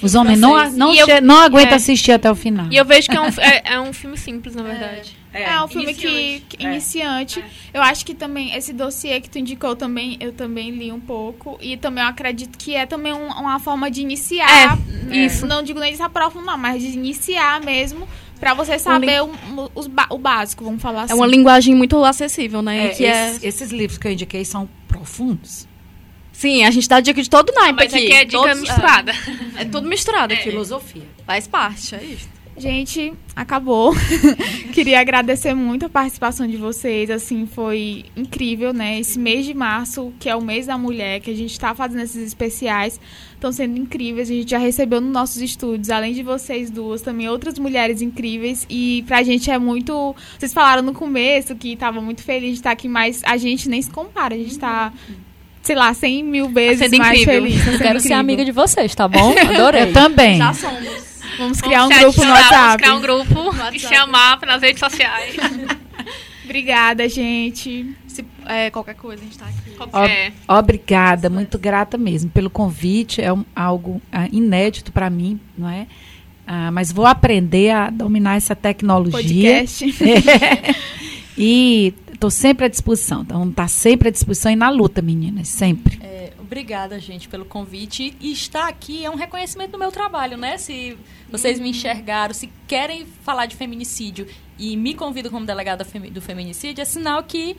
[0.00, 0.92] Os homens não, a- não,
[1.22, 1.76] não aguentam é.
[1.76, 2.66] assistir até o final.
[2.70, 5.19] E eu vejo que é um, é, é um filme simples, na verdade.
[5.32, 7.44] É, um filme que, que- iniciante.
[7.72, 11.56] Eu acho que também esse dossiê que tu indicou também, eu também li um pouco
[11.60, 14.76] e também eu acredito que é também um- uma forma de iniciar.
[15.10, 15.46] É, isso.
[15.46, 18.08] Não digo nem de se aprofundar, mas de iniciar mesmo
[18.40, 19.30] pra você saber o,
[19.74, 21.12] os ba- o básico, vamos falar assim.
[21.12, 22.86] É uma linguagem muito acessível, né?
[22.86, 23.28] É, que é...
[23.30, 25.68] esses, esses livros que eu indiquei são profundos.
[26.32, 28.06] Sim, a gente dá dica de todo naipe Mas aqui.
[28.06, 29.12] aqui é dica Todos- misturada.
[29.58, 30.44] É, é tudo misturado aqui.
[30.44, 31.02] Filosofia.
[31.26, 32.28] Faz parte, é isso.
[32.60, 33.94] Gente, acabou.
[34.74, 37.08] Queria agradecer muito a participação de vocês.
[37.10, 39.00] Assim, foi incrível, né?
[39.00, 42.02] Esse mês de março, que é o mês da mulher, que a gente está fazendo
[42.02, 43.00] esses especiais,
[43.32, 44.30] estão sendo incríveis.
[44.30, 48.66] A gente já recebeu nos nossos estúdios, além de vocês duas, também outras mulheres incríveis.
[48.68, 50.14] E pra gente é muito.
[50.38, 53.80] Vocês falaram no começo que tava muito feliz de estar aqui, mas a gente nem
[53.80, 54.34] se compara.
[54.34, 54.92] A gente tá.
[55.62, 57.42] Sei lá, 100 mil vezes sendo mais incrível.
[57.42, 57.64] feliz.
[57.64, 58.18] Tá Eu quero ser incrível.
[58.18, 59.32] amiga de vocês, tá bom?
[59.48, 59.82] Adorei.
[59.82, 60.36] Eu também.
[60.36, 61.09] Já somos.
[61.40, 62.82] Vamos criar um grupo no adicionar, Vamos WhatsApp.
[62.82, 63.78] criar um grupo e WhatsApp.
[63.80, 65.36] chamar nas redes sociais.
[66.44, 67.96] Obrigada, gente.
[68.06, 69.70] Se, é, qualquer coisa, a gente tá aqui.
[69.76, 70.32] Qualquer.
[70.48, 73.22] Obrigada, muito grata mesmo pelo convite.
[73.22, 75.86] É um- algo ah, inédito para mim, não é?
[76.46, 79.64] Ah, mas vou aprender a dominar essa tecnologia.
[79.64, 79.94] Podcast.
[81.42, 83.22] E estou sempre à disposição.
[83.22, 85.98] Então, tá sempre à disposição e na luta, meninas, sempre.
[86.02, 88.16] É, obrigada, gente, pelo convite.
[88.20, 90.58] E estar aqui é um reconhecimento do meu trabalho, né?
[90.58, 90.98] Se
[91.30, 94.26] vocês me enxergaram, se querem falar de feminicídio
[94.58, 97.56] e me convidam como delegada do feminicídio, é sinal que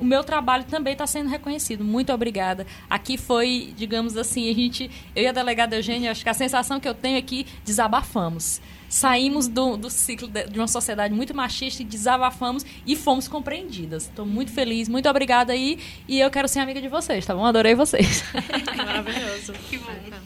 [0.00, 1.84] o meu trabalho também está sendo reconhecido.
[1.84, 2.66] Muito obrigada.
[2.90, 6.80] Aqui foi, digamos assim, a gente, eu e a delegada Eugênia, acho que a sensação
[6.80, 8.60] que eu tenho é que desabafamos.
[8.92, 14.02] Saímos do, do ciclo de, de uma sociedade muito machista e desabafamos e fomos compreendidas.
[14.02, 15.78] Estou muito feliz, muito obrigada aí.
[16.06, 17.42] E eu quero ser amiga de vocês, tá bom?
[17.42, 18.22] Adorei vocês.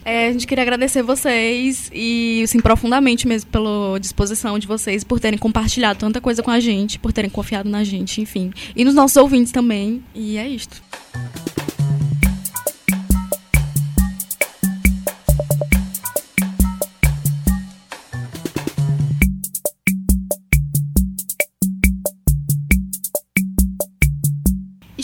[0.04, 5.18] É, a gente queria agradecer vocês e, assim, profundamente mesmo pela disposição de vocês, por
[5.18, 8.52] terem compartilhado tanta coisa com a gente, por terem confiado na gente, enfim.
[8.76, 10.04] E nos nossos ouvintes também.
[10.14, 10.80] E é isto.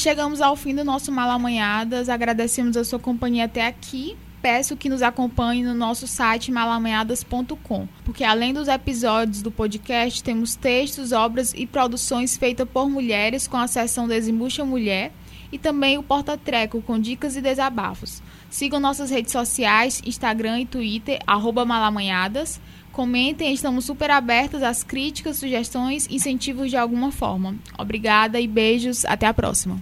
[0.02, 2.08] Chegamos ao fim do nosso Malamanhadas.
[2.08, 4.16] Agradecemos a sua companhia até aqui.
[4.42, 10.56] Peço que nos acompanhe no nosso site malamanhadas.com, porque além dos episódios do podcast, temos
[10.56, 15.12] textos, obras e produções feitas por mulheres com a seção Desembucha Mulher
[15.52, 18.20] e também o Porta Treco com dicas e desabafos.
[18.50, 22.60] Sigam nossas redes sociais, Instagram e Twitter, arroba malamanhadas.
[22.92, 27.56] Comentem, estamos super abertas às críticas, sugestões, incentivos de alguma forma.
[27.78, 29.80] Obrigada e beijos, até a próxima.